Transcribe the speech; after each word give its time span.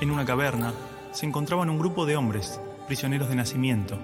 En 0.00 0.10
una 0.10 0.24
caverna 0.24 0.72
se 1.12 1.26
encontraban 1.26 1.68
un 1.68 1.78
grupo 1.78 2.06
de 2.06 2.16
hombres, 2.16 2.58
prisioneros 2.86 3.28
de 3.28 3.36
nacimiento. 3.36 3.98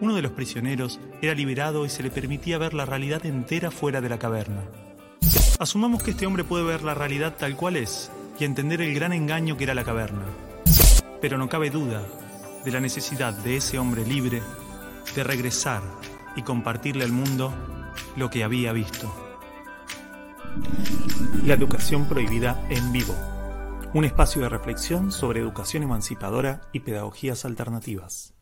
Uno 0.00 0.14
de 0.14 0.22
los 0.22 0.32
prisioneros 0.32 0.98
era 1.20 1.34
liberado 1.34 1.84
y 1.84 1.90
se 1.90 2.02
le 2.02 2.10
permitía 2.10 2.56
ver 2.56 2.72
la 2.72 2.86
realidad 2.86 3.26
entera 3.26 3.70
fuera 3.70 4.00
de 4.00 4.08
la 4.08 4.18
caverna. 4.18 4.62
Asumamos 5.58 6.02
que 6.02 6.12
este 6.12 6.26
hombre 6.26 6.44
puede 6.44 6.64
ver 6.64 6.82
la 6.82 6.94
realidad 6.94 7.34
tal 7.36 7.56
cual 7.56 7.76
es 7.76 8.10
y 8.38 8.44
entender 8.44 8.80
el 8.80 8.94
gran 8.94 9.12
engaño 9.12 9.56
que 9.58 9.64
era 9.64 9.74
la 9.74 9.84
caverna. 9.84 10.24
Pero 11.20 11.36
no 11.36 11.48
cabe 11.48 11.68
duda 11.68 12.02
de 12.64 12.70
la 12.70 12.80
necesidad 12.80 13.34
de 13.34 13.56
ese 13.56 13.78
hombre 13.78 14.06
libre 14.06 14.40
de 15.14 15.24
regresar 15.24 15.82
y 16.36 16.42
compartirle 16.42 17.04
al 17.04 17.12
mundo 17.12 17.52
lo 18.16 18.30
que 18.30 18.44
había 18.44 18.72
visto. 18.72 19.12
La 21.44 21.54
educación 21.54 22.08
prohibida 22.08 22.64
en 22.70 22.92
vivo. 22.92 23.37
Un 23.94 24.04
espacio 24.04 24.42
de 24.42 24.50
reflexión 24.50 25.10
sobre 25.10 25.40
educación 25.40 25.82
emancipadora 25.82 26.60
y 26.74 26.80
pedagogías 26.80 27.46
alternativas. 27.46 28.34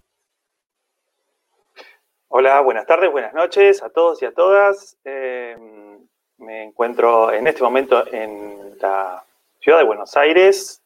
Hola, 2.26 2.60
buenas 2.62 2.84
tardes, 2.84 3.12
buenas 3.12 3.32
noches 3.32 3.80
a 3.80 3.90
todos 3.90 4.20
y 4.22 4.24
a 4.24 4.32
todas. 4.32 4.98
Eh, 5.04 5.56
me 6.38 6.64
encuentro 6.64 7.32
en 7.32 7.46
este 7.46 7.62
momento 7.62 8.04
en 8.12 8.76
la 8.80 9.24
ciudad 9.60 9.78
de 9.78 9.84
Buenos 9.84 10.16
Aires, 10.16 10.82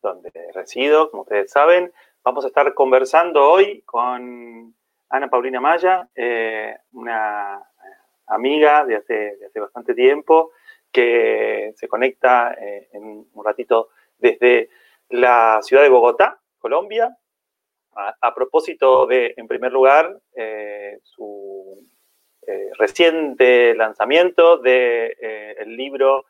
donde 0.00 0.30
resido, 0.54 1.10
como 1.10 1.24
ustedes 1.24 1.50
saben. 1.50 1.92
Vamos 2.22 2.44
a 2.44 2.48
estar 2.48 2.74
conversando 2.74 3.50
hoy 3.50 3.82
con 3.82 4.72
Ana 5.08 5.28
Paulina 5.28 5.60
Maya, 5.60 6.08
eh, 6.14 6.76
una 6.92 7.60
amiga 8.28 8.84
de 8.84 8.96
hace, 8.96 9.36
hace, 9.48 9.58
bastante 9.58 9.94
tiempo, 9.94 10.52
que 10.92 11.72
se 11.76 11.88
conecta 11.88 12.54
eh, 12.54 12.88
en 12.92 13.26
un 13.32 13.44
ratito 13.44 13.88
desde 14.18 14.70
la 15.08 15.60
ciudad 15.62 15.82
de 15.82 15.88
Bogotá, 15.88 16.40
Colombia, 16.58 17.16
a, 17.94 18.34
propósito 18.34 19.06
de, 19.06 19.32
en 19.36 19.48
primer 19.48 19.72
lugar, 19.72 20.18
eh, 20.34 20.98
su 21.02 21.82
reciente 22.78 23.74
lanzamiento 23.74 24.58
del 24.58 25.16
de, 25.18 25.56
el 25.58 25.76
libro 25.76 26.26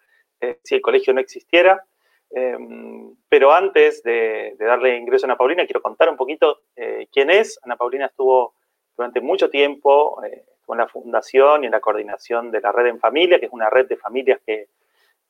Si 0.62 0.76
el 0.76 0.80
colegio 0.80 1.12
no 1.12 1.20
existiera, 1.20 1.84
Em, 2.30 3.14
pero 3.28 3.52
antes 3.52 4.02
de, 4.02 4.56
darle 4.58 4.96
ingreso 4.96 5.26
a 5.26 5.28
Ana 5.28 5.36
Paulina, 5.36 5.64
quiero 5.64 5.82
contar 5.82 6.08
un 6.08 6.16
poquito 6.16 6.60
eh, 6.74 7.06
quién 7.12 7.30
es. 7.30 7.58
Ana 7.62 7.76
Paulina 7.76 8.06
estuvo 8.06 8.54
durante 8.96 9.20
mucho 9.20 9.48
tiempo 9.48 10.22
eh, 10.24 10.44
en 10.68 10.78
la 10.78 10.88
fundación 10.88 11.62
y 11.62 11.66
en 11.66 11.72
la 11.72 11.80
coordinación 11.80 12.50
de 12.50 12.60
la 12.60 12.72
Red 12.72 12.86
en 12.86 12.98
Familia, 12.98 13.38
que 13.38 13.46
es 13.46 13.52
una 13.52 13.70
red 13.70 13.86
de 13.86 13.96
familias 13.96 14.40
que, 14.44 14.68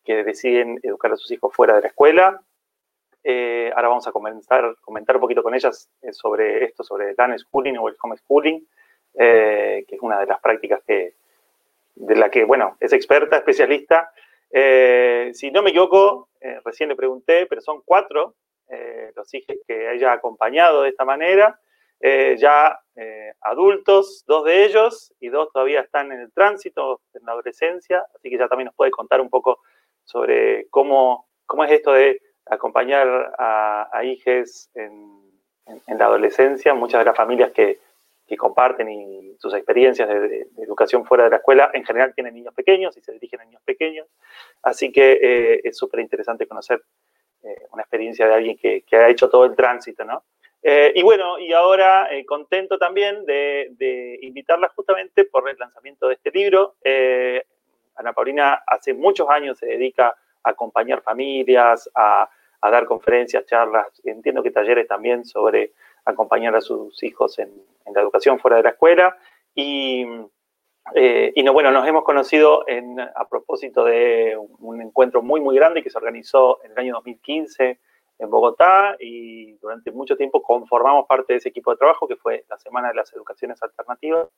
que 0.07 0.25
deciden 0.25 0.81
educar 0.83 1.12
a 1.12 1.17
sus 1.17 1.31
hijos 1.31 1.55
fuera 1.55 1.75
de 1.75 1.83
la 1.83 1.89
escuela. 1.89 2.41
Eh, 3.25 3.71
ahora 3.75 3.89
vamos 3.89 4.07
a 4.07 4.12
comentar, 4.12 4.77
comentar 4.81 5.17
un 5.17 5.21
poquito 5.21 5.43
con 5.43 5.55
ellas 5.55 5.91
sobre 6.12 6.65
esto, 6.65 6.85
sobre 6.85 7.11
el 7.11 7.17
unschooling 7.19 7.77
o 7.79 7.89
el 7.89 7.97
homeschooling, 8.01 8.67
que 9.12 9.87
es 9.89 10.01
una 10.01 10.21
de 10.21 10.27
las 10.27 10.41
prácticas 10.41 10.81
que, 10.87 11.15
de 11.97 12.15
la 12.15 12.31
que, 12.31 12.45
bueno, 12.45 12.77
es 12.81 12.93
experta, 12.93 13.37
especialista. 13.37 14.12
si 15.33 15.51
no 15.51 15.62
me 15.62 15.71
equivoco, 15.71 16.29
eh, 16.47 16.61
recién 16.65 16.89
le 16.89 16.97
pregunté, 16.97 17.47
pero 17.47 17.61
son 17.61 17.83
cuatro 17.84 18.34
eh, 18.69 19.12
los 19.17 19.33
hijos 19.34 19.57
que 19.67 19.93
ella 19.93 20.12
ha 20.12 20.15
acompañado 20.15 20.83
de 20.83 20.91
esta 20.91 21.05
manera, 21.05 21.59
eh, 22.01 22.37
ya 22.39 22.79
adultos, 23.41 24.25
dos 24.27 24.45
de 24.45 24.65
ellos, 24.65 25.12
y 25.21 25.29
dos 25.29 25.53
todavía 25.53 25.81
están 25.81 26.11
en 26.12 26.21
el 26.21 26.33
tránsito, 26.33 27.01
en 27.15 27.25
la 27.25 27.33
adolescencia, 27.33 28.05
así 28.15 28.31
que 28.31 28.39
ya 28.39 28.49
también 28.49 28.67
nos 28.67 28.75
puede 28.75 28.91
contar 28.91 29.21
un 29.21 29.31
poco 29.31 29.61
sobre 30.07 30.67
cómo, 30.71 31.29
cómo 31.45 31.65
es 31.65 31.73
esto 31.73 31.93
de 31.93 32.23
acompañar 32.47 33.34
a, 33.39 33.91
a 33.93 34.05
hijos 34.05 34.71
en, 34.75 35.15
la 35.99 36.06
adolescencia, 36.06 36.75
muchas 36.75 37.00
de 37.00 37.06
las 37.06 37.17
familias 37.17 37.50
que, 37.53 37.81
que 38.27 38.37
comparten 38.37 39.37
sus 39.39 39.55
experiencias 39.55 40.09
de, 40.09 40.47
educación 40.59 41.05
fuera 41.05 41.25
de 41.25 41.31
la 41.31 41.37
escuela, 41.37 41.71
en 41.75 41.84
general 41.84 42.15
tienen 42.15 42.34
niños 42.34 42.55
pequeños 42.55 42.97
y 42.97 43.00
se 43.00 43.12
dirigen 43.12 43.41
a 43.41 43.44
niños 43.44 43.62
pequeños. 43.65 44.06
Así 44.62 44.93
que 44.93 45.19
eh, 45.21 45.61
es 45.65 45.77
súper 45.77 46.00
interesante 46.00 46.47
conocer 46.47 46.83
eh, 47.43 47.67
una 47.73 47.83
experiencia 47.83 48.27
de 48.27 48.34
alguien 48.34 48.56
que, 48.56 48.83
que, 48.83 48.97
ha 48.97 49.09
hecho 49.09 49.28
todo 49.28 49.44
el 49.44 49.55
tránsito, 49.55 50.05
¿no? 50.05 50.25
Eh, 50.62 50.93
y 50.97 51.03
bueno, 51.03 51.38
y 51.38 51.53
ahora 51.53 52.09
contento 52.27 52.77
también 52.78 53.25
de, 53.25 53.69
de, 53.73 54.19
invitarla 54.23 54.69
justamente 54.75 55.25
por 55.25 55.49
el 55.49 55.56
lanzamiento 55.56 56.09
de 56.09 56.15
este 56.15 56.31
libro. 56.33 56.75
Ana 57.97 58.12
Paulina 58.12 58.62
hace 58.67 58.95
muchos 58.95 59.29
años 59.29 59.59
se 59.59 59.67
dedica 59.67 60.15
a 60.43 60.51
acompañar 60.51 61.03
familias, 61.03 61.91
a, 61.95 62.29
dar 62.62 62.87
conferencias, 62.87 63.47
charlas, 63.47 63.87
entiendo 64.03 64.43
que 64.43 64.51
talleres 64.51 64.89
también 64.89 65.25
sobre 65.25 65.73
acompañar 66.05 66.56
a 66.56 66.61
sus 66.61 67.01
hijos 67.05 67.39
en, 67.39 67.53
la 67.95 68.01
educación 68.01 68.41
fuera 68.41 68.56
de 68.56 68.65
la 68.65 68.71
escuela. 68.71 69.17
Y, 69.55 70.05
eh, 70.95 71.33
no, 71.45 71.53
bueno, 71.53 71.71
nos 71.71 71.87
hemos 71.87 72.03
conocido 72.03 72.65
a 73.15 73.29
propósito 73.29 73.85
de 73.85 74.37
un 74.59 74.83
encuentro 74.83 75.23
muy, 75.23 75.41
muy 75.41 75.55
grande 75.55 75.81
que 75.81 75.91
se 75.91 75.99
organizó 75.99 76.59
en 76.65 76.73
el 76.73 76.79
año 76.79 76.95
2015 76.95 77.79
en 78.19 78.31
Bogotá 78.31 78.97
y 78.99 79.53
durante 79.59 79.93
mucho 79.93 80.17
tiempo 80.17 80.43
conformamos 80.43 81.06
parte 81.06 81.35
de 81.35 81.39
ese 81.39 81.51
equipo 81.51 81.71
de 81.71 81.77
trabajo 81.77 82.09
que 82.09 82.17
fue 82.17 82.45
la 82.49 82.59
Semana 82.59 82.89
de 82.89 82.95
las 82.95 83.12
Educaciones 83.12 83.62
Alternativas. 83.62 84.29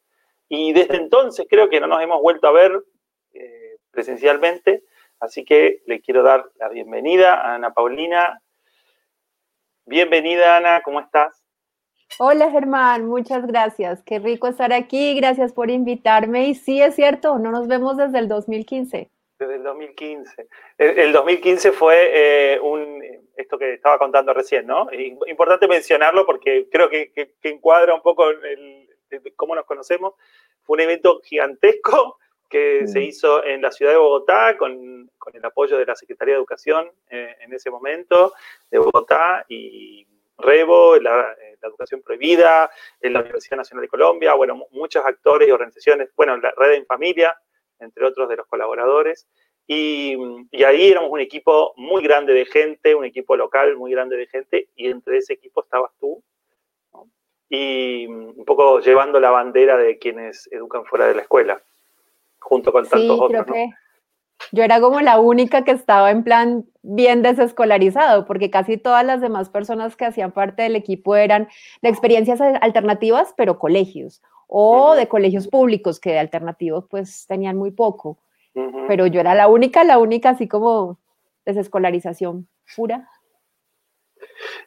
Y 0.48 0.72
desde 0.72 0.96
entonces 0.96 1.46
creo 1.48 1.68
que 1.68 1.80
no 1.80 1.86
nos 1.86 2.02
hemos 2.02 2.20
vuelto 2.20 2.48
a 2.48 2.52
ver 2.52 2.82
eh, 3.38 3.76
presencialmente, 3.90 4.84
así 5.20 5.44
que 5.44 5.82
le 5.86 6.00
quiero 6.00 6.22
dar 6.22 6.50
la 6.58 6.68
bienvenida 6.68 7.34
a 7.34 7.54
Ana 7.54 7.72
Paulina. 7.72 8.40
Bienvenida 9.86 10.56
Ana, 10.56 10.82
¿cómo 10.82 11.00
estás? 11.00 11.42
Hola 12.18 12.50
Germán, 12.50 13.06
muchas 13.06 13.46
gracias. 13.46 14.02
Qué 14.02 14.18
rico 14.18 14.48
estar 14.48 14.72
aquí. 14.72 15.14
Gracias 15.14 15.52
por 15.52 15.70
invitarme. 15.70 16.48
Y 16.48 16.54
sí, 16.54 16.82
es 16.82 16.94
cierto, 16.94 17.38
no 17.38 17.50
nos 17.50 17.68
vemos 17.68 17.96
desde 17.96 18.18
el 18.18 18.28
2015. 18.28 19.10
Desde 19.38 19.54
el 19.54 19.62
2015. 19.62 20.48
El, 20.78 21.12
2015 21.12 21.70
fue 21.72 22.54
eh, 22.54 22.60
un, 22.60 23.00
esto 23.36 23.56
que 23.56 23.74
estaba 23.74 23.98
contando 23.98 24.34
recién, 24.34 24.66
¿no? 24.66 24.88
Importante 25.28 25.68
mencionarlo 25.68 26.26
porque 26.26 26.68
creo 26.70 26.88
que, 26.88 27.12
encuadra 27.42 27.94
un 27.94 28.02
poco 28.02 28.28
el, 28.30 28.88
cómo 29.36 29.54
nos 29.54 29.64
conocemos. 29.64 30.14
Fue 30.64 30.74
un 30.74 30.80
evento 30.80 31.20
gigantesco 31.22 32.18
que 32.48 32.86
se 32.86 33.00
mm. 33.00 33.02
hizo 33.02 33.44
en 33.44 33.62
la 33.62 33.70
ciudad 33.70 33.92
de 33.92 33.98
Bogotá 33.98 34.56
con, 34.56 35.10
con 35.18 35.36
el 35.36 35.44
apoyo 35.44 35.78
de 35.78 35.86
la 35.86 35.94
Secretaría 35.94 36.34
de 36.34 36.38
Educación 36.38 36.90
eh, 37.10 37.36
en 37.40 37.52
ese 37.52 37.70
momento 37.70 38.32
de 38.70 38.78
Bogotá 38.78 39.44
y 39.48 40.06
Rebo, 40.38 40.96
la, 40.96 41.32
eh, 41.32 41.56
la, 41.60 41.68
educación 41.68 42.00
prohibida, 42.02 42.70
en 43.00 43.12
la 43.12 43.20
Universidad 43.20 43.56
Nacional 43.56 43.82
de 43.82 43.88
Colombia, 43.88 44.34
bueno, 44.34 44.66
muchos 44.70 45.04
actores 45.04 45.48
y 45.48 45.50
organizaciones, 45.50 46.10
bueno, 46.16 46.36
la 46.36 46.52
Red 46.56 46.74
en 46.74 46.86
Familia, 46.86 47.36
entre 47.80 48.04
otros 48.06 48.28
de 48.28 48.36
los 48.36 48.46
colaboradores. 48.46 49.26
Y, 49.66 50.16
y, 50.50 50.64
ahí 50.64 50.90
éramos 50.90 51.10
un 51.10 51.20
equipo 51.20 51.74
muy 51.76 52.02
grande 52.02 52.32
de 52.32 52.46
gente, 52.46 52.94
un 52.94 53.04
equipo 53.04 53.36
local 53.36 53.76
muy 53.76 53.90
grande 53.90 54.16
de 54.16 54.26
gente, 54.26 54.68
y 54.76 54.86
entre 54.86 55.18
ese 55.18 55.34
equipo 55.34 55.62
estabas 55.62 55.90
tú, 55.98 56.22
¿no? 56.92 57.10
y 57.50 58.06
un 58.06 58.44
poco 58.46 58.80
llevando 58.80 59.20
la 59.20 59.30
bandera 59.30 59.76
de 59.76 59.98
quienes 59.98 60.48
educan 60.52 60.86
fuera 60.86 61.08
de 61.08 61.16
la 61.16 61.22
escuela, 61.22 61.62
junto 62.40 62.72
con 62.72 62.82
tantos 62.82 63.00
sí, 63.00 63.08
otros. 63.10 63.44
Creo 63.44 63.44
que 63.44 63.70
yo 64.52 64.62
era 64.62 64.80
como 64.80 65.00
la 65.00 65.18
única 65.18 65.64
que 65.64 65.72
estaba 65.72 66.10
en 66.10 66.22
plan 66.24 66.64
bien 66.82 67.22
desescolarizado, 67.22 68.24
porque 68.24 68.50
casi 68.50 68.76
todas 68.76 69.04
las 69.04 69.20
demás 69.20 69.50
personas 69.50 69.96
que 69.96 70.04
hacían 70.04 70.32
parte 70.32 70.62
del 70.62 70.76
equipo 70.76 71.16
eran 71.16 71.48
de 71.82 71.88
experiencias 71.88 72.40
alternativas, 72.40 73.34
pero 73.36 73.58
colegios, 73.58 74.22
o 74.46 74.94
de 74.94 75.08
colegios 75.08 75.48
públicos, 75.48 76.00
que 76.00 76.10
de 76.10 76.18
alternativos 76.18 76.86
pues 76.88 77.26
tenían 77.26 77.56
muy 77.56 77.70
poco. 77.70 78.18
Pero 78.88 79.06
yo 79.06 79.20
era 79.20 79.36
la 79.36 79.46
única, 79.46 79.84
la 79.84 79.98
única 79.98 80.30
así 80.30 80.48
como 80.48 80.98
desescolarización 81.44 82.48
pura. 82.74 83.08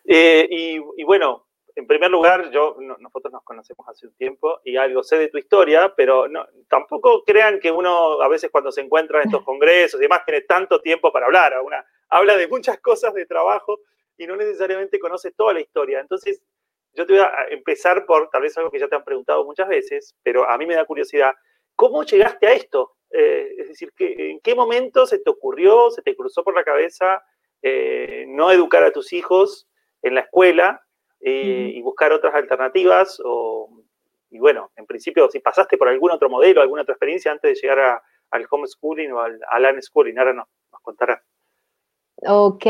Eh, 0.06 0.48
y, 0.50 1.04
bueno, 1.04 1.46
en 1.76 1.88
primer 1.88 2.12
lugar, 2.12 2.50
yo, 2.52 2.76
nosotros 3.00 3.32
nos 3.32 3.44
conocemos 3.44 3.88
hace 3.88 4.08
un 4.08 4.14
tiempo 4.14 4.60
y 4.64 4.78
algo 4.78 5.04
sé 5.04 5.18
de 5.18 5.28
tu 5.28 5.38
historia, 5.38 5.94
pero 5.96 6.28
no, 6.28 6.46
tampoco 6.68 7.24
crean 7.24 7.60
que 7.60 7.72
uno 7.72 8.22
a 8.22 8.28
veces 8.28 8.50
cuando 8.52 8.72
se 8.72 8.82
encuentra 8.82 9.22
en 9.22 9.28
estos 9.28 9.44
congresos 9.46 10.00
y 10.00 10.04
demás 10.04 10.24
tiene 10.26 10.42
tanto 10.42 10.82
tiempo 10.82 11.12
para 11.12 11.26
hablar. 11.26 11.60
Una, 11.64 11.86
habla 12.10 12.38
de 12.38 12.48
muchas 12.48 12.80
cosas 12.80 13.14
de 13.14 13.26
trabajo 13.26 13.80
y 14.18 14.28
no 14.28 14.36
necesariamente 14.36 15.00
conoce 15.00 15.32
toda 15.32 15.54
la 15.54 15.62
historia. 15.62 16.00
Entonces, 16.00 16.42
yo 16.94 17.06
te 17.06 17.14
voy 17.14 17.22
a 17.22 17.32
empezar 17.50 18.06
por 18.06 18.30
tal 18.30 18.42
vez 18.42 18.58
algo 18.58 18.70
que 18.70 18.80
ya 18.80 18.88
te 18.88 18.96
han 18.96 19.04
preguntado 19.04 19.46
muchas 19.46 19.68
veces, 19.68 20.16
pero 20.24 20.50
a 20.50 20.58
mí 20.58 20.66
me 20.66 20.76
da 20.76 20.86
curiosidad. 20.86 21.34
¿Cómo 21.76 22.04
llegaste 22.04 22.48
a 22.48 22.54
esto? 22.54 22.96
Eh, 23.10 23.56
es 23.58 23.68
decir, 23.70 23.94
¿en 23.98 24.40
qué 24.42 24.56
momento 24.56 25.06
se 25.06 25.20
te 25.20 25.30
ocurrió, 25.30 25.90
se 25.90 26.02
te 26.02 26.16
cruzó 26.16 26.44
por 26.44 26.56
la 26.56 26.64
cabeza 26.64 27.24
eh, 27.62 28.26
no 28.28 28.52
educar 28.52 28.84
a 28.84 28.92
tus 28.92 29.14
hijos 29.14 29.68
en 30.02 30.16
la 30.16 30.22
escuela 30.22 30.82
eh, 31.22 31.72
y 31.76 31.82
buscar 31.82 32.12
otras 32.12 32.34
alternativas. 32.34 33.22
O, 33.24 33.70
y 34.30 34.40
bueno, 34.40 34.72
en 34.76 34.86
principio, 34.86 35.30
si 35.30 35.40
pasaste 35.40 35.78
por 35.78 35.90
algún 35.90 36.12
otro 36.12 36.30
modelo, 36.30 36.62
alguna 36.62 36.84
otra 36.84 36.94
experiencia 36.94 37.32
antes 37.32 37.54
de 37.54 37.68
llegar 37.68 38.02
al 38.32 38.48
homeschooling 38.50 39.12
o 39.12 39.20
al, 39.20 39.40
al 39.50 39.76
unschooling, 39.76 40.18
ahora 40.18 40.34
nos, 40.34 40.48
nos 40.72 40.82
contarás. 40.82 41.22
Ok, 42.28 42.66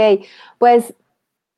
pues 0.58 0.96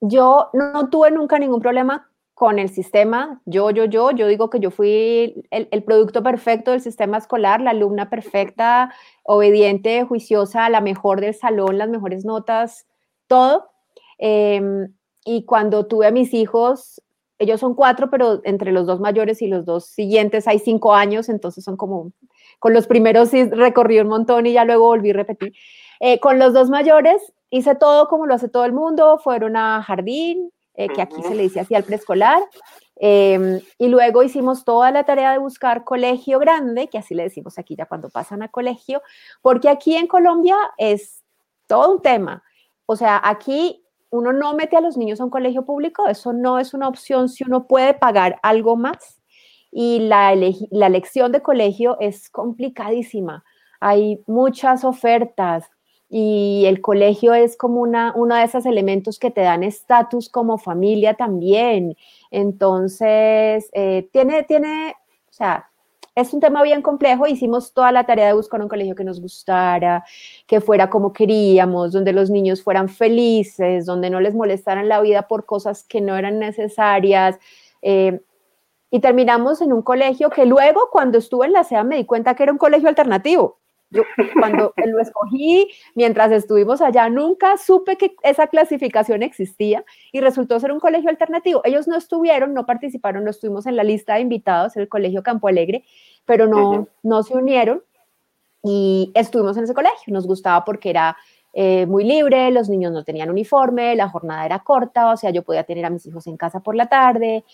Yo 0.02 0.50
no 0.54 0.90
tuve 0.90 1.12
nunca 1.12 1.40
ningún 1.40 1.62
problema 1.62 2.10
con 2.34 2.60
el 2.60 2.70
sistema. 2.70 3.42
Yo, 3.46 3.70
yo, 3.72 3.86
yo, 3.86 4.12
yo 4.12 4.28
digo 4.28 4.50
que 4.50 4.60
yo 4.60 4.72
fui 4.72 5.46
el, 5.52 5.84
producto 5.84 6.24
perfecto 6.24 6.72
del 6.72 6.82
sistema 6.82 7.18
escolar, 7.18 7.62
la 7.62 7.70
alumna 7.72 8.10
perfecta, 8.10 8.94
obediente, 9.24 10.04
juiciosa, 10.04 10.70
la 10.70 10.82
mejor 10.82 11.22
del 11.22 11.34
salón, 11.34 11.78
las 11.78 11.90
mejores 11.90 12.26
notas, 12.26 12.88
todo. 13.28 13.70
Em, 14.18 14.94
y 15.26 15.46
cuando 15.46 15.86
tuve 15.86 16.08
a 16.08 16.12
mis 16.12 16.34
hijos, 16.34 17.02
ellos 17.40 17.60
son 17.60 17.76
cuatro, 17.76 18.10
pero 18.10 18.42
entre 18.44 18.72
los 18.72 18.88
dos 18.88 19.00
mayores 19.00 19.42
y 19.42 19.48
los 19.48 19.66
dos 19.66 19.86
siguientes 19.86 20.48
hay 20.48 20.60
cinco 20.60 20.94
años, 20.94 21.30
entonces 21.30 21.64
son 21.64 21.78
como, 21.78 22.12
con 22.60 22.74
los 22.74 22.88
primeros 22.88 23.30
sí 23.30 23.44
recorrí 23.46 24.00
un 24.00 24.08
montón 24.08 24.46
y 24.46 24.54
ya 24.54 24.66
luego 24.66 24.86
volví 24.86 25.10
a 25.12 25.14
repetir. 25.14 25.54
Eh, 26.00 26.20
con 26.20 26.40
los 26.40 26.54
dos 26.54 26.70
mayores 26.70 27.34
hice 27.50 27.76
todo 27.76 28.08
como 28.08 28.26
lo 28.26 28.34
hace 28.34 28.50
todo 28.50 28.66
el 28.66 28.74
mundo, 28.74 29.18
fueron 29.18 29.56
a 29.58 29.82
jardín, 29.84 30.52
eh, 30.76 30.88
que 30.90 31.02
aquí 31.02 31.22
se 31.22 31.36
le 31.36 31.44
dice 31.44 31.60
así 31.60 31.76
al 31.76 31.84
preescolar, 31.84 32.42
em, 32.96 33.60
y 33.78 33.88
luego 33.90 34.24
hicimos 34.24 34.64
toda 34.64 34.92
la 34.92 35.04
tarea 35.04 35.32
de 35.32 35.38
buscar 35.38 35.84
colegio 35.84 36.40
grande, 36.40 36.88
que 36.88 36.98
así 36.98 37.14
le 37.14 37.24
decimos 37.24 37.60
aquí 37.60 37.76
ya 37.76 37.86
cuando 37.86 38.10
pasan 38.10 38.42
a 38.42 38.50
colegio, 38.50 39.02
porque 39.42 39.70
aquí 39.70 39.96
en 39.96 40.08
Colombia 40.08 40.56
es 40.78 41.22
todo 41.68 41.94
un 41.96 42.02
tema. 42.02 42.44
O 42.86 42.96
sea, 42.96 43.22
aquí 43.24 43.83
uno 44.14 44.32
no 44.32 44.54
mete 44.54 44.78
a 44.78 44.82
los 44.82 44.96
niños 44.96 45.20
a 45.20 45.24
un 45.24 45.32
colegio 45.32 45.66
público, 45.66 46.08
eso 46.08 46.34
no 46.34 46.60
es 46.60 46.76
una 46.76 46.88
opción 46.88 47.30
si 47.30 47.44
uno 47.44 47.66
puede 47.66 47.96
pagar 47.96 48.40
algo 48.44 48.76
más. 48.76 49.20
Y 49.72 50.02
la, 50.02 50.32
elección 50.34 51.32
de 51.32 51.42
colegio 51.42 51.98
es 52.00 52.30
complicadísima. 52.30 53.44
Hay 53.80 54.22
muchas 54.28 54.84
ofertas 54.84 55.72
y 56.10 56.66
el 56.68 56.80
colegio 56.80 57.34
es 57.34 57.58
como 57.58 57.82
una, 57.82 58.14
uno 58.16 58.36
de 58.36 58.44
esos 58.44 58.68
elementos 58.68 59.18
que 59.18 59.32
te 59.32 59.42
dan 59.42 59.64
estatus 59.64 60.30
como 60.30 60.60
familia 60.60 61.16
también. 61.16 61.98
Entonces, 62.30 63.68
eh, 63.74 64.08
tiene, 64.12 64.44
tiene, 64.44 64.94
o 65.28 65.34
sea, 65.34 65.72
es 66.16 66.34
un 66.34 66.40
tema 66.40 66.64
bien 66.64 66.82
complejo. 66.82 67.28
Hicimos 67.28 67.74
toda 67.74 67.92
la 67.92 68.06
tarea 68.06 68.28
de 68.28 68.34
buscar 68.34 68.62
un 68.62 68.68
colegio 68.68 68.96
que 68.96 69.04
nos 69.04 69.20
gustara, 69.20 70.04
que 70.48 70.62
fuera 70.62 70.90
como 70.90 71.14
queríamos, 71.14 71.92
donde 71.92 72.14
los 72.14 72.30
niños 72.30 72.62
fueran 72.64 72.90
felices, 72.90 73.86
donde 73.86 74.10
no 74.10 74.20
les 74.20 74.36
molestaran 74.36 74.88
la 74.88 75.02
vida 75.02 75.28
por 75.28 75.46
cosas 75.46 75.84
que 75.84 76.02
no 76.02 76.16
eran 76.18 76.40
necesarias. 76.40 77.40
Eh, 77.82 78.22
y 78.92 79.00
terminamos 79.00 79.62
en 79.62 79.74
un 79.74 79.82
colegio 79.82 80.30
que 80.30 80.46
luego, 80.46 80.90
cuando 80.92 81.18
estuve 81.18 81.48
en 81.48 81.54
la 81.54 81.64
SEA, 81.64 81.84
me 81.84 81.98
di 81.98 82.06
cuenta 82.06 82.36
que 82.36 82.44
era 82.44 82.52
un 82.52 82.60
colegio 82.60 82.90
alternativo. 82.90 83.60
Yo 83.94 84.02
cuando 84.40 84.74
lo 84.86 85.00
escogí, 85.00 85.68
mientras 85.94 86.32
estuvimos 86.32 86.82
allá, 86.82 87.10
nunca 87.10 87.58
supe 87.58 87.96
que 87.96 88.16
esa 88.24 88.48
clasificación 88.48 89.22
existía 89.22 89.86
y 90.12 90.20
resultó 90.20 90.60
ser 90.60 90.72
un 90.72 90.80
colegio 90.80 91.10
alternativo. 91.10 91.62
Ellos 91.64 91.88
no 91.88 91.96
estuvieron, 91.96 92.54
no 92.54 92.66
participaron, 92.66 93.24
no 93.24 93.30
estuvimos 93.30 93.68
en 93.68 93.76
la 93.76 93.84
lista 93.84 94.16
de 94.16 94.22
invitados, 94.22 94.76
el 94.76 94.90
colegio 94.90 95.22
Campo 95.22 95.48
Alegre, 95.48 95.84
pero 96.26 96.48
no, 96.48 96.88
no 97.04 97.24
se 97.24 97.38
unieron 97.38 97.84
y 98.64 99.12
estuvimos 99.14 99.56
en 99.58 99.66
ese 99.66 99.76
colegio. 99.76 100.12
Nos 100.12 100.26
gustaba 100.26 100.66
porque 100.66 100.90
era 100.90 101.16
eh, 101.54 101.86
muy 101.86 102.04
libre, 102.04 102.50
los 102.50 102.70
niños 102.70 102.92
no 102.92 103.04
tenían 103.04 103.30
uniforme, 103.30 103.96
la 103.96 104.10
jornada 104.10 104.44
era 104.44 104.60
corta, 104.60 105.12
o 105.12 105.18
sea, 105.18 105.30
yo 105.30 105.44
podía 105.44 105.64
tener 105.64 105.86
a 105.86 105.92
mis 105.92 106.06
hijos 106.08 106.26
en 106.26 106.36
casa 106.36 106.62
por 106.62 106.76
la 106.76 106.88
tarde, 106.88 107.46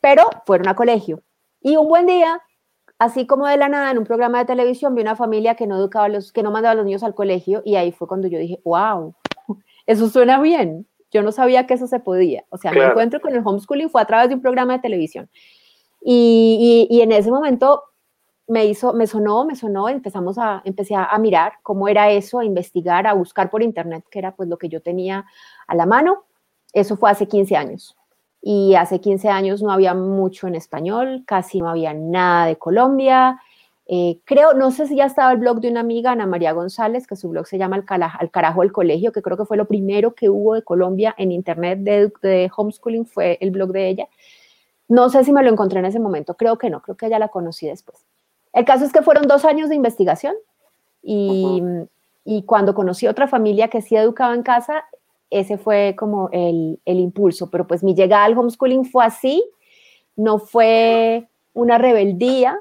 pero 0.00 0.24
fueron 0.46 0.68
a 0.68 0.74
colegio. 0.74 1.22
Y 1.60 1.76
un 1.76 1.86
buen 1.88 2.06
día 2.06 2.40
así 3.00 3.26
como 3.26 3.46
de 3.46 3.56
la 3.56 3.68
nada 3.68 3.90
en 3.90 3.98
un 3.98 4.04
programa 4.04 4.38
de 4.38 4.44
televisión 4.44 4.94
vi 4.94 5.00
una 5.00 5.16
familia 5.16 5.54
que 5.54 5.66
no 5.66 5.76
educaba 5.76 6.08
los, 6.08 6.32
que 6.32 6.42
no 6.42 6.50
mandaba 6.50 6.72
a 6.72 6.74
los 6.74 6.84
niños 6.84 7.02
al 7.02 7.14
colegio 7.14 7.62
y 7.64 7.76
ahí 7.76 7.92
fue 7.92 8.06
cuando 8.06 8.28
yo 8.28 8.38
dije, 8.38 8.60
wow, 8.62 9.14
eso 9.86 10.08
suena 10.08 10.40
bien. 10.40 10.86
Yo 11.10 11.22
no 11.22 11.32
sabía 11.32 11.66
que 11.66 11.74
eso 11.74 11.88
se 11.88 11.98
podía. 11.98 12.44
O 12.50 12.58
sea, 12.58 12.70
mi 12.70 12.80
encuentro 12.80 13.20
con 13.20 13.34
el 13.34 13.42
homeschooling 13.44 13.88
fue 13.90 14.02
a 14.02 14.04
través 14.04 14.28
de 14.28 14.36
un 14.36 14.42
programa 14.42 14.74
de 14.74 14.78
televisión. 14.80 15.28
Y, 16.02 16.86
y, 16.88 17.00
en 17.00 17.10
ese 17.10 17.30
momento 17.30 17.82
me 18.46 18.66
hizo, 18.66 18.92
me 18.92 19.06
sonó, 19.06 19.44
me 19.44 19.56
sonó, 19.56 19.88
empezamos 19.88 20.38
a, 20.38 20.62
empecé 20.64 20.94
a, 20.94 21.06
a, 21.06 21.18
mirar 21.18 21.54
cómo 21.62 21.88
era 21.88 22.10
eso, 22.10 22.38
a 22.38 22.44
investigar, 22.44 23.06
a 23.06 23.14
buscar 23.14 23.50
por 23.50 23.62
internet, 23.62 24.04
que 24.10 24.20
era 24.20 24.36
pues 24.36 24.48
lo 24.48 24.56
que 24.56 24.68
yo 24.68 24.80
tenía 24.82 25.26
a 25.66 25.74
la 25.74 25.84
mano. 25.84 26.26
Eso 26.72 26.96
fue 26.96 27.10
hace 27.10 27.26
15 27.26 27.56
años 27.56 27.96
y 28.42 28.74
hace 28.74 29.00
15 29.00 29.28
años 29.28 29.62
no 29.62 29.70
había 29.70 29.94
mucho 29.94 30.46
en 30.46 30.54
español, 30.54 31.24
casi 31.26 31.60
no 31.60 31.68
había 31.68 31.92
nada 31.92 32.46
de 32.46 32.56
Colombia. 32.56 33.40
Eh, 33.86 34.20
creo, 34.24 34.54
no 34.54 34.70
sé 34.70 34.86
si 34.86 34.96
ya 34.96 35.04
estaba 35.04 35.32
el 35.32 35.38
blog 35.38 35.60
de 35.60 35.68
una 35.68 35.80
amiga, 35.80 36.12
Ana 36.12 36.24
María 36.24 36.52
González, 36.52 37.06
que 37.06 37.16
su 37.16 37.28
blog 37.28 37.46
se 37.46 37.58
llama 37.58 37.84
Al, 37.86 38.30
carajo 38.30 38.62
del 38.62 38.72
colegio, 38.72 39.12
que 39.12 39.20
creo 39.20 39.36
que 39.36 39.44
fue 39.44 39.56
lo 39.56 39.66
primero 39.66 40.14
que 40.14 40.30
hubo 40.30 40.54
de 40.54 40.62
Colombia 40.62 41.14
en 41.18 41.32
internet 41.32 41.80
de, 41.80 42.12
de, 42.22 42.50
homeschooling, 42.56 43.04
fue 43.04 43.36
el 43.40 43.50
blog 43.50 43.72
de 43.72 43.88
ella. 43.88 44.08
No 44.88 45.10
sé 45.10 45.24
si 45.24 45.32
me 45.32 45.42
lo 45.42 45.50
encontré 45.50 45.80
en 45.80 45.86
ese 45.86 45.98
momento, 45.98 46.34
creo 46.34 46.56
que 46.56 46.70
no, 46.70 46.80
creo 46.82 46.96
que 46.96 47.10
ya 47.10 47.18
la 47.18 47.28
conocí 47.28 47.66
después. 47.66 48.06
El 48.52 48.64
caso 48.64 48.84
es 48.84 48.92
que 48.92 49.02
fueron 49.02 49.26
dos 49.26 49.44
años 49.44 49.68
de 49.68 49.76
investigación 49.76 50.34
y, 51.02 51.62
y 52.24 52.44
cuando 52.44 52.74
conocí 52.74 53.06
otra 53.06 53.28
familia 53.28 53.68
que 53.68 53.82
sí 53.82 53.96
educaba 53.96 54.34
en 54.34 54.42
casa, 54.42 54.84
ese 55.30 55.58
fue 55.58 55.94
como 55.96 56.28
el, 56.32 56.80
impulso, 56.84 57.50
pero 57.50 57.66
pues 57.66 57.82
mi 57.82 57.94
llegada 57.94 58.24
al 58.24 58.36
homeschooling 58.36 58.84
fue 58.84 59.04
así, 59.04 59.44
no 60.16 60.38
fue 60.38 61.28
una 61.54 61.78
rebeldía 61.78 62.58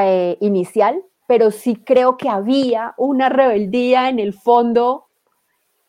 eh, 0.00 0.36
inicial, 0.40 1.02
pero 1.26 1.50
sí 1.50 1.76
creo 1.76 2.16
que 2.16 2.28
había 2.28 2.94
una 2.96 3.28
rebeldía 3.28 4.08
en 4.08 4.18
el 4.18 4.32
fondo, 4.32 5.06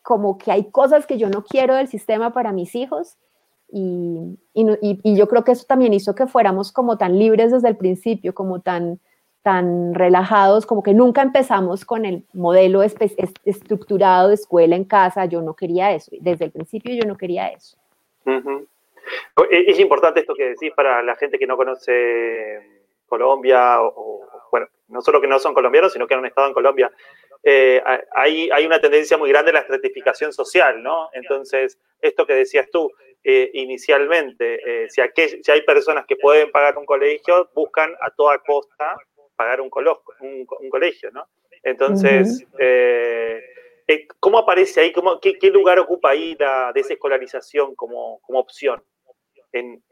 como 0.02 0.36
que 0.36 0.52
hay 0.52 0.70
cosas 0.70 1.06
que 1.06 1.16
yo 1.16 1.30
no 1.30 1.44
quiero 1.44 1.74
del 1.74 1.88
sistema 1.88 2.32
para 2.32 2.52
mis 2.52 2.74
hijos. 2.74 3.16
y, 3.72 4.36
y 4.52 5.16
yo 5.16 5.28
creo 5.28 5.44
que 5.44 5.52
eso 5.52 5.64
también 5.66 5.94
hizo 5.94 6.14
que 6.16 6.26
fuéramos 6.26 6.72
como 6.72 6.98
tan 6.98 7.18
libres 7.18 7.52
desde 7.52 7.68
el 7.68 7.76
principio, 7.76 8.34
como 8.34 8.60
tan, 8.60 8.98
tan 9.42 9.94
relajados, 9.94 10.66
como 10.66 10.82
que 10.82 10.92
nunca 10.92 11.22
empezamos 11.22 11.84
con 11.84 12.04
el 12.04 12.24
modelo 12.32 12.82
estructurado 12.82 14.28
de 14.28 14.34
escuela 14.34 14.76
en 14.76 14.84
casa, 14.84 15.24
yo 15.24 15.40
no 15.40 15.54
quería 15.54 15.92
eso, 15.92 16.10
desde 16.20 16.46
el 16.46 16.50
principio 16.50 16.94
yo 16.94 17.06
no 17.06 17.16
quería 17.16 17.48
eso. 17.48 17.76
E-, 18.26 19.70
es 19.70 19.78
importante 19.80 20.20
esto 20.20 20.34
que 20.34 20.50
decís 20.50 20.72
para 20.74 21.02
la 21.02 21.16
gente 21.16 21.38
que 21.38 21.46
no 21.46 21.56
conoce 21.56 22.80
Colombia, 23.06 23.80
o, 23.80 24.28
bueno, 24.50 24.68
no 24.88 25.00
solo 25.00 25.20
que 25.20 25.26
no 25.26 25.38
son 25.38 25.54
colombianos, 25.54 25.92
sino 25.92 26.06
que 26.06 26.14
han 26.14 26.24
estado 26.26 26.48
en 26.48 26.54
Colombia. 26.54 26.92
Eh, 27.42 27.82
hay, 28.14 28.50
hay, 28.50 28.66
una 28.66 28.80
tendencia 28.80 29.16
muy 29.16 29.30
grande 29.30 29.50
a 29.50 29.54
la 29.54 29.60
estratificación 29.60 30.32
social, 30.32 30.82
¿no? 30.82 31.08
Entonces, 31.14 31.78
esto 32.02 32.26
que 32.26 32.34
decías 32.34 32.68
tú, 32.70 32.92
eh, 33.24 33.50
inicialmente, 33.54 34.84
eh, 34.84 34.90
si, 34.90 35.00
si 35.42 35.50
hay 35.50 35.62
personas 35.62 36.04
que 36.06 36.16
pueden 36.16 36.50
pagar 36.50 36.76
un 36.76 36.86
colegio, 36.86 37.50
buscan 37.54 37.94
a 38.00 38.10
toda 38.10 38.38
costa 38.38 38.96
pagar 39.40 39.62
un, 39.62 39.70
un, 39.72 40.68
colegio, 40.68 41.10
¿no? 41.12 41.26
Entonces, 41.62 42.46
eh, 42.58 43.40
eh, 43.88 44.06
¿cómo 44.18 44.36
aparece 44.36 44.82
ahí? 44.82 44.92
Cómo, 44.92 45.18
qué, 45.18 45.50
lugar 45.50 45.78
ocupa 45.78 46.10
ahí 46.10 46.36
la 46.38 46.72
desescolarización 46.74 47.74
como, 47.74 48.20
como 48.20 48.38
opción? 48.38 48.82
En, 49.50 49.82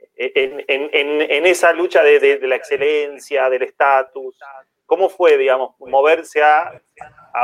esa 1.47 1.73
lucha 1.73 2.03
de, 2.03 2.39
la 2.43 2.57
excelencia, 2.57 3.49
del 3.49 3.63
estatus. 3.63 4.39
¿Cómo 4.85 5.09
fue, 5.09 5.39
digamos, 5.39 5.75
moverse 5.79 6.43
a, 6.43 6.79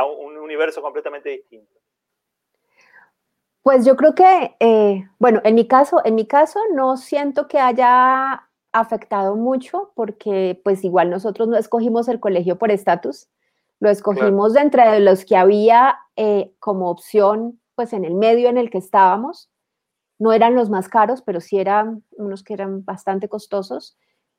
un 0.05 0.37
universo 0.37 0.83
completamente 0.83 1.29
distinto? 1.29 1.79
Pues 3.63 3.83
yo 3.83 3.95
creo 3.95 4.13
que, 4.13 4.55
eh, 4.59 5.09
bueno, 5.17 5.41
en 5.43 5.55
mi 5.55 5.67
caso, 5.67 6.03
en 6.05 6.13
mi 6.13 6.27
caso 6.27 6.59
no 6.75 6.97
siento 6.97 7.47
que 7.47 7.57
haya 7.57 8.44
afectado 8.79 9.35
mucho 9.35 9.91
porque 9.95 10.59
pues 10.63 10.83
igual 10.83 11.09
nosotros 11.09 11.47
no 11.47 11.57
escogimos 11.57 12.07
el 12.07 12.19
colegio 12.19 12.57
por 12.57 12.71
estatus, 12.71 13.27
lo 13.79 13.89
escogimos 13.89 14.53
de 14.53 14.61
entre 14.61 14.99
los 14.99 15.25
que 15.25 15.35
había 15.35 15.97
eh, 16.15 16.53
como 16.59 16.89
opción 16.89 17.59
pues 17.75 17.93
en 17.93 18.05
el 18.05 18.15
medio 18.15 18.49
en 18.49 18.57
el 18.57 18.69
que 18.69 18.77
estábamos. 18.77 19.49
No 20.17 20.31
eran 20.31 20.55
los 20.55 20.69
más 20.69 20.87
caros, 20.87 21.21
pero 21.21 21.41
sí 21.41 21.59
eran 21.59 22.03
unos 22.11 22.41
que 22.41 22.53
eran 22.53 22.85
bastante 22.85 23.27
costosos. 23.27 23.97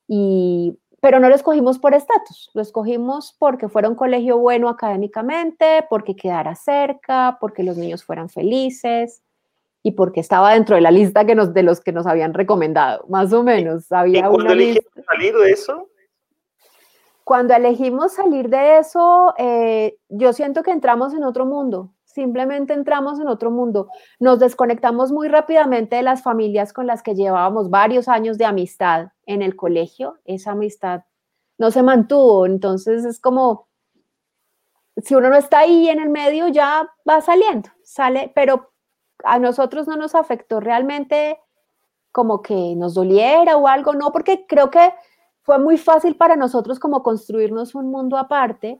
Y, 0.09 0.79
pero 1.03 1.21
no 1.21 1.29
lo 1.29 1.35
escogimos 1.35 1.79
por 1.79 1.93
estatus, 1.93 2.51
lo 2.55 2.63
escogimos 2.63 3.37
porque 3.39 3.69
fuera 3.69 3.91
un 3.91 3.95
colegio 3.95 4.39
bueno 4.39 4.71
académicamente, 4.71 5.85
porque 5.91 6.17
quedara 6.17 6.55
cerca, 6.55 7.37
porque 7.41 7.63
los 7.63 7.77
niños 7.77 8.05
fueran 8.05 8.31
felices 8.31 9.23
y 9.87 9.93
porque 9.93 10.19
estaba 10.19 10.55
dentro 10.55 10.75
de 10.75 10.83
la 10.83 10.91
lista 10.91 11.25
que 11.25 11.37
nos, 11.37 11.55
de 11.55 11.63
los 11.63 11.81
que 11.81 11.93
nos 11.93 12.09
habían 12.09 12.35
recomendado, 12.35 13.05
más 13.09 13.33
o 13.33 13.45
menos. 13.45 13.93
Había 13.93 14.19
¿Y 14.19 14.23
cuando 14.25 14.53
elegimos 14.53 15.05
salir 15.07 15.37
de 15.37 15.51
eso? 15.53 15.89
Cuando 17.23 17.55
elegimos 17.55 18.13
salir 18.13 18.49
de 18.49 18.79
eso, 18.79 19.33
eh, 19.39 19.97
yo 20.09 20.33
siento 20.33 20.65
que 20.65 20.73
entramos 20.73 21.15
en 21.15 21.23
otro 21.23 21.47
mundo, 21.47 21.93
simplemente 22.05 22.73
entramos 22.73 23.21
en 23.21 23.29
otro 23.29 23.53
mundo. 23.53 23.89
Nos 24.19 24.41
desconectamos 24.41 25.13
muy 25.13 25.29
rápidamente 25.29 25.95
de 25.95 26.03
las 26.03 26.21
familias 26.21 26.73
con 26.73 26.89
las 26.89 27.05
que 27.05 27.15
llevábamos 27.15 27.71
varios 27.71 28.09
años 28.09 28.39
de 28.39 28.45
amistad 28.45 29.11
en 29.25 29.41
el 29.41 29.55
colegio. 29.55 30.19
Esa 30.25 30.51
amistad 30.51 31.03
no 31.59 31.71
se 31.71 31.85
mantuvo, 31.85 32.45
entonces 32.45 33.05
es 33.05 33.21
como, 33.21 33.69
si 34.97 35.15
uno 35.15 35.31
no 35.31 35.37
está 35.37 35.61
ahí 35.61 35.89
en 35.89 36.01
el 36.01 36.09
medio, 36.09 36.49
ya 36.49 36.91
va 37.09 37.21
saliendo, 37.21 37.71
sale, 37.85 38.33
pero 38.35 38.73
a 39.27 39.39
nosotros 39.39 39.87
no 39.87 39.97
nos 39.97 40.15
afectó 40.15 40.61
realmente 40.61 41.39
como 42.13 42.41
que 42.41 42.75
nos 42.77 42.95
doliera 42.95 43.57
o 43.57 43.69
algo, 43.69 43.93
no, 43.93 44.11
porque 44.13 44.47
creo 44.47 44.71
que 44.71 44.91
fue 45.43 45.59
muy 45.59 45.77
fácil 45.77 46.17
para 46.17 46.37
nosotros 46.37 46.79
como 46.79 47.03
construirnos 47.03 47.75
un 47.75 47.91
mundo 47.91 48.17
aparte 48.17 48.79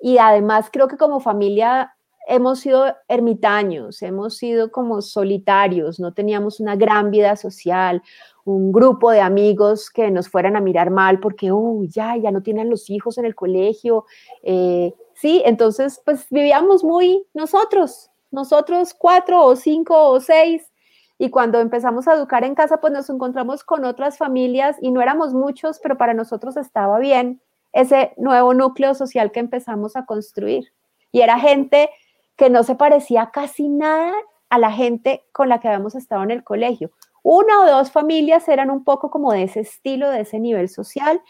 y 0.00 0.18
además 0.18 0.68
creo 0.70 0.86
que 0.86 0.96
como 0.96 1.20
familia 1.20 1.94
hemos 2.28 2.60
sido 2.60 2.94
ermitaños, 3.08 4.02
hemos 4.02 4.36
sido 4.36 4.70
como 4.70 5.00
solitarios, 5.00 5.98
no 5.98 6.12
teníamos 6.12 6.60
una 6.60 6.76
gran 6.76 7.10
vida 7.10 7.36
social, 7.36 8.02
un 8.44 8.70
grupo 8.70 9.10
de 9.10 9.20
amigos 9.20 9.88
que 9.90 10.10
nos 10.10 10.28
fueran 10.28 10.54
a 10.54 10.60
mirar 10.60 10.90
mal 10.90 11.20
porque, 11.20 11.52
uy, 11.52 11.88
ya, 11.88 12.16
ya 12.16 12.30
no 12.30 12.42
tienen 12.42 12.68
los 12.68 12.90
hijos 12.90 13.16
en 13.18 13.24
el 13.24 13.34
colegio. 13.34 14.04
Eh, 14.42 14.94
sí, 15.14 15.42
entonces, 15.46 16.02
pues 16.04 16.26
vivíamos 16.30 16.84
muy 16.84 17.26
nosotros, 17.32 18.10
nosotros 18.30 18.94
cuatro 18.94 19.44
o 19.44 19.56
cinco 19.56 20.08
o 20.08 20.20
seis. 20.20 20.70
Y 21.18 21.30
cuando 21.30 21.60
empezamos 21.60 22.06
a 22.06 22.14
educar 22.14 22.44
en 22.44 22.54
casa, 22.54 22.80
pues 22.80 22.92
nos 22.92 23.10
encontramos 23.10 23.64
con 23.64 23.84
otras 23.84 24.18
familias 24.18 24.76
y 24.80 24.92
no 24.92 25.02
éramos 25.02 25.34
muchos, 25.34 25.80
pero 25.80 25.98
para 25.98 26.14
nosotros 26.14 26.56
estaba 26.56 26.98
bien 26.98 27.40
ese 27.72 28.12
nuevo 28.16 28.54
núcleo 28.54 28.94
social 28.94 29.32
que 29.32 29.40
empezamos 29.40 29.96
a 29.96 30.06
construir. 30.06 30.72
Y 31.10 31.20
era 31.20 31.38
gente 31.38 31.90
que 32.36 32.50
no 32.50 32.62
se 32.62 32.76
parecía 32.76 33.30
casi 33.32 33.68
nada 33.68 34.12
a 34.48 34.58
la 34.58 34.70
gente 34.70 35.24
con 35.32 35.48
la 35.48 35.60
que 35.60 35.68
habíamos 35.68 35.94
estado 35.94 36.22
en 36.22 36.30
el 36.30 36.44
colegio. 36.44 36.92
Una 37.22 37.60
o 37.60 37.66
dos 37.66 37.90
familias 37.90 38.48
eran 38.48 38.70
un 38.70 38.84
poco 38.84 39.10
como 39.10 39.32
de 39.32 39.42
ese 39.42 39.60
estilo, 39.60 40.08
de 40.08 40.20
ese 40.20 40.38
nivel 40.38 40.68
social, 40.68 41.20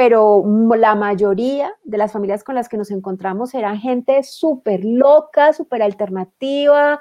pero 0.00 0.42
la 0.78 0.94
mayoría 0.94 1.76
de 1.84 1.98
las 1.98 2.10
familias 2.10 2.42
con 2.42 2.54
las 2.54 2.70
que 2.70 2.78
nos 2.78 2.90
encontramos 2.90 3.52
eran 3.52 3.76
gente 3.76 4.22
súper 4.22 4.80
loca, 4.82 5.52
súper 5.52 5.82
alternativa, 5.82 6.98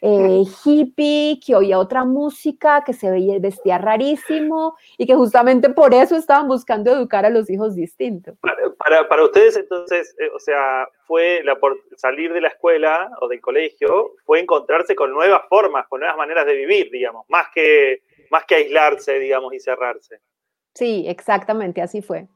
eh, 0.00 0.44
hippie, 0.64 1.40
que 1.46 1.54
oía 1.54 1.78
otra 1.78 2.06
música, 2.06 2.84
que 2.86 2.94
se 2.94 3.10
veía, 3.10 3.38
vestía 3.38 3.76
rarísimo 3.76 4.78
y 4.96 5.06
que 5.06 5.14
justamente 5.14 5.68
por 5.68 5.92
eso 5.92 6.16
estaban 6.16 6.48
buscando 6.48 6.90
educar 6.90 7.26
a 7.26 7.28
los 7.28 7.50
hijos 7.50 7.74
distintos. 7.74 8.34
Para, 8.78 9.06
para, 9.06 9.24
ustedes 9.24 9.54
entonces, 9.58 10.16
eh, 10.18 10.30
o 10.34 10.38
sea, 10.38 10.88
fue 11.06 11.42
la, 11.44 11.56
por 11.56 11.78
salir 11.96 12.32
de 12.32 12.40
la 12.40 12.48
escuela 12.48 13.10
o 13.20 13.28
del 13.28 13.42
colegio, 13.42 14.12
fue 14.24 14.40
encontrarse 14.40 14.94
con 14.94 15.12
nuevas 15.12 15.42
formas, 15.50 15.86
con 15.88 16.00
nuevas 16.00 16.16
maneras 16.16 16.46
de 16.46 16.54
vivir, 16.54 16.90
digamos, 16.90 17.26
más 17.28 17.48
que, 17.54 18.04
más 18.30 18.46
que 18.46 18.54
aislarse, 18.54 19.18
digamos, 19.18 19.52
y 19.52 19.60
cerrarse. 19.60 20.22
Sí, 20.72 21.04
exactamente, 21.06 21.82
así 21.82 22.00
fue. 22.00 22.26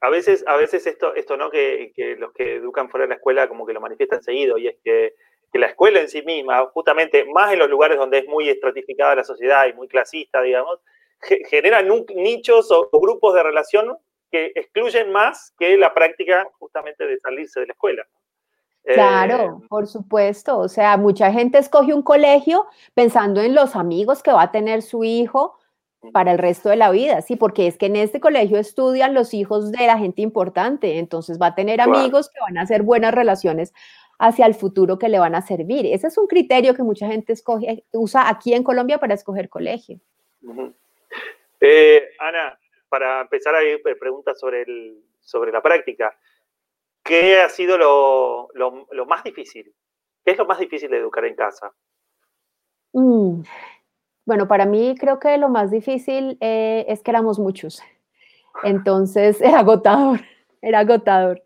A 0.00 0.10
veces, 0.10 0.44
a 0.46 0.56
veces 0.56 0.86
esto, 0.86 1.14
esto 1.14 1.36
¿no? 1.36 1.50
Que, 1.50 1.92
que 1.94 2.16
los 2.16 2.32
que 2.32 2.56
educan 2.56 2.88
fuera 2.88 3.04
de 3.04 3.10
la 3.10 3.14
escuela 3.16 3.48
como 3.48 3.66
que 3.66 3.72
lo 3.72 3.80
manifiestan 3.80 4.22
seguido, 4.22 4.58
y 4.58 4.68
es 4.68 4.76
que 4.84 5.14
que 5.52 5.58
la 5.58 5.66
escuela 5.66 6.00
en 6.00 6.08
sí 6.08 6.22
misma, 6.22 6.64
justamente 6.72 7.26
más 7.26 7.52
en 7.52 7.58
los 7.58 7.68
lugares 7.68 7.98
donde 7.98 8.18
es 8.18 8.26
muy 8.26 8.48
estratificada 8.48 9.16
la 9.16 9.24
sociedad 9.24 9.66
y 9.66 9.74
muy 9.74 9.86
clasista, 9.86 10.40
digamos, 10.40 10.80
genera 11.20 11.82
nichos 11.82 12.70
o, 12.72 12.88
grupos 12.90 13.34
de 13.34 13.42
relación 13.42 13.96
que 14.30 14.52
excluyen 14.54 15.12
más 15.12 15.54
que 15.58 15.76
la 15.76 15.92
práctica 15.92 16.48
justamente 16.58 17.06
de 17.06 17.18
salirse 17.18 17.60
de 17.60 17.66
la 17.66 17.72
escuela. 17.74 18.02
Claro, 18.82 19.60
eh, 19.62 19.66
por 19.68 19.86
supuesto. 19.86 20.58
O 20.58 20.68
sea, 20.68 20.96
mucha 20.96 21.30
gente 21.30 21.58
escoge 21.58 21.92
un 21.92 22.02
colegio 22.02 22.66
pensando 22.94 23.42
en 23.42 23.54
los 23.54 23.76
amigos 23.76 24.22
que 24.22 24.32
va 24.32 24.42
a 24.42 24.52
tener 24.52 24.80
su 24.80 25.04
hijo 25.04 25.58
para 26.12 26.32
el 26.32 26.38
resto 26.38 26.68
de 26.68 26.76
la 26.76 26.90
vida, 26.90 27.22
sí, 27.22 27.36
porque 27.36 27.66
es 27.66 27.78
que 27.78 27.86
en 27.86 27.96
este 27.96 28.20
colegio 28.20 28.58
estudian 28.58 29.14
los 29.14 29.34
hijos 29.34 29.70
de 29.70 29.86
la 29.86 29.98
gente 29.98 30.22
importante, 30.22 30.98
entonces 30.98 31.38
va 31.40 31.48
a 31.48 31.54
tener 31.54 31.80
amigos 31.80 32.28
que 32.28 32.40
van 32.40 32.58
a 32.58 32.62
hacer 32.62 32.82
buenas 32.82 33.14
relaciones 33.14 33.72
hacia 34.18 34.46
el 34.46 34.54
futuro 34.54 34.98
que 34.98 35.08
le 35.08 35.18
van 35.18 35.34
a 35.34 35.42
servir. 35.42 35.86
Ese 35.86 36.08
es 36.08 36.18
un 36.18 36.26
criterio 36.26 36.74
que 36.74 36.82
mucha 36.82 37.06
gente 37.06 37.32
escoge, 37.32 37.84
usa 37.92 38.28
aquí 38.28 38.54
en 38.54 38.62
Colombia 38.62 38.98
para 38.98 39.14
escoger 39.14 39.48
colegio. 39.48 40.00
Eh, 41.60 42.08
Ana, 42.18 42.58
para 42.88 43.20
empezar 43.20 43.54
eh, 43.64 43.80
preguntas 43.98 44.38
sobre, 44.38 44.62
el, 44.62 45.02
sobre 45.20 45.52
la 45.52 45.62
práctica, 45.62 46.16
¿qué 47.02 47.40
ha 47.40 47.48
sido 47.48 47.78
lo, 47.78 48.48
lo, 48.54 49.06
más 49.06 49.24
difícil? 49.24 49.72
¿Qué 50.24 50.32
es 50.32 50.38
lo 50.38 50.46
más 50.46 50.58
difícil 50.58 50.90
de 50.90 50.98
educar 50.98 51.24
en 51.24 51.34
casa? 51.34 51.72
Mm, 52.92 53.42
bueno, 54.24 54.48
para 54.48 54.66
mí 54.66 54.94
creo 54.98 55.18
que 55.18 55.36
lo 55.38 55.48
más 55.48 55.70
difícil 55.70 56.38
eh, 56.40 56.84
es 56.88 57.02
que 57.02 57.10
éramos 57.10 57.38
muchos. 57.38 57.82
Entonces 58.62 59.40
era 59.42 59.60
agotador, 59.60 60.20
era 60.60 60.80
agotador. 60.80 61.42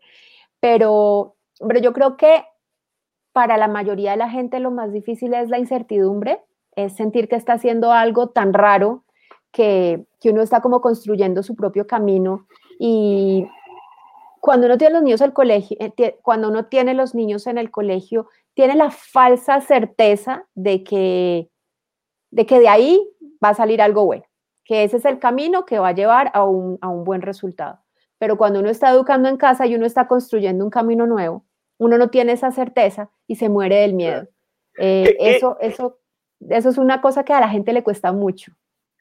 Pero, 0.59 1.35
pero 1.67 1.79
yo 1.79 1.93
creo 1.93 2.17
que 2.17 2.43
para 3.33 3.57
la 3.57 3.67
mayoría 3.67 4.11
de 4.11 4.17
la 4.17 4.29
gente 4.29 4.59
lo 4.59 4.71
más 4.71 4.91
difícil 4.91 5.33
es 5.33 5.49
la 5.49 5.59
incertidumbre, 5.59 6.41
es 6.75 6.95
sentir 6.95 7.27
que 7.27 7.35
está 7.35 7.53
haciendo 7.53 7.91
algo 7.91 8.29
tan 8.29 8.53
raro 8.53 9.03
que, 9.51 10.05
uno 10.25 10.41
está 10.41 10.61
como 10.61 10.81
construyendo 10.81 11.41
su 11.41 11.55
propio 11.55 11.87
camino 11.87 12.47
y 12.79 13.47
cuando 14.41 14.67
uno 14.67 14.77
tiene 14.77 14.93
los 14.93 15.03
niños 15.03 15.21
al 15.21 15.33
colegio, 15.33 15.77
eh, 15.79 16.17
cuando 16.21 16.49
uno 16.49 16.65
tiene 16.65 16.93
los 16.93 17.15
niños 17.15 17.47
en 17.47 17.57
el 17.57 17.71
colegio, 17.71 18.27
tiene 18.53 18.75
la 18.75 18.91
falsa 18.91 19.61
certeza 19.61 20.45
de 20.53 20.83
que, 20.83 21.49
de 22.31 22.45
que 22.45 22.59
de 22.59 22.69
ahí 22.69 23.01
va 23.43 23.49
a 23.49 23.53
salir 23.53 23.81
algo 23.81 24.05
bueno, 24.05 24.25
que 24.65 24.83
ese 24.83 24.97
es 24.97 25.05
el 25.05 25.19
camino 25.19 25.65
que 25.65 25.79
va 25.79 25.89
a 25.89 25.95
llevar 25.95 26.31
a 26.33 26.43
un, 26.43 26.77
a 26.81 26.89
un 26.89 27.03
buen 27.03 27.21
resultado. 27.21 27.79
Pero 28.19 28.37
cuando 28.37 28.59
uno 28.59 28.69
está 28.69 28.89
educando 28.89 29.29
en 29.29 29.37
casa 29.37 29.65
y 29.65 29.75
uno 29.75 29.85
está 29.85 30.07
construyendo 30.07 30.63
un 30.63 30.71
camino 30.71 31.05
nuevo, 31.05 31.45
uno 31.77 31.97
no 31.97 32.09
tiene 32.09 32.33
esa 32.33 32.51
certeza 32.51 33.09
y 33.27 33.35
se 33.35 33.49
muere 33.49 33.77
del 33.77 33.93
miedo. 33.93 34.27
Eh, 34.77 35.15
eso, 35.19 35.57
eso, 35.59 35.99
eso 36.49 36.69
es 36.69 36.77
una 36.77 37.01
cosa 37.01 37.23
que 37.23 37.33
a 37.33 37.39
la 37.39 37.49
gente 37.49 37.73
le 37.73 37.83
cuesta 37.83 38.11
mucho. 38.11 38.51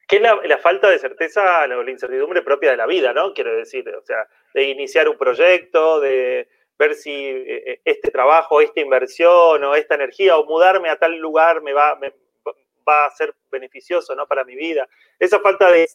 ¿Qué 0.08 0.16
es 0.16 0.22
la, 0.22 0.58
falta 0.58 0.88
de 0.88 0.98
certeza 0.98 1.64
o 1.64 1.82
la 1.82 1.90
incertidumbre 1.90 2.42
propia 2.42 2.70
de 2.70 2.76
la 2.76 2.86
vida, 2.86 3.12
no? 3.12 3.34
Quiero 3.34 3.56
decir, 3.56 3.88
o 3.88 4.04
sea, 4.04 4.28
de 4.54 4.64
iniciar 4.64 5.08
un 5.08 5.18
proyecto, 5.18 6.00
de 6.00 6.48
ver 6.78 6.94
si 6.94 7.12
eh, 7.12 7.72
eh, 7.72 7.80
este 7.84 8.10
trabajo, 8.12 8.60
esta 8.60 8.80
inversión 8.80 9.64
o 9.64 9.74
esta 9.74 9.96
energía 9.96 10.36
o 10.36 10.44
mudarme 10.44 10.90
a 10.90 10.98
tal 10.98 11.18
lugar 11.18 11.60
me 11.62 11.72
va, 11.72 11.98
va 12.88 13.06
a 13.06 13.10
ser 13.10 13.34
beneficioso, 13.50 14.14
¿no? 14.14 14.26
Para 14.26 14.44
mi 14.44 14.54
vida. 14.54 14.88
Esa 15.18 15.40
falta 15.40 15.70
de, 15.70 15.88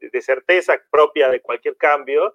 de 0.00 0.20
certeza 0.20 0.80
propia 0.90 1.28
de 1.28 1.40
cualquier 1.40 1.76
cambio 1.76 2.34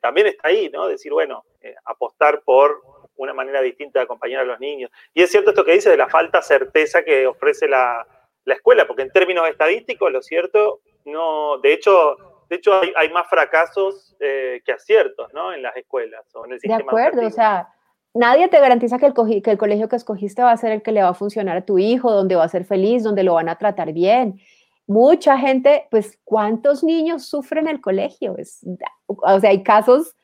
también 0.00 0.26
está 0.26 0.48
ahí, 0.48 0.68
¿no? 0.70 0.86
Decir, 0.86 1.12
bueno, 1.12 1.44
apostar 1.86 2.42
por 2.42 2.82
una 3.16 3.34
manera 3.34 3.60
distinta 3.60 3.98
de 3.98 4.04
acompañar 4.04 4.40
a 4.40 4.44
los 4.44 4.60
niños. 4.60 4.90
Y 5.14 5.22
es 5.22 5.30
cierto 5.30 5.50
esto 5.50 5.64
que 5.64 5.72
dice 5.72 5.90
de 5.90 5.96
la 5.96 6.08
falta 6.08 6.42
certeza 6.42 7.02
que 7.04 7.26
ofrece 7.26 7.68
la, 7.68 8.06
escuela, 8.46 8.86
porque 8.86 9.02
en 9.02 9.10
términos 9.10 9.48
estadísticos, 9.48 10.10
lo 10.12 10.20
cierto, 10.20 10.80
no, 11.04 11.58
de 11.58 11.72
hecho, 11.72 12.16
de 12.48 12.56
hecho 12.56 12.80
hay, 12.96 13.08
más 13.10 13.28
fracasos 13.28 14.16
eh, 14.20 14.60
que 14.64 14.72
aciertos, 14.72 15.32
¿no? 15.32 15.52
En 15.52 15.62
las 15.62 15.76
escuelas 15.76 16.24
o 16.34 16.44
en 16.44 16.52
el 16.52 16.60
sistema. 16.60 16.78
De 16.78 16.84
acuerdo, 16.84 17.26
o 17.26 17.30
sea, 17.30 17.68
nadie 18.14 18.48
te 18.48 18.60
garantiza 18.60 18.98
que 18.98 19.06
el, 19.06 19.42
que 19.42 19.50
el 19.50 19.58
colegio 19.58 19.88
que 19.88 19.96
escogiste 19.96 20.42
va 20.42 20.52
a 20.52 20.56
ser 20.56 20.72
el 20.72 20.82
que 20.82 20.92
le 20.92 21.02
va 21.02 21.10
a 21.10 21.14
funcionar 21.14 21.56
a 21.56 21.64
tu 21.64 21.78
hijo, 21.78 22.10
donde 22.10 22.36
va 22.36 22.44
a 22.44 22.48
ser 22.48 22.64
feliz, 22.64 23.02
donde 23.02 23.22
lo 23.22 23.34
van 23.34 23.48
a 23.48 23.58
tratar 23.58 23.92
bien. 23.92 24.40
Mucha 24.86 25.38
gente, 25.38 25.86
pues, 25.90 26.18
¿cuántos 26.24 26.82
niños 26.82 27.26
sufren 27.26 27.68
el 27.68 27.80
colegio? 27.80 28.36
Es, 28.36 28.66
o 29.06 29.40
sea, 29.40 29.50
hay 29.50 29.62
casos 29.62 30.16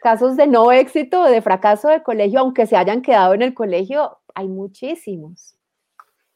casos 0.00 0.36
de 0.36 0.46
no 0.46 0.72
éxito, 0.72 1.24
de 1.24 1.42
fracaso 1.42 1.88
de 1.88 2.02
colegio, 2.02 2.40
aunque 2.40 2.66
se 2.66 2.76
hayan 2.76 3.02
quedado 3.02 3.34
en 3.34 3.42
el 3.42 3.54
colegio, 3.54 4.18
hay 4.34 4.48
muchísimos. 4.48 5.56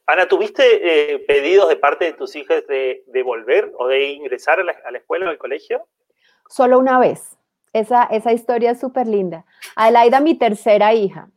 Ana, 0.07 0.29
¿tuviste 0.29 1.15
eh, 1.15 1.19
pedidos 1.21 1.69
de 1.69 1.77
parte 1.77 2.05
de 2.05 2.13
tus 2.13 2.37
hijas 2.37 2.67
de, 2.67 3.03
volver 3.25 3.73
o 3.79 3.89
de 3.89 4.05
ingresar 4.13 4.61
a 4.61 4.65
la, 4.65 4.99
escuela 4.99 5.27
o 5.27 5.31
al 5.31 5.39
colegio? 5.39 5.87
Solo 6.49 6.79
una 6.79 6.99
vez. 6.99 7.39
Esa, 7.75 8.05
esa 8.05 8.33
historia 8.33 8.71
es 8.71 8.81
súper 8.81 9.07
linda. 9.07 9.45
Adelaida, 9.77 10.21
mi 10.21 10.35
tercera 10.37 10.95
hija. 10.95 11.29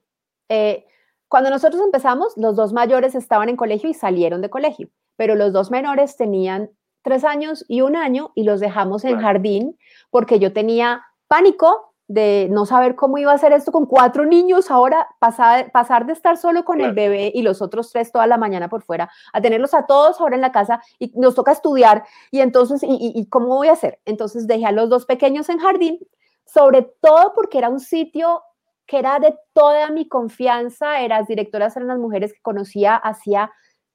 Eh, 0.47 0.85
cuando 1.27 1.49
nosotros 1.49 1.81
empezamos, 1.81 2.33
los 2.37 2.55
dos 2.55 2.71
mayores 2.71 3.15
estaban 3.15 3.49
en 3.49 3.57
colegio 3.57 3.89
y 3.89 3.93
salieron 3.93 4.41
de 4.41 4.49
colegio, 4.49 4.87
pero 5.17 5.35
los 5.35 5.51
dos 5.51 5.71
menores 5.71 6.15
tenían 6.15 6.69
tres 7.01 7.25
años 7.25 7.65
y 7.67 7.81
un 7.81 7.95
año 7.95 8.31
y 8.35 8.43
los 8.43 8.59
dejamos 8.59 9.03
en 9.03 9.19
jardín 9.19 9.77
porque 10.09 10.39
yo 10.39 10.53
tenía 10.53 11.03
pánico 11.27 11.93
de 12.07 12.47
no 12.49 12.65
saber 12.65 12.95
cómo 12.95 13.17
iba 13.17 13.31
a 13.33 13.35
hacer 13.35 13.51
esto 13.51 13.71
con 13.73 13.85
cuatro 13.85 14.25
niños, 14.25 14.71
ahora 14.71 15.07
pasar, 15.19 15.71
pasar 15.71 16.05
de 16.05 16.13
estar 16.13 16.37
solo 16.37 16.63
con 16.63 16.79
el 16.79 16.93
bebé 16.93 17.31
y 17.35 17.41
los 17.41 17.61
otros 17.61 17.91
tres 17.91 18.13
toda 18.13 18.27
la 18.27 18.37
mañana 18.37 18.69
por 18.69 18.81
fuera, 18.81 19.09
a 19.33 19.41
tenerlos 19.41 19.73
a 19.73 19.85
todos 19.85 20.21
ahora 20.21 20.35
en 20.35 20.41
la 20.41 20.53
casa 20.53 20.81
y 20.99 21.11
nos 21.15 21.35
toca 21.35 21.51
estudiar 21.51 22.05
y 22.31 22.39
entonces, 22.39 22.81
¿y, 22.83 23.27
cómo 23.27 23.47
voy 23.47 23.67
a 23.67 23.73
hacer? 23.73 23.99
Entonces 24.05 24.47
dejé 24.47 24.65
a 24.65 24.71
los 24.71 24.89
dos 24.89 25.05
pequeños 25.05 25.49
en 25.49 25.59
jardín, 25.59 25.99
sobre 26.47 26.83
todo 27.01 27.33
porque 27.35 27.57
era 27.57 27.69
un 27.69 27.79
sitio 27.79 28.41
que 28.85 28.99
era 28.99 29.19
de 29.19 29.35
toda 29.53 29.89
mi 29.89 30.07
confianza, 30.07 31.01
eras 31.01 31.27
directoras 31.27 31.75
eran 31.75 31.89
las 31.89 31.99
mujeres 31.99 32.33
que 32.33 32.41
conocía 32.41 32.95
hacía 32.95 33.51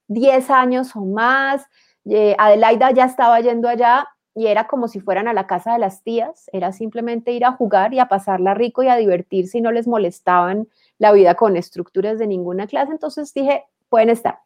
10 0.09 0.51
años 0.51 0.95
o 0.95 1.01
más, 1.01 1.67
eh, 2.05 2.35
Adelaida 2.39 2.91
ya 2.91 3.05
estaba 3.05 3.41
yendo 3.41 3.69
allá 3.69 4.07
y 4.35 4.47
era 4.47 4.67
como 4.67 4.89
si 4.89 5.01
fueran 5.01 5.29
a 5.29 5.33
la 5.33 5.47
casa 5.47 5.73
de 5.73 5.79
las 5.79 6.03
tías, 6.03 6.49
era 6.53 6.73
simplemente 6.73 7.33
ir 7.33 7.45
a 7.45 7.53
jugar 7.53 7.95
y 7.95 7.99
a 7.99 8.09
pasarla 8.09 8.55
rico 8.55 8.83
y 8.83 8.89
a 8.89 8.97
divertirse 8.97 9.59
y 9.59 9.61
no 9.61 9.73
les 9.73 9.87
molestaban 9.87 10.69
la 10.99 11.13
vida 11.13 11.35
con 11.35 11.57
estructuras 11.57 12.19
de 12.19 12.27
ninguna 12.27 12.67
clase. 12.67 12.93
Entonces 12.93 13.33
dije, 13.35 13.65
pueden 13.89 14.11
estar. 14.11 14.39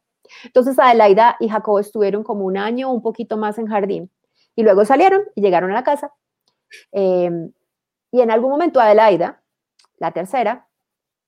Entonces 0.43 0.77
Adelaida 0.77 1.37
y 1.39 1.47
Jacobo 1.49 1.79
estuvieron 1.79 2.23
como 2.23 2.45
un 2.45 2.57
año, 2.57 2.91
un 2.91 3.01
poquito 3.01 3.37
más 3.37 3.57
en 3.57 3.67
jardín, 3.67 4.11
y 4.55 4.63
luego 4.63 4.83
salieron 4.85 5.21
y 5.35 5.41
llegaron 5.41 5.71
a 5.71 5.75
la 5.75 5.83
casa. 5.83 6.11
Em, 6.91 7.51
y 8.17 8.21
en 8.21 8.31
algún 8.31 8.49
momento 8.49 8.79
Adelaida, 8.79 9.43
la 9.99 10.11
tercera, 10.11 10.67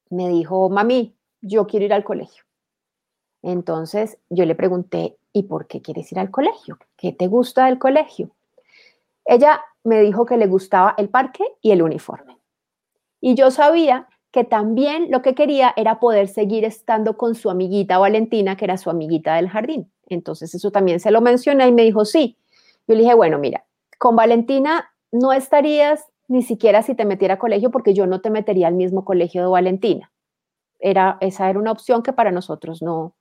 me 0.10 0.27
dijo, 0.27 0.69
mami, 0.69 1.15
yo 1.39 1.67
quiero 1.67 1.86
ir 1.86 1.93
al 1.93 2.03
colegio. 2.03 2.43
Entonces 3.43 4.17
yo 4.29 4.43
le 4.46 4.55
pregunté, 4.55 5.15
¿y 5.31 5.43
por 5.43 5.67
qué 5.67 5.84
quieres 5.84 6.12
ir 6.12 6.17
al 6.17 6.31
colegio? 6.31 6.79
¿Qué 6.98 7.12
te 7.12 7.27
gusta 7.27 7.67
del 7.67 7.77
colegio? 7.77 8.31
Ella 9.24 9.62
me 9.84 10.01
dijo 10.01 10.25
que 10.25 10.38
le 10.38 10.48
gustaba 10.48 10.96
el 10.98 11.10
parque 11.10 11.43
y 11.62 11.69
el 11.69 11.84
uniforme. 11.84 12.39
Y 13.22 13.36
yo 13.36 13.51
sabía 13.51 14.08
que 14.31 14.43
también 14.43 15.12
lo 15.12 15.22
que 15.22 15.36
quería 15.36 15.72
era 15.75 16.00
poder 16.00 16.27
seguir 16.27 16.65
estando 16.65 17.17
con 17.17 17.36
su 17.36 17.51
amiguita 17.51 18.00
Valentina, 18.00 18.58
que 18.58 18.65
era 18.65 18.77
su 18.77 18.89
amiguita 18.89 19.36
del 19.36 19.48
jardín. 19.48 19.91
Entonces 20.08 20.55
eso 20.55 20.72
también 20.72 21.00
se 21.00 21.12
lo 21.12 21.22
mencioné 21.22 21.67
y 21.67 21.72
me 21.72 21.84
dijo, 21.84 22.03
sí. 22.03 22.36
Yo 22.88 22.96
le 22.96 23.01
dije, 23.01 23.13
bueno, 23.13 23.38
mira, 23.38 23.63
con 24.00 24.15
Valentina 24.15 24.91
no 25.12 25.34
estarías 25.34 26.03
ni 26.29 26.43
siquiera 26.43 26.83
si 26.83 26.95
te 26.95 27.05
metiera 27.05 27.33
a 27.33 27.39
colegio 27.39 27.71
porque 27.71 27.93
yo 27.93 28.05
no 28.07 28.21
te 28.21 28.29
metería 28.29 28.67
al 28.67 28.75
mismo 28.75 29.03
colegio 29.03 29.41
de 29.41 29.50
Valentina. 29.50 30.12
Era, 30.79 31.17
esa 31.19 31.50
era 31.50 31.59
una 31.59 31.71
opción 31.71 32.03
que 32.03 32.13
para 32.13 32.31
nosotros 32.31 32.81
no, 32.81 33.15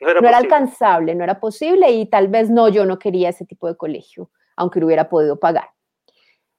no 0.00 0.08
era, 0.08 0.38
alcanzable, 0.38 1.14
no 1.14 1.24
era 1.24 1.38
posible 1.38 1.90
y 1.92 2.06
tal 2.06 2.28
vez 2.28 2.50
no, 2.50 2.68
yo 2.68 2.86
no 2.86 2.98
quería 2.98 3.28
ese 3.28 3.44
tipo 3.44 3.68
de 3.68 3.76
colegio, 3.76 4.30
aunque 4.56 4.80
lo 4.80 4.86
hubiera 4.86 5.08
podido 5.08 5.38
pagar. 5.38 5.68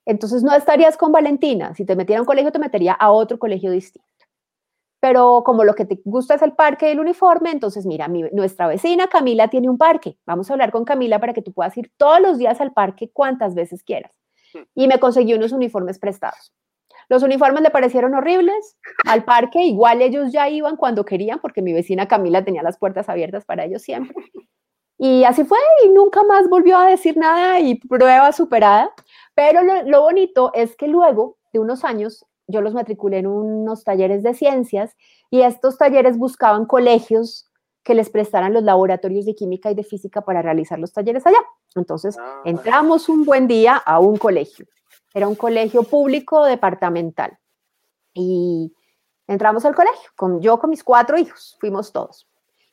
Entonces 0.06 0.44
no 0.44 0.54
estarías 0.54 0.96
con 0.96 1.12
Valentina. 1.12 1.74
Si 1.74 1.86
te 1.86 1.96
metiera 1.96 2.20
a 2.20 2.22
un 2.22 2.28
colegio, 2.28 2.52
te 2.52 2.60
metería 2.60 2.94
a 2.94 3.12
otro 3.12 3.40
colegio 3.40 3.72
distinto. 3.72 4.08
Pero 5.00 5.44
como 5.44 5.64
lo 5.64 5.74
que 5.74 5.86
te 5.86 6.00
gusta 6.04 6.36
es 6.36 6.42
el 6.44 6.54
parque 6.54 6.90
y 6.90 6.92
el 6.92 7.00
uniforme, 7.00 7.52
entonces 7.52 7.86
mira, 7.86 8.08
nuestra 8.08 8.68
vecina 8.68 9.08
Camila 9.08 9.48
tiene 9.48 9.70
un 9.70 9.78
parque. 9.78 10.18
Vamos 10.26 10.50
a 10.50 10.54
hablar 10.54 10.72
con 10.72 10.86
Camila 10.86 11.20
para 11.20 11.34
que 11.34 11.42
tú 11.42 11.52
puedas 11.52 11.76
ir 11.78 11.92
todos 11.98 12.22
los 12.22 12.38
días 12.38 12.62
al 12.62 12.74
parque 12.74 13.10
cuantas 13.12 13.56
veces 13.56 13.84
quieras. 13.84 14.20
Y 14.76 14.88
me 14.88 15.00
conseguí 15.00 15.34
unos 15.34 15.52
uniformes 15.52 16.00
prestados. 16.00 16.54
Los 17.10 17.24
uniformes 17.24 17.64
le 17.64 17.72
parecieron 17.72 18.14
horribles 18.14 18.78
al 19.06 19.24
parque, 19.24 19.64
igual 19.64 20.02
ellos 20.02 20.32
ya 20.32 20.48
iban 20.48 20.76
cuando 20.76 21.06
querían, 21.06 21.40
porque 21.40 21.64
mi 21.64 21.74
vecina 21.74 22.08
Camila 22.08 22.46
tenía 22.46 22.62
las 22.62 22.78
puertas 22.78 23.10
abiertas 23.10 23.46
para 23.46 23.66
ellos 23.66 23.82
siempre. 23.82 24.16
Y 25.02 25.24
así 25.24 25.46
fue, 25.46 25.58
y 25.86 25.90
nunca 25.90 26.24
más 26.24 26.50
volvió 26.50 26.78
a 26.78 26.86
decir 26.86 27.16
nada 27.16 27.62
y 27.62 27.76
prueba 27.76 28.34
superada. 28.34 28.94
Pero 29.34 29.62
lo, 29.64 30.02
bonito 30.02 30.52
es 30.54 30.76
que 30.76 30.90
luego 30.90 31.38
de 31.54 31.60
unos 31.60 31.86
años 31.86 32.26
yo 32.48 32.62
los 32.62 32.74
matriculé 32.74 33.20
en 33.20 33.28
unos 33.28 33.86
talleres 33.86 34.24
de 34.24 34.34
ciencias 34.34 34.98
y 35.30 35.42
estos 35.42 35.78
talleres 35.78 36.18
buscaban 36.18 36.66
colegios 36.66 37.49
que 37.90 37.96
les 37.96 38.10
prestaran 38.12 38.54
los 38.54 38.62
laboratorios 38.62 39.26
de 39.26 39.34
química 39.34 39.72
y 39.72 39.74
de 39.74 39.84
física 39.84 40.22
para 40.22 40.44
realizar 40.44 40.78
los 40.78 40.94
talleres 40.94 41.26
allá. 41.26 41.40
Entonces, 41.76 42.18
ah, 42.20 42.42
entramos 42.46 43.10
un 43.10 43.26
buen 43.26 43.48
día 43.48 43.76
a 43.76 44.00
un 44.00 44.18
colegio 44.18 44.68
era 45.14 45.28
un 45.28 45.36
colegio 45.36 45.84
público 45.84 46.46
departamental. 46.46 47.38
Y 48.14 48.74
entramos 49.28 49.66
al 49.66 49.76
colegio, 49.76 50.10
con, 50.16 50.42
yo 50.42 50.60
con 50.60 50.70
mis 50.70 50.84
cuatro 50.84 51.18
hijos, 51.18 51.58
fuimos 51.60 51.92
todos. 51.92 52.28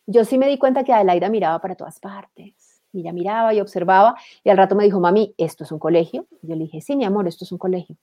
Yo 0.07 0.25
sí 0.25 0.39
me 0.39 0.49
di 0.49 0.59
cuenta 0.59 0.85
que 0.85 0.93
Adelaida 0.93 1.29
miraba 1.29 1.61
para 1.61 1.75
todas 1.75 1.99
partes. 1.99 2.83
Y 2.93 3.01
ella 3.01 3.13
miraba 3.13 3.53
y 3.53 3.61
observaba. 3.61 4.17
Y 4.45 4.51
al 4.51 4.57
rato 4.57 4.75
me 4.75 4.85
dijo, 4.85 5.01
mami, 5.01 5.35
¿esto 5.37 5.65
es 5.65 5.73
un 5.73 5.79
colegio? 5.79 6.27
yo 6.43 6.55
le 6.55 6.65
dije, 6.65 6.81
sí, 6.81 6.97
mi 6.97 7.05
amor, 7.05 7.27
esto 7.27 7.45
es 7.45 7.53
un 7.53 7.59
colegio. 7.59 7.97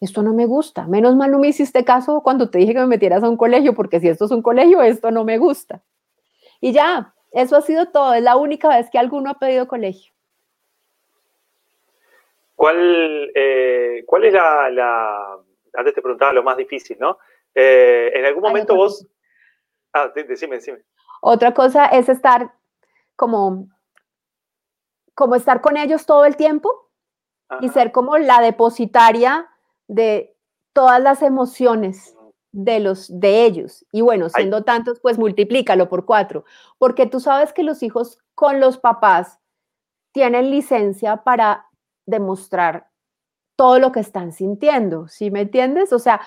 Esto 0.00 0.22
no 0.22 0.32
me 0.34 0.46
gusta. 0.46 0.86
Menos 0.86 1.16
mal 1.16 1.30
no 1.30 1.38
me 1.38 1.48
hiciste 1.48 1.84
caso 1.84 2.20
cuando 2.22 2.48
te 2.48 2.58
dije 2.58 2.74
que 2.74 2.80
me 2.80 2.86
metieras 2.86 3.22
a 3.24 3.28
un 3.28 3.36
colegio, 3.36 3.74
porque 3.74 3.98
si 3.98 4.08
esto 4.08 4.26
es 4.26 4.30
un 4.30 4.42
colegio, 4.42 4.82
esto 4.82 5.10
no 5.10 5.24
me 5.24 5.38
gusta. 5.38 5.82
Y 6.60 6.72
ya, 6.72 7.14
eso 7.32 7.56
ha 7.56 7.60
sido 7.60 7.86
todo. 7.86 8.14
Es 8.14 8.22
la 8.22 8.36
única 8.36 8.68
vez 8.68 8.88
que 8.90 8.98
alguno 8.98 9.30
ha 9.30 9.38
pedido 9.38 9.68
colegio. 9.68 10.12
¿Cuál, 12.54 13.30
eh, 13.34 14.02
cuál 14.06 14.24
es 14.24 14.32
la, 14.32 15.38
Antes 15.74 15.94
te 15.94 16.00
preguntaba 16.00 16.32
lo 16.32 16.42
más 16.42 16.56
difícil, 16.56 16.96
¿no? 16.98 17.18
Eh, 17.54 18.10
en 18.14 18.24
algún 18.24 18.42
momento 18.42 18.74
vos... 18.74 19.06
Ah, 19.92 20.10
decime, 20.14 20.56
decime. 20.56 20.82
Otra 21.20 21.52
cosa 21.52 21.86
es 21.86 22.08
estar 22.08 22.52
como, 23.14 23.68
como 25.14 25.34
estar 25.34 25.60
con 25.60 25.76
ellos 25.76 26.06
todo 26.06 26.24
el 26.24 26.36
tiempo 26.36 26.90
y 27.60 27.68
ser 27.68 27.92
como 27.92 28.18
la 28.18 28.40
depositaria 28.40 29.48
de 29.86 30.34
todas 30.72 31.00
las 31.00 31.22
emociones 31.22 32.15
de 32.56 32.80
los 32.80 33.08
de 33.20 33.44
ellos. 33.44 33.84
Y 33.92 34.00
bueno, 34.00 34.30
siendo 34.30 34.64
tantos, 34.64 34.98
pues 35.00 35.18
multiplícalo 35.18 35.90
por 35.90 36.06
cuatro, 36.06 36.44
porque 36.78 37.06
tú 37.06 37.20
sabes 37.20 37.52
que 37.52 37.62
los 37.62 37.82
hijos 37.82 38.18
con 38.34 38.60
los 38.60 38.78
papás 38.78 39.38
tienen 40.12 40.50
licencia 40.50 41.18
para 41.18 41.66
demostrar 42.06 42.88
todo 43.56 43.78
lo 43.78 43.92
que 43.92 44.00
están 44.00 44.32
sintiendo, 44.32 45.06
¿sí 45.08 45.30
me 45.30 45.42
entiendes? 45.42 45.92
O 45.92 45.98
sea, 45.98 46.20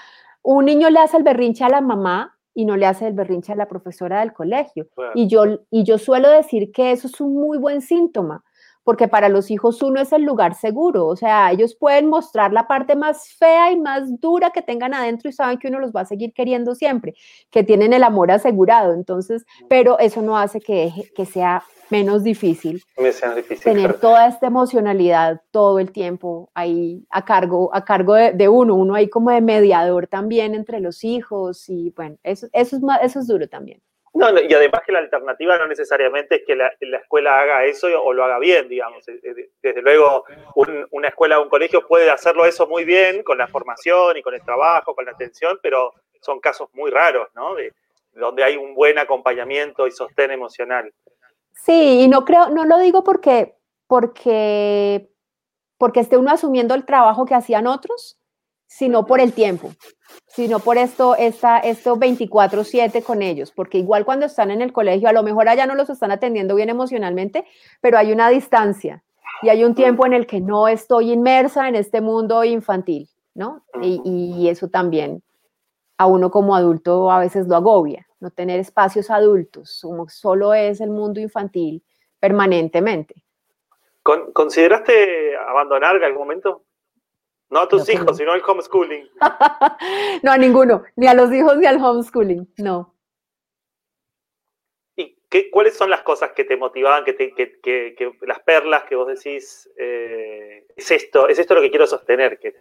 un 0.43 0.65
niño 0.65 0.91
le 0.91 0.99
hace 0.99 1.17
el 1.17 1.23
berrinche 1.23 1.63
a 1.63 1.69
la 1.69 1.81
mamá 1.81 2.37
y 2.53 2.65
no 2.65 2.77
le 2.77 2.85
hace 2.85 3.07
el 3.07 3.13
berrinche 3.13 3.53
a 3.53 3.55
la 3.55 3.67
profesora 3.67 4.19
del 4.19 4.33
colegio. 4.33 4.87
Y, 5.15 5.27
yo, 5.27 5.45
y 5.71 5.83
yo 5.83 5.97
suelo 5.97 6.29
decir 6.29 6.71
que 6.71 6.91
eso 6.91 7.07
es 7.07 7.19
un 7.19 7.33
muy 7.33 7.57
buen 7.57 7.81
síntoma, 7.81 8.43
porque 8.83 9.07
para 9.07 9.29
los 9.29 9.51
hijos 9.51 9.81
uno 9.81 10.01
es 10.01 10.11
el 10.11 10.23
lugar 10.23 10.55
seguro, 10.55 11.07
o 11.07 11.15
sea, 11.15 11.51
ellos 11.51 11.75
pueden 11.75 12.07
mostrar 12.07 12.53
la 12.53 12.67
parte 12.67 12.95
más 12.95 13.29
fea 13.37 13.71
y 13.71 13.79
más 13.79 14.19
dura 14.19 14.51
que 14.51 14.61
tengan 14.61 14.93
adentro 14.93 15.29
y 15.29 15.33
saben 15.33 15.57
que 15.57 15.67
uno 15.67 15.79
los 15.79 15.91
va 15.91 16.01
a 16.01 16.05
seguir 16.05 16.33
queriendo 16.33 16.75
siempre, 16.75 17.13
que 17.51 17.63
tienen 17.63 17.93
el 17.93 18.03
amor 18.03 18.31
asegurado, 18.31 18.93
entonces, 18.93 19.45
pero 19.67 19.99
eso 19.99 20.21
no 20.21 20.37
hace 20.37 20.59
que, 20.59 20.91
que 21.15 21.25
sea 21.25 21.63
menos 21.89 22.23
difícil, 22.23 22.83
tener 23.63 23.99
toda 23.99 24.27
esta 24.27 24.47
emocionalidad 24.47 25.41
todo 25.51 25.79
el 25.79 25.91
tiempo 25.91 26.49
ahí 26.53 27.05
a 27.09 27.25
cargo, 27.25 27.69
a 27.73 27.83
cargo 27.83 28.13
de, 28.13 28.49
uno, 28.49 28.75
uno 28.75 28.95
ahí 28.95 29.09
como 29.09 29.31
de 29.31 29.41
mediador 29.41 30.07
también 30.07 30.55
entre 30.55 30.79
los 30.79 31.03
hijos 31.03 31.67
y 31.69 31.91
bueno, 31.95 32.17
eso, 32.23 32.47
eso, 32.53 32.77
es, 32.77 32.83
eso 33.03 33.19
es 33.19 33.27
duro 33.27 33.47
también. 33.47 33.81
No, 34.13 34.27
y 34.39 34.53
además 34.53 34.81
que 34.85 34.91
la 34.91 34.99
alternativa 34.99 35.57
no 35.57 35.67
necesariamente 35.67 36.37
es 36.37 36.41
que 36.45 36.55
la, 36.55 36.71
escuela 36.79 37.39
haga 37.39 37.65
eso 37.65 37.87
o 38.01 38.13
lo 38.13 38.23
haga 38.23 38.39
bien, 38.39 38.67
digamos. 38.67 39.05
Desde 39.05 39.81
luego, 39.81 40.25
una 40.91 41.07
escuela 41.07 41.39
o 41.39 41.43
un 41.43 41.49
colegio 41.49 41.87
puede 41.87 42.09
hacerlo 42.09 42.45
eso 42.45 42.67
muy 42.67 42.85
bien 42.85 43.23
con 43.23 43.37
la 43.37 43.47
formación 43.47 44.17
y 44.17 44.21
con 44.21 44.33
el 44.33 44.43
trabajo, 44.43 44.95
con 44.95 45.05
la 45.05 45.11
atención, 45.11 45.59
pero 45.61 45.93
son 46.21 46.39
casos 46.39 46.69
muy 46.73 46.91
raros, 46.91 47.29
¿no? 47.35 47.55
De, 47.55 47.73
donde 48.13 48.43
hay 48.43 48.57
un 48.57 48.75
buen 48.75 48.97
acompañamiento 48.97 49.87
y 49.87 49.91
sostén 49.91 50.31
emocional. 50.31 50.93
Sí, 51.53 52.01
y 52.01 52.07
no 52.07 52.25
creo, 52.25 52.49
no 52.49 52.65
lo 52.65 52.77
digo 52.79 53.03
porque, 53.03 53.55
porque, 53.87 55.09
porque 55.77 55.99
esté 56.01 56.17
uno 56.17 56.31
asumiendo 56.31 56.75
el 56.75 56.85
trabajo 56.85 57.25
que 57.25 57.35
hacían 57.35 57.67
otros, 57.67 58.18
sino 58.69 59.07
por 59.07 59.19
el 59.19 59.33
tiempo, 59.33 59.71
sino 60.27 60.59
por 60.59 60.77
esto, 60.77 61.15
esta, 61.15 61.57
esto 61.57 61.97
24/7 61.97 63.01
con 63.01 63.23
ellos, 63.23 63.51
porque 63.51 63.79
igual 63.79 64.05
cuando 64.05 64.27
están 64.27 64.51
en 64.51 64.61
el 64.61 64.71
colegio, 64.71 65.09
a 65.09 65.13
lo 65.13 65.23
mejor 65.23 65.49
allá 65.49 65.65
no 65.65 65.73
los 65.73 65.89
están 65.89 66.11
atendiendo 66.11 66.53
bien 66.53 66.69
emocionalmente, 66.69 67.45
pero 67.81 67.97
hay 67.97 68.11
una 68.11 68.29
distancia 68.29 69.03
y 69.41 69.49
hay 69.49 69.63
un 69.63 69.73
tiempo 69.73 70.05
en 70.05 70.13
el 70.13 70.27
que 70.27 70.39
no 70.39 70.67
estoy 70.67 71.11
inmersa 71.11 71.67
en 71.67 71.75
este 71.75 71.99
mundo 71.99 72.43
infantil, 72.43 73.09
¿no? 73.33 73.63
Y, 73.81 74.47
eso 74.47 74.69
también 74.69 75.23
a 75.97 76.05
uno 76.05 76.29
como 76.29 76.55
adulto 76.55 77.11
a 77.11 77.19
veces 77.19 77.47
lo 77.47 77.55
agobia 77.55 78.05
no 78.19 78.31
tener 78.31 78.59
espacios 78.59 79.09
adultos, 79.09 79.81
solo 80.09 80.53
es 80.53 80.81
el 80.81 80.89
mundo 80.89 81.21
infantil 81.21 81.81
permanentemente. 82.19 83.15
¿Consideraste 84.03 85.37
abandonar 85.37 85.95
en 85.95 86.03
algún 86.03 86.19
momento? 86.19 86.63
No 87.49 87.61
a 87.61 87.67
tus 87.67 87.89
hijos, 87.89 88.17
sino 88.17 88.31
al 88.31 88.43
homeschooling. 88.45 89.09
no 90.23 90.31
a 90.31 90.37
ninguno, 90.37 90.83
ni 90.95 91.07
a 91.07 91.13
los 91.13 91.31
hijos 91.33 91.57
ni 91.57 91.65
al 91.65 91.83
homeschooling, 91.83 92.47
no. 92.57 92.95
¿Y 94.95 95.17
qué, 95.29 95.49
cuáles 95.49 95.75
son 95.75 95.89
las 95.89 96.01
cosas 96.01 96.31
que 96.33 96.43
te 96.43 96.57
motivaban, 96.57 97.03
que, 97.05 97.13
te, 97.13 97.33
que, 97.33 98.17
las 98.21 98.39
perlas 98.41 98.83
que 98.83 98.95
vos 98.95 99.07
decís, 99.07 99.69
eh, 99.77 100.67
es 100.75 100.91
esto, 100.91 101.27
es 101.27 101.39
esto 101.39 101.55
lo 101.55 101.61
que 101.61 101.71
quiero 101.71 101.87
sostener? 101.87 102.39
Que... 102.39 102.53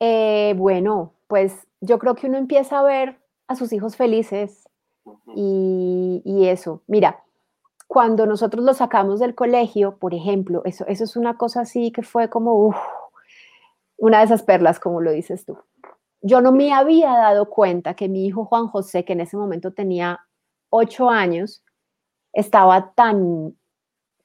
Eh, 0.00 0.54
bueno, 0.56 1.14
pues 1.28 1.66
yo 1.80 1.98
creo 1.98 2.14
que 2.14 2.26
uno 2.26 2.38
empieza 2.38 2.78
a 2.80 2.82
ver 2.82 3.16
a 3.46 3.54
sus 3.54 3.72
hijos 3.72 3.96
felices 3.96 4.68
y, 5.34 6.46
eso. 6.48 6.82
Mira, 6.86 7.24
cuando 7.88 8.26
nosotros 8.26 8.62
los 8.64 8.76
sacamos 8.76 9.18
del 9.18 9.34
colegio, 9.34 9.96
por 9.96 10.12
ejemplo, 10.14 10.62
eso, 10.66 10.86
eso 10.86 11.04
es 11.04 11.16
una 11.16 11.38
cosa 11.38 11.62
así 11.62 11.90
que 11.90 12.02
fue 12.02 12.28
como 12.28 12.76
una 13.96 14.18
de 14.18 14.26
esas 14.26 14.42
perlas, 14.42 14.78
como 14.78 15.00
lo 15.00 15.10
dices 15.10 15.46
tú. 15.46 15.58
Yo 16.20 16.42
no 16.42 16.52
me 16.52 16.72
había 16.72 17.10
dado 17.12 17.48
cuenta 17.48 17.94
que 17.94 18.08
mi 18.08 18.26
hijo 18.26 18.44
Juan 18.44 18.68
José, 18.68 19.04
que 19.04 19.14
en 19.14 19.22
ese 19.22 19.38
momento 19.38 19.72
tenía 19.72 20.20
ocho 20.68 21.08
años, 21.08 21.64
estaba 22.34 22.92
tan, 22.92 23.56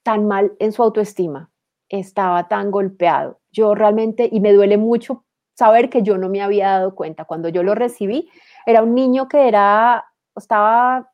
tan 0.02 0.28
mal 0.28 0.52
en 0.58 0.72
su 0.72 0.82
autoestima, 0.82 1.50
estaba 1.88 2.48
tan 2.48 2.70
golpeado. 2.70 3.40
Yo 3.50 3.74
realmente, 3.74 4.28
y 4.30 4.40
me 4.40 4.52
duele 4.52 4.76
mucho 4.76 5.24
saber 5.54 5.88
que 5.88 6.02
yo 6.02 6.18
no 6.18 6.28
me 6.28 6.42
había 6.42 6.68
dado 6.68 6.94
cuenta. 6.94 7.24
Cuando 7.24 7.48
yo 7.48 7.62
lo 7.62 7.74
recibí, 7.74 8.28
era 8.66 8.82
un 8.82 8.94
niño 8.94 9.26
que 9.26 9.48
era, 9.48 10.04
estaba 10.36 11.13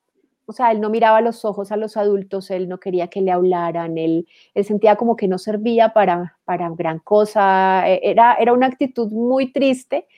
o 0.51 0.53
sea, 0.53 0.73
él 0.73 0.81
no 0.81 0.91
miraba 0.91 1.21
los 1.21 1.45
ojos 1.45 1.71
a 1.71 1.77
los 1.77 1.97
adultos, 1.97 2.51
él 2.51 2.69
no 2.69 2.81
quería 2.81 3.07
que 3.07 3.21
le 3.21 3.31
hablaran, 3.31 3.97
él, 3.97 4.27
él 4.55 4.65
sentía 4.65 4.97
como 4.97 5.15
que 5.15 5.29
no 5.29 5.39
servía 5.39 5.93
para, 5.93 6.37
para 6.45 6.69
gran 6.71 6.99
cosa, 6.99 7.89
e, 7.89 8.01
era, 8.03 8.35
era 8.35 8.53
una 8.53 8.67
actitud 8.67 9.13
muy 9.13 9.53
triste 9.53 10.09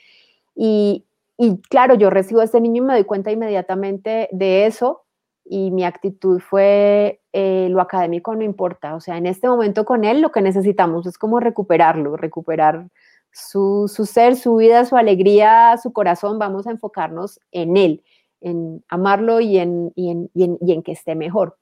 y, 0.54 1.04
y 1.36 1.58
claro, 1.68 1.94
yo 1.96 2.08
recibo 2.08 2.40
a 2.40 2.44
este 2.44 2.62
niño 2.62 2.82
y 2.82 2.86
me 2.86 2.94
doy 2.94 3.04
cuenta 3.04 3.30
inmediatamente 3.30 4.30
de 4.32 4.64
eso 4.64 5.02
y 5.44 5.70
mi 5.70 5.84
actitud 5.84 6.40
fue 6.40 7.20
eh, 7.34 7.68
lo 7.70 7.82
académico 7.82 8.34
no 8.34 8.42
importa, 8.42 8.94
o 8.94 9.00
sea, 9.00 9.18
en 9.18 9.26
este 9.26 9.48
momento 9.48 9.84
con 9.84 10.04
él 10.04 10.22
lo 10.22 10.32
que 10.32 10.40
necesitamos 10.40 11.06
es 11.06 11.18
como 11.18 11.40
recuperarlo, 11.40 12.16
recuperar 12.16 12.86
su, 13.32 13.90
su 13.94 14.06
ser, 14.06 14.36
su 14.36 14.56
vida, 14.56 14.86
su 14.86 14.96
alegría, 14.96 15.76
su 15.82 15.92
corazón, 15.92 16.38
vamos 16.38 16.66
a 16.66 16.70
enfocarnos 16.70 17.38
en 17.50 17.76
él, 17.76 18.02
en 18.42 18.84
amarlo 18.88 19.40
y 19.40 19.58
en, 19.58 19.92
y 19.94 20.10
en, 20.10 20.30
y 20.34 20.72
en, 20.72 20.82
que 20.82 20.92
esté 20.92 21.14
mejor. 21.14 21.58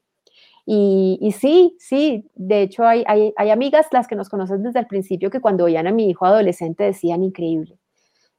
Y, 0.66 1.18
y, 1.20 1.32
sí, 1.32 1.76
sí, 1.78 2.28
de 2.34 2.62
hecho 2.62 2.84
hay, 2.84 3.04
hay, 3.06 3.32
hay, 3.36 3.50
amigas, 3.50 3.86
las 3.92 4.06
que 4.06 4.16
nos 4.16 4.28
conocen 4.28 4.62
desde 4.62 4.80
el 4.80 4.86
principio, 4.86 5.30
que 5.30 5.40
cuando 5.40 5.64
veían 5.64 5.86
a 5.86 5.92
mi 5.92 6.08
hijo 6.08 6.26
adolescente 6.26 6.84
decían 6.84 7.24
increíble. 7.24 7.78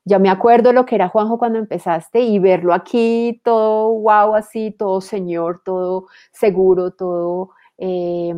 Ya 0.04 0.19
me 0.19 0.30
acuerdo 0.30 0.73
lo 0.73 0.86
que 0.86 0.95
era 0.95 1.10
Juanjo 1.10 1.38
cuando 1.38 1.60
empezaste 1.60 2.21
y 2.21 2.39
verlo 2.39 2.73
aquí 2.73 3.39
todo 3.43 3.89
wow, 3.99 4.36
así, 4.36 4.71
todo 4.71 5.01
señor, 5.01 5.62
todo 5.63 6.08
seguro, 6.32 6.91
todo... 6.91 7.51
Eh, 7.77 8.34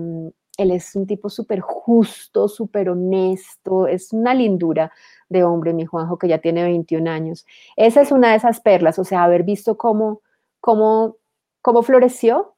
él 0.58 0.72
es 0.72 0.96
un 0.96 1.08
tipo 1.08 1.30
súper 1.30 1.62
justo, 1.62 2.48
súper 2.48 2.90
honesto, 2.90 3.88
es 3.88 4.14
una 4.14 4.34
lindura 4.34 4.92
de 5.30 5.44
hombre, 5.44 5.74
mi 5.74 5.86
Juanjo, 5.86 6.18
que 6.18 6.28
ya 6.28 6.40
tiene 6.40 6.64
21 6.64 7.10
años. 7.10 7.46
Esa 7.76 8.02
es 8.02 8.12
una 8.12 8.32
de 8.32 8.38
esas 8.38 8.62
perlas, 8.62 9.00
o 9.00 9.04
sea, 9.04 9.24
haber 9.24 9.44
visto 9.44 9.78
cómo, 9.78 10.22
cómo, 10.60 11.18
cómo 11.62 11.82
floreció 11.82 12.56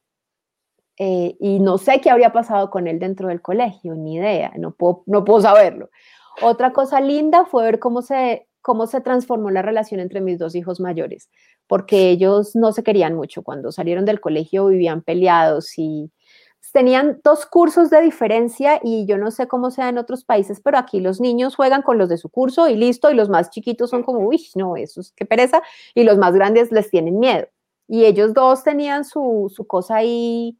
eh, 0.98 1.36
y 1.40 1.58
no 1.60 1.78
sé 1.78 2.00
qué 2.00 2.10
habría 2.10 2.32
pasado 2.32 2.70
con 2.70 2.86
él 2.86 2.98
dentro 2.98 3.28
del 3.28 3.42
colegio, 3.42 3.94
ni 3.94 4.16
idea, 4.16 4.52
no 4.56 4.72
puedo, 4.72 5.02
no 5.06 5.24
puedo 5.24 5.40
saberlo. 5.40 5.90
Otra 6.42 6.72
cosa 6.72 7.00
linda 7.00 7.46
fue 7.46 7.64
ver 7.64 7.78
cómo 7.78 8.02
se, 8.02 8.46
cómo 8.60 8.86
se 8.86 9.00
transformó 9.00 9.50
la 9.50 9.62
relación 9.62 10.00
entre 10.00 10.20
mis 10.20 10.38
dos 10.38 10.54
hijos 10.54 10.80
mayores, 10.80 11.30
porque 11.66 12.10
ellos 12.10 12.54
no 12.54 12.72
se 12.72 12.82
querían 12.82 13.14
mucho. 13.14 13.42
Cuando 13.42 13.72
salieron 13.72 14.04
del 14.04 14.20
colegio 14.20 14.66
vivían 14.66 15.02
peleados 15.02 15.78
y 15.78 16.10
tenían 16.72 17.20
dos 17.24 17.46
cursos 17.46 17.90
de 17.90 18.00
diferencia 18.02 18.80
y 18.82 19.06
yo 19.06 19.18
no 19.18 19.30
sé 19.30 19.48
cómo 19.48 19.70
sea 19.70 19.88
en 19.88 19.98
otros 19.98 20.24
países, 20.24 20.60
pero 20.60 20.78
aquí 20.78 21.00
los 21.00 21.20
niños 21.20 21.56
juegan 21.56 21.82
con 21.82 21.98
los 21.98 22.08
de 22.08 22.18
su 22.18 22.28
curso 22.28 22.68
y 22.68 22.76
listo, 22.76 23.10
y 23.10 23.14
los 23.14 23.28
más 23.28 23.50
chiquitos 23.50 23.90
son 23.90 24.02
como, 24.02 24.20
uy, 24.20 24.46
no, 24.54 24.76
eso 24.76 25.00
es 25.00 25.12
qué 25.12 25.24
pereza, 25.26 25.62
y 25.94 26.04
los 26.04 26.18
más 26.18 26.34
grandes 26.34 26.72
les 26.72 26.90
tienen 26.90 27.18
miedo. 27.18 27.46
Y 27.88 28.04
ellos 28.04 28.34
dos 28.34 28.64
tenían 28.64 29.04
su, 29.04 29.52
su 29.54 29.66
cosa 29.66 29.96
ahí, 29.96 30.58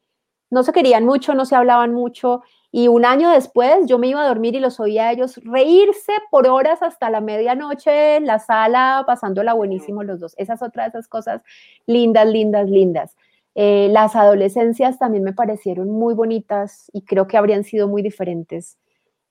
no 0.51 0.63
se 0.63 0.73
querían 0.73 1.05
mucho, 1.05 1.35
no 1.35 1.45
se 1.45 1.57
hablaban 1.57 1.93
mucho, 1.93 2.43
y 2.71 2.89
un 2.89 3.05
año 3.05 3.31
después 3.31 3.87
yo 3.87 3.99
me 3.99 4.09
iba 4.09 4.23
a 4.23 4.29
dormir 4.29 4.55
y 4.55 4.61
los 4.61 4.81
oía 4.81 5.09
a 5.09 5.13
ellos 5.13 5.41
reírse 5.45 6.13
por 6.31 6.47
horas 6.47 6.83
hasta 6.83 7.09
la 7.09 7.23
medianoche 7.23 8.17
en 8.17 8.27
la 8.27 8.39
sala, 8.39 9.05
pasándola 9.07 9.55
buenísimo 9.55 10.03
los 10.03 10.21
dos. 10.21 10.35
Esa 10.37 10.55
es 10.55 10.63
otra 10.63 10.83
de 10.83 10.91
esas 10.91 11.09
cosas 11.09 11.43
lindas, 11.87 12.27
lindas, 12.27 12.69
lindas. 12.69 13.17
Eh, 13.59 13.89
las 13.91 14.15
adolescencias 14.15 14.99
también 14.99 15.25
me 15.25 15.33
parecieron 15.33 15.89
muy 15.89 16.13
bonitas 16.13 16.91
y 16.93 17.07
creo 17.07 17.27
que 17.27 17.39
habrían 17.39 17.65
sido 17.65 17.89
muy 17.89 18.03
diferentes 18.03 18.79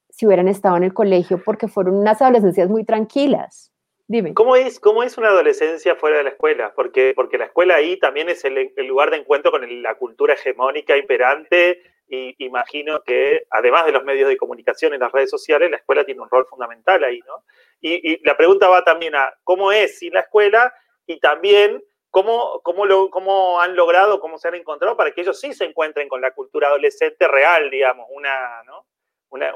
si 0.10 0.26
hubieran 0.26 0.48
estado 0.48 0.78
en 0.78 0.84
el 0.84 0.96
colegio 0.96 1.44
porque 1.46 1.68
fueron 1.68 1.94
unas 1.94 2.24
adolescencias 2.24 2.68
muy 2.68 2.84
tranquilas. 2.84 3.72
Dime. 4.08 4.34
¿Cómo 4.34 4.56
es, 4.56 4.80
cómo 4.80 5.04
es 5.04 5.20
una 5.20 5.28
adolescencia 5.28 5.96
fuera 5.96 6.18
de 6.18 6.24
la 6.24 6.30
escuela? 6.32 6.74
Porque, 6.76 7.14
porque 7.16 7.38
la 7.38 7.46
escuela 7.46 7.76
ahí 7.76 7.98
también 8.00 8.28
es 8.30 8.44
el, 8.46 8.74
lugar 8.88 9.12
de 9.12 9.18
encuentro 9.18 9.52
con 9.52 9.84
la 9.84 9.94
cultura 9.94 10.34
hegemónica 10.34 10.98
imperante 10.98 11.84
y 12.08 12.36
imagino 12.44 13.04
que 13.04 13.46
además 13.52 13.86
de 13.86 13.92
los 13.92 14.04
medios 14.04 14.28
de 14.28 14.38
comunicación 14.38 14.96
y 14.96 14.98
las 14.98 15.12
redes 15.12 15.30
sociales, 15.30 15.70
la 15.70 15.78
escuela 15.78 16.04
tiene 16.04 16.22
un 16.22 16.30
rol 16.32 16.48
fundamental 16.48 17.04
ahí, 17.04 17.20
¿no? 17.28 17.44
Y, 17.80 18.14
y 18.14 18.24
la 18.24 18.36
pregunta 18.36 18.70
va 18.70 18.84
también 18.84 19.14
a 19.14 19.32
cómo 19.44 19.72
es 19.72 20.00
sin 20.00 20.14
la 20.14 20.22
escuela 20.22 20.74
y 21.06 21.20
también 21.20 21.84
¿Cómo, 22.16 22.62
cómo, 22.64 22.86
lo, 22.86 23.10
¿Cómo 23.10 23.60
han 23.60 23.76
logrado, 23.76 24.22
cómo 24.22 24.38
se 24.38 24.48
han 24.48 24.56
encontrado 24.56 24.96
para 24.96 25.12
que 25.12 25.20
ellos 25.20 25.38
sí 25.38 25.52
se 25.52 25.66
encuentren 25.66 26.08
con 26.08 26.22
la 26.22 26.32
cultura 26.32 26.70
adolescente 26.70 27.28
real, 27.28 27.70
digamos, 27.70 28.08
una, 28.10 28.64
¿no? 28.66 28.86
una 29.32 29.54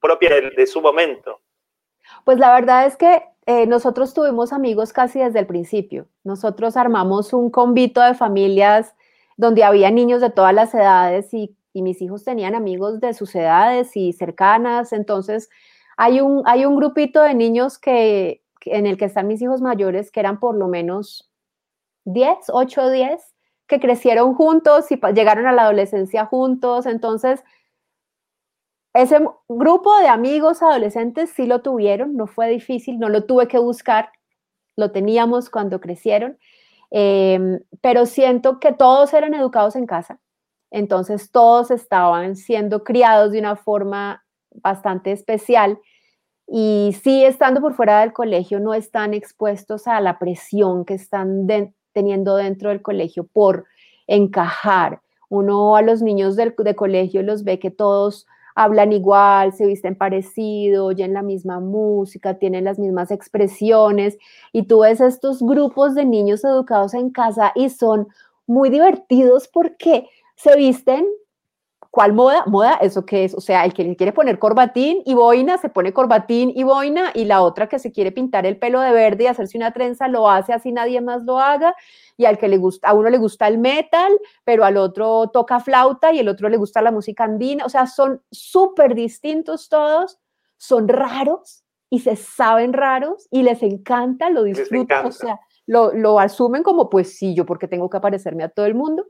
propia 0.00 0.40
de, 0.40 0.66
su 0.66 0.80
momento? 0.80 1.40
Pues 2.24 2.40
la 2.40 2.52
verdad 2.52 2.86
es 2.86 2.96
que 2.96 3.22
eh, 3.46 3.64
nosotros 3.68 4.12
tuvimos 4.12 4.52
amigos 4.52 4.92
casi 4.92 5.20
desde 5.20 5.38
el 5.38 5.46
principio. 5.46 6.08
Nosotros 6.24 6.76
armamos 6.76 7.32
un 7.32 7.48
convito 7.48 8.00
de 8.00 8.14
familias 8.14 8.92
donde 9.36 9.62
había 9.62 9.92
niños 9.92 10.20
de 10.20 10.30
todas 10.30 10.52
las 10.52 10.74
edades 10.74 11.32
y, 11.32 11.56
y 11.72 11.82
mis 11.82 12.02
hijos 12.02 12.24
tenían 12.24 12.56
amigos 12.56 12.98
de 12.98 13.14
sus 13.14 13.32
edades 13.36 13.96
y 13.96 14.14
cercanas. 14.14 14.92
Entonces, 14.92 15.48
hay 15.96 16.20
un, 16.20 16.42
hay 16.44 16.64
un 16.64 16.74
grupito 16.74 17.22
de 17.22 17.34
niños 17.34 17.78
que, 17.78 18.42
en 18.62 18.86
el 18.86 18.96
que 18.96 19.04
están 19.04 19.28
mis 19.28 19.40
hijos 19.40 19.60
mayores 19.60 20.10
que 20.10 20.18
eran 20.18 20.40
por 20.40 20.56
lo 20.56 20.66
menos 20.66 21.29
10, 22.04 22.36
8, 22.48 22.90
10, 22.90 23.34
que 23.66 23.80
crecieron 23.80 24.34
juntos 24.34 24.90
y 24.90 25.00
llegaron 25.14 25.46
a 25.46 25.52
la 25.52 25.62
adolescencia 25.62 26.26
juntos. 26.26 26.86
Entonces, 26.86 27.42
ese 28.94 29.20
grupo 29.48 29.96
de 30.00 30.08
amigos 30.08 30.62
adolescentes 30.62 31.30
sí 31.30 31.46
lo 31.46 31.62
tuvieron, 31.62 32.16
no 32.16 32.26
fue 32.26 32.48
difícil, 32.48 32.98
no 32.98 33.08
lo 33.08 33.24
tuve 33.24 33.46
que 33.46 33.58
buscar, 33.58 34.10
lo 34.76 34.90
teníamos 34.90 35.50
cuando 35.50 35.80
crecieron, 35.80 36.38
em, 36.90 37.60
pero 37.80 38.06
siento 38.06 38.58
que 38.58 38.72
todos 38.72 39.14
eran 39.14 39.34
educados 39.34 39.76
en 39.76 39.86
casa, 39.86 40.18
entonces 40.72 41.30
todos 41.30 41.70
estaban 41.70 42.34
siendo 42.36 42.82
criados 42.82 43.32
de 43.32 43.38
una 43.38 43.56
forma 43.56 44.24
bastante 44.50 45.12
especial 45.12 45.78
y 46.48 46.96
sí 47.02 47.24
estando 47.24 47.60
por 47.60 47.74
fuera 47.74 48.00
del 48.00 48.12
colegio 48.12 48.58
no 48.58 48.74
están 48.74 49.14
expuestos 49.14 49.86
a 49.86 50.00
la 50.00 50.18
presión 50.18 50.84
que 50.84 50.94
están 50.94 51.46
de, 51.46 51.72
teniendo 51.92 52.36
dentro 52.36 52.70
del 52.70 52.82
colegio 52.82 53.24
por 53.24 53.64
encajar. 54.06 55.00
Uno 55.28 55.76
a 55.76 55.82
los 55.82 56.02
niños 56.02 56.36
del, 56.36 56.54
de 56.56 56.74
colegio 56.74 57.22
los 57.22 57.44
ve 57.44 57.58
que 57.58 57.70
todos 57.70 58.26
hablan 58.54 58.92
igual, 58.92 59.52
se 59.52 59.66
visten 59.66 59.94
parecido, 59.94 60.86
oyen 60.86 61.14
la 61.14 61.22
misma 61.22 61.60
música, 61.60 62.38
tienen 62.38 62.64
las 62.64 62.78
mismas 62.78 63.10
expresiones 63.10 64.18
y 64.52 64.64
tú 64.64 64.80
ves 64.80 65.00
estos 65.00 65.42
grupos 65.42 65.94
de 65.94 66.04
niños 66.04 66.44
educados 66.44 66.94
en 66.94 67.10
casa 67.10 67.52
y 67.54 67.70
son 67.70 68.08
muy 68.46 68.68
divertidos 68.68 69.48
porque 69.48 70.08
se 70.36 70.56
visten 70.56 71.06
¿Cuál 71.90 72.12
moda? 72.12 72.44
Moda, 72.46 72.74
¿eso 72.74 73.04
qué 73.04 73.24
es? 73.24 73.34
O 73.34 73.40
sea, 73.40 73.64
el 73.64 73.74
que 73.74 73.82
le 73.82 73.96
quiere 73.96 74.12
poner 74.12 74.38
corbatín 74.38 75.02
y 75.04 75.14
boina, 75.14 75.58
se 75.58 75.68
pone 75.68 75.92
corbatín 75.92 76.52
y 76.54 76.62
boina, 76.62 77.10
y 77.14 77.24
la 77.24 77.42
otra 77.42 77.68
que 77.68 77.80
se 77.80 77.90
quiere 77.90 78.12
pintar 78.12 78.46
el 78.46 78.58
pelo 78.58 78.80
de 78.80 78.92
verde 78.92 79.24
y 79.24 79.26
hacerse 79.26 79.58
una 79.58 79.72
trenza, 79.72 80.06
lo 80.06 80.30
hace 80.30 80.52
así 80.52 80.70
nadie 80.70 81.00
más 81.00 81.24
lo 81.24 81.40
haga, 81.40 81.74
y 82.16 82.26
al 82.26 82.38
que 82.38 82.46
le 82.46 82.58
gusta, 82.58 82.88
a 82.88 82.94
uno 82.94 83.10
le 83.10 83.18
gusta 83.18 83.48
el 83.48 83.58
metal, 83.58 84.12
pero 84.44 84.64
al 84.64 84.76
otro 84.76 85.30
toca 85.32 85.58
flauta 85.58 86.12
y 86.12 86.20
el 86.20 86.28
otro 86.28 86.48
le 86.48 86.58
gusta 86.58 86.80
la 86.80 86.92
música 86.92 87.24
andina, 87.24 87.64
o 87.64 87.68
sea, 87.68 87.88
son 87.88 88.22
súper 88.30 88.94
distintos 88.94 89.68
todos, 89.68 90.20
son 90.58 90.86
raros 90.86 91.64
y 91.88 92.00
se 92.00 92.14
saben 92.14 92.72
raros 92.72 93.26
y 93.32 93.42
les 93.42 93.64
encanta, 93.64 94.30
lo 94.30 94.44
disfrutan, 94.44 95.06
o 95.06 95.10
sea, 95.12 95.40
lo, 95.66 95.92
lo 95.92 96.20
asumen 96.20 96.62
como 96.62 96.88
pues 96.88 97.18
sí, 97.18 97.34
yo 97.34 97.44
porque 97.46 97.66
tengo 97.66 97.90
que 97.90 97.96
aparecerme 97.96 98.44
a 98.44 98.48
todo 98.48 98.66
el 98.66 98.76
mundo 98.76 99.06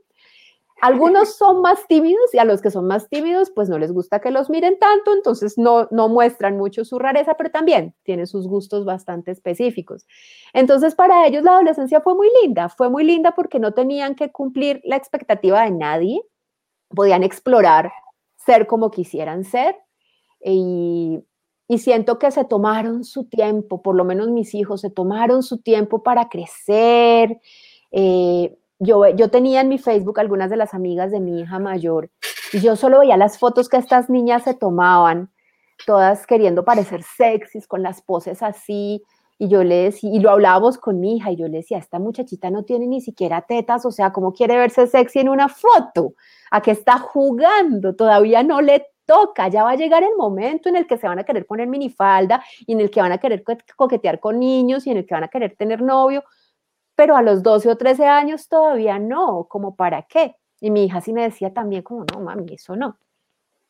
algunos 0.81 1.37
son 1.37 1.61
más 1.61 1.87
tímidos 1.87 2.33
y 2.33 2.39
a 2.39 2.43
los 2.43 2.61
que 2.61 2.71
son 2.71 2.87
más 2.87 3.07
tímidos, 3.07 3.51
pues 3.51 3.69
no 3.69 3.77
les 3.77 3.91
gusta 3.91 4.19
que 4.19 4.31
los 4.31 4.49
miren 4.49 4.79
tanto, 4.79 5.13
entonces 5.13 5.57
no, 5.57 5.87
no 5.91 6.09
muestran 6.09 6.57
mucho 6.57 6.83
su 6.83 6.97
rareza, 6.97 7.35
pero 7.35 7.51
también 7.51 7.93
tiene 8.01 8.25
sus 8.25 8.47
gustos 8.47 8.83
bastante 8.83 9.29
específicos. 9.29 10.07
Entonces, 10.53 10.95
para 10.95 11.27
ellos 11.27 11.43
la 11.43 11.51
adolescencia 11.51 12.01
fue 12.01 12.15
muy 12.15 12.29
linda, 12.41 12.67
fue 12.67 12.89
muy 12.89 13.03
linda 13.03 13.33
porque 13.35 13.59
no 13.59 13.73
tenían 13.73 14.15
que 14.15 14.31
cumplir 14.31 14.81
la 14.83 14.95
expectativa 14.95 15.63
de 15.63 15.71
nadie, 15.71 16.21
podían 16.89 17.21
explorar, 17.21 17.91
ser 18.35 18.65
como 18.65 18.89
quisieran 18.89 19.43
ser 19.43 19.75
y, 20.43 21.19
y 21.67 21.77
siento 21.77 22.17
que 22.17 22.31
se 22.31 22.43
tomaron 22.43 23.03
su 23.03 23.25
tiempo, 23.25 23.83
por 23.83 23.95
lo 23.95 24.03
menos 24.03 24.29
mis 24.29 24.55
hijos 24.55 24.81
se 24.81 24.89
tomaron 24.89 25.43
su 25.43 25.61
tiempo 25.61 26.01
para 26.01 26.27
crecer. 26.27 27.39
Eh, 27.91 28.57
yo, 28.81 29.29
tenía 29.29 29.61
en 29.61 29.69
mi 29.69 29.77
Facebook 29.77 30.19
algunas 30.19 30.49
de 30.49 30.57
las 30.57 30.73
amigas 30.73 31.11
de 31.11 31.19
mi 31.19 31.39
hija 31.39 31.59
mayor 31.59 32.09
y 32.51 32.59
yo 32.59 32.75
solo 32.75 32.99
veía 32.99 33.15
las 33.15 33.37
fotos 33.37 33.69
que 33.69 33.77
estas 33.77 34.09
niñas 34.09 34.43
se 34.43 34.55
tomaban, 34.55 35.29
todas 35.85 36.25
queriendo 36.25 36.65
parecer 36.65 37.03
sexys, 37.03 37.67
con 37.67 37.83
las 37.83 38.01
poses 38.01 38.41
así. 38.43 39.03
Y 39.37 39.47
yo 39.47 39.63
le 39.63 39.75
decía, 39.83 40.11
y 40.13 40.19
lo 40.19 40.29
hablábamos 40.29 40.77
con 40.77 40.99
mi 40.99 41.17
hija, 41.17 41.31
y 41.31 41.35
yo 41.35 41.47
le 41.47 41.57
decía, 41.57 41.77
esta 41.77 41.97
muchachita 41.97 42.51
no 42.51 42.63
tiene 42.63 42.87
ni 42.87 43.01
siquiera 43.01 43.41
tetas, 43.41 43.85
o 43.85 43.91
sea, 43.91 44.11
¿cómo 44.11 44.33
quiere 44.33 44.57
verse 44.57 44.85
sexy 44.85 45.19
en 45.19 45.29
una 45.29 45.47
foto? 45.47 46.13
¿A 46.51 46.61
qué 46.61 46.71
está 46.71 46.99
jugando? 46.99 47.95
Todavía 47.95 48.43
no 48.43 48.61
le 48.61 48.85
toca, 49.05 49.47
ya 49.47 49.63
va 49.63 49.71
a 49.71 49.75
llegar 49.75 50.03
el 50.03 50.15
momento 50.15 50.69
en 50.69 50.75
el 50.75 50.85
que 50.85 50.97
se 50.97 51.07
van 51.07 51.19
a 51.19 51.23
querer 51.23 51.45
poner 51.45 51.67
minifalda 51.67 52.43
y 52.67 52.73
en 52.73 52.81
el 52.81 52.91
que 52.91 53.01
van 53.01 53.11
a 53.11 53.17
querer 53.17 53.43
coquetear 53.75 54.19
con 54.19 54.39
niños 54.39 54.85
y 54.85 54.91
en 54.91 54.97
el 54.97 55.05
que 55.05 55.13
van 55.15 55.23
a 55.23 55.27
querer 55.27 55.55
tener 55.55 55.81
novio 55.81 56.23
pero 57.01 57.15
a 57.15 57.23
los 57.23 57.41
12 57.41 57.67
o 57.67 57.77
13 57.77 58.05
años 58.05 58.47
todavía 58.47 58.99
no, 58.99 59.47
como 59.49 59.75
para 59.75 60.03
qué. 60.03 60.35
Y 60.59 60.69
mi 60.69 60.85
hija 60.85 61.01
sí 61.01 61.13
me 61.13 61.23
decía 61.23 61.51
también 61.51 61.81
como, 61.81 62.05
no, 62.13 62.19
mami, 62.19 62.53
eso 62.53 62.75
no. 62.75 62.99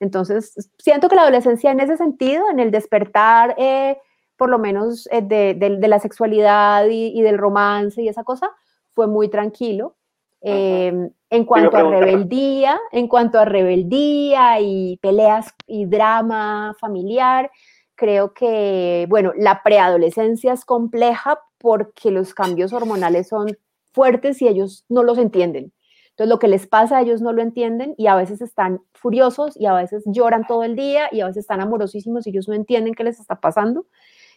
Entonces, 0.01 0.69
siento 0.77 1.07
que 1.07 1.15
la 1.15 1.21
adolescencia 1.21 1.71
en 1.71 1.79
ese 1.79 1.95
sentido, 1.95 2.49
en 2.51 2.59
el 2.59 2.71
despertar, 2.71 3.55
eh, 3.57 3.97
por 4.35 4.49
lo 4.49 4.59
menos 4.59 5.07
eh, 5.13 5.21
de, 5.21 5.87
la 5.87 5.99
sexualidad 5.99 6.87
y, 6.89 7.21
del 7.21 7.37
romance 7.37 8.01
y 8.01 8.09
esa 8.09 8.25
cosa, 8.25 8.49
fue 8.89 9.07
muy 9.07 9.29
tranquilo. 9.29 9.95
Em, 10.41 11.09
en 11.29 11.45
cuanto 11.45 11.77
a 11.77 11.83
rebeldía, 11.83 12.77
en 12.91 13.07
cuanto 13.07 13.39
a 13.39 13.45
rebeldía 13.45 14.59
y 14.59 14.97
peleas 14.97 15.55
y 15.67 15.85
drama 15.85 16.75
familiar, 16.81 17.49
creo 17.95 18.33
que, 18.33 19.05
bueno, 19.07 19.31
la 19.37 19.63
preadolescencia 19.63 20.51
es 20.51 20.65
compleja 20.65 21.39
porque 21.61 22.11
los 22.11 22.33
cambios 22.33 22.73
hormonales 22.73 23.27
son 23.29 23.57
fuertes 23.93 24.41
y 24.41 24.47
ellos 24.47 24.85
no 24.89 25.03
los 25.03 25.17
entienden. 25.17 25.71
Entonces, 26.09 26.29
lo 26.29 26.39
que 26.39 26.47
les 26.47 26.67
pasa 26.67 26.97
a 26.97 27.01
ellos 27.01 27.21
no 27.21 27.31
lo 27.31 27.41
entienden 27.41 27.95
y 27.97 28.07
a 28.07 28.15
veces 28.15 28.41
están 28.41 28.81
furiosos 28.93 29.55
y 29.59 29.65
a 29.65 29.73
veces 29.73 30.03
lloran 30.05 30.45
todo 30.45 30.63
el 30.63 30.75
día 30.75 31.07
y 31.11 31.21
a 31.21 31.27
veces 31.27 31.41
están 31.41 31.61
amorosísimos 31.61 32.25
y 32.25 32.31
ellos 32.31 32.47
no 32.47 32.53
entienden 32.53 32.93
qué 32.93 33.03
les 33.03 33.19
está 33.19 33.39
pasando. 33.39 33.85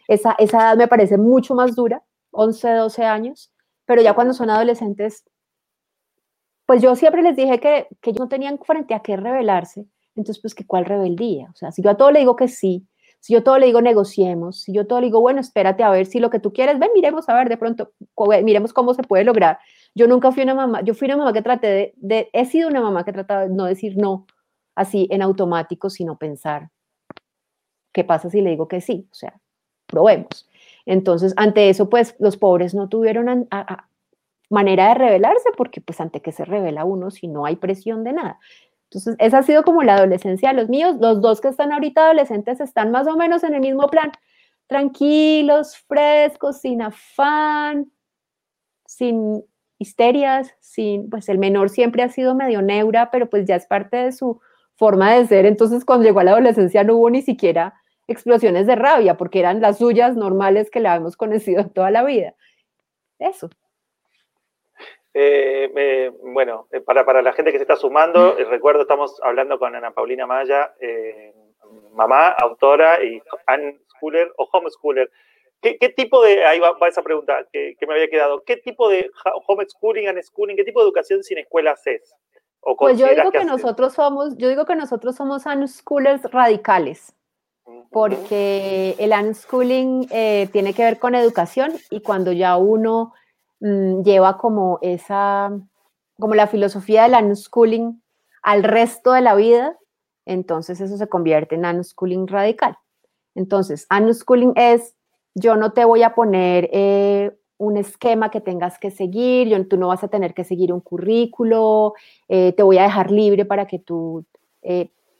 Esa, 0.07 0.35
esa 0.37 0.59
edad 0.59 0.77
me 0.77 0.87
parece 0.87 1.17
mucho 1.17 1.55
más 1.55 1.75
dura, 1.75 2.03
11, 2.31 2.69
12 2.69 3.03
años, 3.03 3.51
pero 3.85 4.01
ya 4.01 4.13
cuando 4.13 4.33
son 4.33 4.49
adolescentes, 4.49 5.25
pues 6.65 6.81
yo 6.81 6.95
siempre 6.95 7.21
les 7.21 7.35
dije 7.35 7.59
que, 7.59 7.87
que 8.01 8.11
ellos 8.11 8.21
no 8.21 8.29
tenían 8.29 8.59
frente 8.59 8.93
a 8.93 9.01
qué 9.01 9.17
rebelarse, 9.17 9.85
entonces 10.15 10.41
pues 10.41 10.55
que 10.55 10.65
cuál 10.65 10.85
rebeldía, 10.85 11.49
o 11.51 11.55
sea, 11.55 11.71
si 11.71 11.81
yo 11.81 11.89
a 11.89 11.97
todo 11.97 12.11
le 12.11 12.19
digo 12.19 12.35
que 12.35 12.47
sí, 12.47 12.87
si 13.25 13.33
yo 13.33 13.41
todo 13.41 13.57
le 13.57 13.65
digo 13.65 13.81
negociemos, 13.81 14.61
si 14.61 14.71
yo 14.71 14.85
todo 14.85 14.99
le 14.99 15.07
digo, 15.07 15.19
bueno, 15.19 15.41
espérate 15.41 15.81
a 15.81 15.89
ver 15.89 16.05
si 16.05 16.19
lo 16.19 16.29
que 16.29 16.39
tú 16.39 16.53
quieres, 16.53 16.77
ven, 16.77 16.91
miremos 16.93 17.27
a 17.27 17.33
ver 17.33 17.49
de 17.49 17.57
pronto, 17.57 17.91
miremos 18.43 18.71
cómo 18.71 18.93
se 18.93 19.01
puede 19.01 19.23
lograr. 19.23 19.57
Yo 19.95 20.07
nunca 20.07 20.31
fui 20.31 20.43
una 20.43 20.53
mamá, 20.53 20.81
yo 20.83 20.93
fui 20.93 21.07
una 21.07 21.17
mamá 21.17 21.33
que 21.33 21.41
traté 21.41 21.67
de, 21.67 21.93
de 21.97 22.29
he 22.33 22.45
sido 22.45 22.69
una 22.69 22.81
mamá 22.81 23.03
que 23.03 23.13
trataba 23.13 23.47
de 23.47 23.49
no 23.49 23.65
decir 23.65 23.97
no 23.97 24.27
así 24.75 25.07
en 25.09 25.23
automático, 25.23 25.89
sino 25.89 26.19
pensar, 26.19 26.69
¿qué 27.91 28.03
pasa 28.03 28.29
si 28.29 28.41
le 28.41 28.51
digo 28.51 28.67
que 28.67 28.79
sí? 28.79 29.07
O 29.11 29.15
sea, 29.15 29.41
probemos. 29.87 30.47
Entonces, 30.85 31.33
ante 31.35 31.71
eso, 31.71 31.89
pues 31.89 32.15
los 32.19 32.37
pobres 32.37 32.75
no 32.75 32.89
tuvieron 32.89 33.47
manera 34.51 34.89
de 34.89 34.93
rebelarse 34.93 35.49
porque 35.57 35.81
pues 35.81 35.99
ante 35.99 36.21
qué 36.21 36.31
se 36.31 36.45
revela 36.45 36.85
uno 36.85 37.09
si 37.09 37.27
no 37.27 37.47
hay 37.47 37.55
presión 37.55 38.03
de 38.03 38.13
nada. 38.13 38.39
Entonces, 38.95 39.17
esa 39.19 39.39
ha 39.39 39.43
sido 39.43 39.63
como 39.63 39.83
la 39.83 39.95
adolescencia 39.95 40.49
de 40.49 40.55
los 40.55 40.69
míos. 40.69 40.95
Los 41.01 41.19
dos 41.21 41.41
que 41.41 41.49
están 41.49 41.73
ahorita 41.73 42.05
adolescentes 42.05 42.61
están 42.61 42.91
más 42.91 43.07
o 43.07 43.17
menos 43.17 43.43
en 43.43 43.53
el 43.53 43.59
mismo 43.59 43.89
plan. 43.89 44.11
Tranquilos, 44.67 45.75
frescos, 45.85 46.61
sin 46.61 46.81
afán, 46.81 47.91
sin 48.85 49.43
histerias, 49.79 50.55
sin, 50.61 51.09
pues 51.09 51.27
el 51.27 51.39
menor 51.39 51.69
siempre 51.69 52.03
ha 52.03 52.09
sido 52.09 52.35
medio 52.35 52.61
neura, 52.61 53.11
pero 53.11 53.29
pues 53.29 53.45
ya 53.45 53.57
es 53.57 53.65
parte 53.65 53.97
de 53.97 54.11
su 54.13 54.39
forma 54.77 55.13
de 55.13 55.27
ser. 55.27 55.45
Entonces, 55.45 55.83
cuando 55.83 56.05
llegó 56.05 56.21
a 56.21 56.23
la 56.23 56.31
adolescencia 56.31 56.85
no 56.85 56.95
hubo 56.95 57.09
ni 57.09 57.21
siquiera 57.21 57.73
explosiones 58.07 58.65
de 58.65 58.75
rabia, 58.77 59.17
porque 59.17 59.39
eran 59.39 59.59
las 59.59 59.79
suyas 59.79 60.15
normales 60.15 60.71
que 60.71 60.79
la 60.79 60.95
hemos 60.95 61.17
conocido 61.17 61.67
toda 61.75 61.91
la 61.91 62.03
vida. 62.03 62.33
Eso. 63.19 63.49
Eh, 65.17 66.11
bueno, 66.23 66.67
eh, 66.73 66.81
para, 66.81 67.05
para, 67.05 67.21
la 67.21 67.31
gente 67.31 67.53
que 67.53 67.57
se 67.57 67.63
está 67.63 67.77
sumando, 67.77 68.37
eh, 68.37 68.43
recuerdo, 68.43 68.81
estamos 68.81 69.17
hablando 69.23 69.57
con 69.57 69.73
Ana 69.73 69.91
Paulina 69.91 70.27
Maya, 70.27 70.73
mamá, 71.93 72.31
autora 72.31 73.01
y 73.01 73.21
unschooler 73.47 74.33
o 74.35 74.49
homeschooler. 74.51 75.09
¿Qué, 75.61 75.77
¿Qué, 75.77 75.87
tipo 75.87 76.21
de, 76.21 76.43
ahí 76.43 76.59
va, 76.59 76.75
esa 76.89 77.01
pregunta 77.01 77.47
que, 77.49 77.77
que, 77.79 77.87
me 77.87 77.93
había 77.93 78.09
quedado, 78.09 78.43
¿qué 78.43 78.57
tipo 78.57 78.89
de 78.89 79.09
homeschooling, 79.47 80.09
unschooling, 80.09 80.57
qué 80.57 80.65
tipo 80.65 80.81
de 80.81 80.87
educación 80.87 81.23
sin 81.23 81.37
escuelas 81.37 81.87
es? 81.87 82.13
pues 82.77 82.97
yo 82.97 83.07
digo 83.07 83.31
que, 83.31 83.45
nosotros 83.45 83.93
somos, 83.93 84.35
yo 84.37 84.49
digo 84.49 84.65
que 84.65 84.75
nosotros 84.75 85.15
somos 85.15 85.45
unschoolers 85.45 86.23
radicales 86.31 87.15
porque 87.89 88.95
el 88.99 89.11
unschooling 89.11 90.07
eh, 90.11 90.49
tiene 90.51 90.73
que 90.73 90.83
ver 90.83 90.99
con 90.99 91.15
educación 91.15 91.71
y 91.89 92.01
cuando 92.01 92.33
ya 92.33 92.57
uno 92.57 93.13
mm, 93.65 94.03
lleva 94.03 94.37
como 94.37 94.79
esa, 94.81 95.51
como 96.19 96.35
la 96.35 96.47
filosofía 96.47 97.03
del 97.03 97.25
unschooling 97.25 98.01
al 98.43 98.63
resto 98.63 99.13
de 99.13 99.21
la 99.21 99.35
vida, 99.35 99.77
entonces 100.25 100.81
eso 100.81 100.97
se 100.97 101.07
convierte 101.07 101.55
en 101.55 101.65
unschooling 101.65 102.27
radical. 102.27 102.77
Entonces, 103.33 103.87
unschooling 103.89 104.53
es, 104.55 104.95
yo 105.33 105.55
no 105.55 105.73
te 105.73 105.83
voy 105.83 106.03
a 106.03 106.13
poner 106.13 106.69
eh, 106.71 107.35
un 107.57 107.77
esquema 107.77 108.29
que 108.31 108.41
tengas 108.41 108.77
que 108.77 108.91
seguir, 108.91 109.47
yo, 109.47 109.67
tú 109.67 109.77
no 109.77 109.87
vas 109.87 110.03
a 110.03 110.09
tener 110.09 110.33
que 110.33 110.43
seguir 110.43 110.71
un 110.71 110.81
currículo, 110.81 111.93
eh, 112.29 112.53
te 112.53 112.63
voy 112.63 112.77
a 112.77 112.83
dejar 112.83 113.11
libre 113.11 113.45
para 113.45 113.65
que 113.65 113.79
tú 113.79 114.25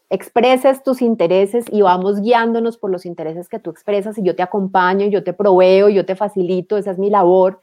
expreses 0.10 0.84
tus 0.84 1.01
intereses 1.01 1.65
y 1.71 1.81
vamos 1.81 2.21
guiándonos 2.21 2.77
por 2.77 2.91
los 2.91 3.05
intereses 3.05 3.49
que 3.49 3.60
tú 3.60 3.69
expresas 3.69 4.17
y 4.17 4.23
yo 4.23 4.36
te 4.36 4.43
acompaño, 4.43 5.08
yo 5.08 5.23
te 5.23 5.34
proveo, 5.34 5.89
yo 5.89 6.05
te 6.05 6.15
facilito, 6.15 6.77
esa 6.77 6.91
es 6.91 6.99
mi 6.99 7.10
labor, 7.10 7.60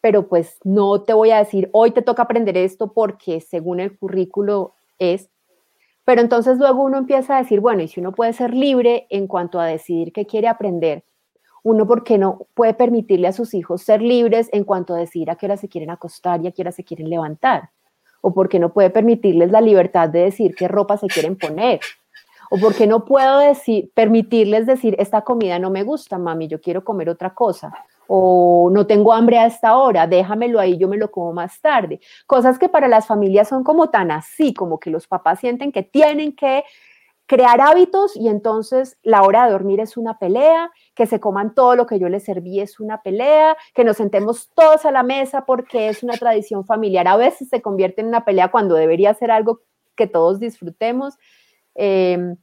pero 0.00 0.28
pues 0.28 0.58
no 0.64 1.02
te 1.02 1.12
voy 1.12 1.30
a 1.30 1.38
decir, 1.38 1.68
hoy 1.72 1.90
te 1.90 2.02
toca 2.02 2.22
aprender 2.22 2.56
esto 2.56 2.92
porque 2.92 3.40
según 3.40 3.80
el 3.80 3.98
currículo 3.98 4.74
es, 4.98 5.30
pero 6.04 6.20
entonces 6.20 6.58
luego 6.58 6.82
uno 6.82 6.98
empieza 6.98 7.36
a 7.36 7.42
decir, 7.42 7.60
bueno, 7.60 7.82
y 7.82 7.88
si 7.88 8.00
uno 8.00 8.12
puede 8.12 8.32
ser 8.32 8.54
libre 8.54 9.06
en 9.10 9.26
cuanto 9.26 9.60
a 9.60 9.66
decidir 9.66 10.12
qué 10.12 10.26
quiere 10.26 10.48
aprender, 10.48 11.04
uno 11.62 11.86
por 11.86 12.04
qué 12.04 12.18
no 12.18 12.46
puede 12.54 12.74
permitirle 12.74 13.28
a 13.28 13.32
sus 13.32 13.52
hijos 13.52 13.82
ser 13.82 14.00
libres 14.00 14.48
en 14.52 14.64
cuanto 14.64 14.94
a 14.94 14.98
decidir 14.98 15.30
a 15.30 15.36
qué 15.36 15.46
hora 15.46 15.56
se 15.56 15.68
quieren 15.68 15.90
acostar 15.90 16.42
y 16.42 16.46
a 16.46 16.52
qué 16.52 16.62
hora 16.62 16.72
se 16.72 16.84
quieren 16.84 17.10
levantar 17.10 17.70
o 18.20 18.32
porque 18.32 18.58
no 18.58 18.72
puede 18.72 18.90
permitirles 18.90 19.50
la 19.50 19.60
libertad 19.60 20.08
de 20.08 20.20
decir 20.20 20.54
qué 20.54 20.68
ropa 20.68 20.96
se 20.96 21.06
quieren 21.06 21.36
poner, 21.36 21.80
o 22.50 22.58
porque 22.58 22.86
no 22.86 23.04
puedo 23.04 23.38
decir, 23.38 23.90
permitirles 23.94 24.66
decir, 24.66 24.96
esta 24.98 25.22
comida 25.22 25.58
no 25.58 25.70
me 25.70 25.82
gusta, 25.82 26.18
mami, 26.18 26.48
yo 26.48 26.60
quiero 26.60 26.84
comer 26.84 27.08
otra 27.08 27.34
cosa, 27.34 27.72
o 28.10 28.70
no 28.72 28.86
tengo 28.86 29.12
hambre 29.12 29.38
a 29.38 29.46
esta 29.46 29.76
hora, 29.76 30.06
déjamelo 30.06 30.58
ahí, 30.58 30.78
yo 30.78 30.88
me 30.88 30.96
lo 30.96 31.10
como 31.10 31.34
más 31.34 31.60
tarde. 31.60 32.00
Cosas 32.26 32.58
que 32.58 32.70
para 32.70 32.88
las 32.88 33.06
familias 33.06 33.48
son 33.48 33.62
como 33.62 33.90
tan 33.90 34.10
así, 34.10 34.54
como 34.54 34.80
que 34.80 34.88
los 34.88 35.06
papás 35.06 35.40
sienten 35.40 35.72
que 35.72 35.82
tienen 35.82 36.34
que 36.34 36.64
crear 37.26 37.60
hábitos 37.60 38.16
y 38.16 38.28
entonces 38.28 38.98
la 39.02 39.22
hora 39.22 39.44
de 39.44 39.52
dormir 39.52 39.80
es 39.80 39.98
una 39.98 40.18
pelea, 40.18 40.70
que 40.94 41.04
se 41.04 41.20
coman 41.20 41.54
todo 41.54 41.76
lo 41.76 41.86
que 41.86 41.98
yo 41.98 42.08
les 42.08 42.24
serví 42.24 42.60
es 42.60 42.80
una 42.80 43.02
pelea, 43.02 43.54
que 43.74 43.84
nos 43.84 43.98
sentemos 43.98 44.48
todos 44.56 44.86
a 44.86 44.90
la 44.90 45.02
mesa 45.02 45.44
porque 45.44 45.90
es 45.90 46.02
una 46.02 46.14
tradición 46.14 46.64
familiar. 46.64 47.06
A 47.06 47.18
veces 47.18 47.50
se 47.50 47.60
convierte 47.60 48.00
en 48.00 48.08
una 48.08 48.24
pelea 48.24 48.50
cuando 48.50 48.74
debería 48.74 49.12
ser 49.12 49.30
algo 49.30 49.60
que 49.94 50.06
todos 50.06 50.40
disfrutemos. 50.40 51.18
Em, 51.74 52.36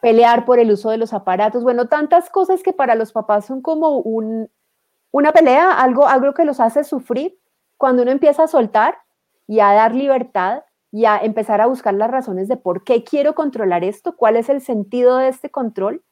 pelear 0.00 0.44
por 0.44 0.58
el 0.58 0.72
uso 0.72 0.90
de 0.90 0.98
los 0.98 1.12
aparatos, 1.12 1.62
bueno, 1.62 1.86
tantas 1.86 2.28
cosas 2.28 2.62
que 2.64 2.72
para 2.72 2.96
los 2.96 3.12
papás 3.12 3.46
son 3.46 3.62
como 3.62 3.98
un, 4.00 4.50
una 5.18 5.32
pelea, 5.32 5.72
algo, 5.72 6.06
algo 6.06 6.34
que 6.34 6.44
los 6.44 6.60
hace 6.60 6.84
sufrir. 6.84 7.38
Cuando 7.76 8.02
uno 8.02 8.10
empieza 8.10 8.44
a 8.44 8.48
soltar 8.48 8.98
y 9.46 9.60
a 9.60 9.72
dar 9.72 9.94
libertad, 9.94 10.62
y 10.92 11.04
a 11.04 11.18
empezar 11.18 11.60
a 11.60 11.66
buscar 11.66 11.92
las 11.92 12.10
razones 12.10 12.48
de 12.48 12.56
por 12.56 12.82
qué 12.84 13.04
quiero 13.04 13.34
controlar 13.34 13.84
esto, 13.84 14.16
cuál 14.16 14.36
es 14.36 14.48
el 14.48 14.62
sentido 14.62 15.18
de 15.18 15.28
este 15.28 15.50
control, 15.50 16.02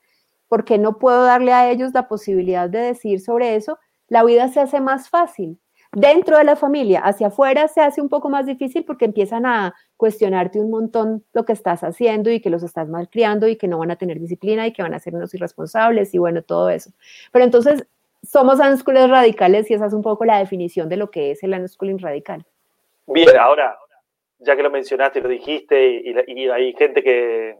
por 0.48 0.66
qué 0.66 0.76
no 0.76 0.98
puedo 0.98 1.24
darle 1.24 1.54
a 1.54 1.70
ellos 1.70 1.92
la 1.94 2.06
posibilidad 2.06 2.68
de 2.68 2.80
decir 2.80 3.20
sobre 3.20 3.56
eso, 3.56 3.78
la 4.08 4.24
vida 4.24 4.48
se 4.48 4.60
hace 4.60 4.82
más 4.82 5.08
fácil. 5.08 5.58
Dentro 5.92 6.36
de 6.36 6.44
la 6.44 6.56
familia, 6.56 7.00
hacia 7.00 7.28
afuera 7.28 7.68
se 7.68 7.80
hace 7.80 8.02
un 8.02 8.08
poco 8.08 8.28
más 8.28 8.46
difícil 8.46 8.84
porque 8.84 9.04
empiezan 9.04 9.46
a 9.46 9.74
cuestionarte 9.96 10.60
un 10.60 10.68
montón 10.68 11.24
lo 11.32 11.44
que 11.44 11.52
estás 11.52 11.84
haciendo 11.84 12.30
y 12.30 12.40
que 12.40 12.50
los 12.50 12.62
estás 12.62 12.88
malcriando 12.88 13.46
y 13.46 13.56
que 13.56 13.68
no 13.68 13.78
van 13.78 13.92
a 13.92 13.96
tener 13.96 14.18
disciplina 14.18 14.66
y 14.66 14.72
que 14.72 14.82
van 14.82 14.92
a 14.92 14.98
ser 14.98 15.14
unos 15.14 15.32
irresponsables 15.34 16.12
y 16.12 16.18
bueno, 16.18 16.42
todo 16.42 16.68
eso. 16.68 16.90
Pero 17.32 17.44
entonces 17.44 17.86
somos 18.24 18.58
unschoolers 18.58 19.10
radicales 19.10 19.70
y 19.70 19.74
esa 19.74 19.86
es 19.86 19.92
un 19.92 20.02
poco 20.02 20.24
la 20.24 20.38
definición 20.38 20.88
de 20.88 20.96
lo 20.96 21.10
que 21.10 21.32
es 21.32 21.42
el 21.42 21.52
unschooling 21.52 21.98
radical. 21.98 22.44
Bien, 23.06 23.36
ahora, 23.38 23.78
ya 24.38 24.56
que 24.56 24.62
lo 24.62 24.70
mencionaste, 24.70 25.20
lo 25.20 25.28
dijiste, 25.28 26.02
y, 26.26 26.48
hay 26.48 26.72
gente 26.74 27.02
que, 27.02 27.56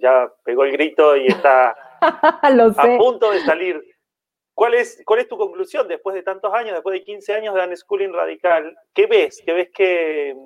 ya 0.00 0.30
pegó 0.44 0.64
el 0.64 0.72
grito 0.72 1.16
y 1.16 1.26
está 1.26 1.70
a 2.00 2.96
punto 2.98 3.32
de 3.32 3.40
salir. 3.40 3.82
¿Cuál 4.54 4.74
es, 4.74 5.02
¿Cuál 5.04 5.20
es 5.20 5.28
tu 5.28 5.36
conclusión 5.36 5.88
después 5.88 6.14
de 6.14 6.22
tantos 6.22 6.54
años, 6.54 6.74
después 6.74 6.92
de 6.92 7.04
15 7.04 7.34
años 7.34 7.54
de 7.54 7.66
unschooling 7.66 8.12
radical? 8.12 8.76
¿Qué 8.94 9.06
ves? 9.06 9.42
¿Qué 9.44 9.52
ves 9.52 9.70
que, 9.74 10.36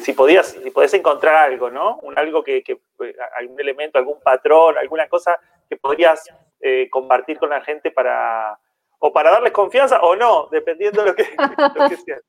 si 0.00 0.12
podías, 0.12 0.48
si 0.48 0.70
podés 0.70 0.92
encontrar 0.94 1.36
algo, 1.36 1.70
¿no? 1.70 1.98
Un, 2.02 2.18
algo 2.18 2.42
que, 2.42 2.64
algún 3.36 3.60
elemento, 3.60 3.98
algún 3.98 4.20
patrón, 4.20 4.76
alguna 4.76 5.08
cosa 5.08 5.38
que 5.68 5.76
podrías 5.76 6.28
eh, 6.60 6.88
compartir 6.90 7.38
con 7.38 7.50
la 7.50 7.60
gente 7.60 7.90
para, 7.90 8.58
o 8.98 9.12
para 9.12 9.30
darles 9.30 9.52
confianza 9.52 10.00
o 10.00 10.16
no, 10.16 10.48
dependiendo 10.50 11.02
de 11.02 11.08
lo 11.10 11.14
que, 11.14 11.26
lo 11.74 11.88
que 11.88 11.96
sea. 11.96 12.18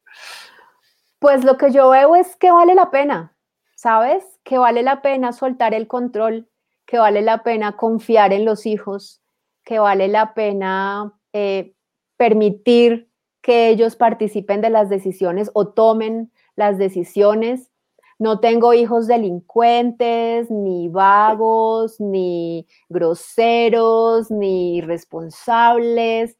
Pues 1.19 1.43
lo 1.43 1.57
que 1.57 1.71
yo 1.71 1.89
veo 1.89 2.15
es 2.15 2.35
que 2.35 2.51
vale 2.51 2.75
la 2.75 2.91
pena, 2.91 3.35
¿sabes? 3.75 4.23
Que 4.43 4.59
vale 4.59 4.83
la 4.83 5.01
pena 5.01 5.33
soltar 5.33 5.73
el 5.73 5.87
control, 5.87 6.47
que 6.85 6.99
vale 6.99 7.23
la 7.23 7.41
pena 7.41 7.75
confiar 7.75 8.33
en 8.33 8.45
los 8.45 8.67
hijos, 8.67 9.23
que 9.63 9.79
vale 9.79 10.09
la 10.09 10.35
pena 10.35 11.19
eh, 11.33 11.73
permitir 12.17 13.09
que 13.41 13.69
ellos 13.69 13.95
participen 13.95 14.61
de 14.61 14.69
las 14.69 14.89
decisiones 14.89 15.49
o 15.53 15.69
tomen 15.69 16.31
las 16.55 16.77
decisiones. 16.77 17.71
No 18.19 18.39
tengo 18.39 18.73
hijos 18.73 19.07
delincuentes, 19.07 20.49
ni 20.49 20.89
vagos, 20.89 21.99
ni 21.99 22.67
groseros, 22.89 24.31
ni 24.31 24.77
irresponsables. 24.77 26.37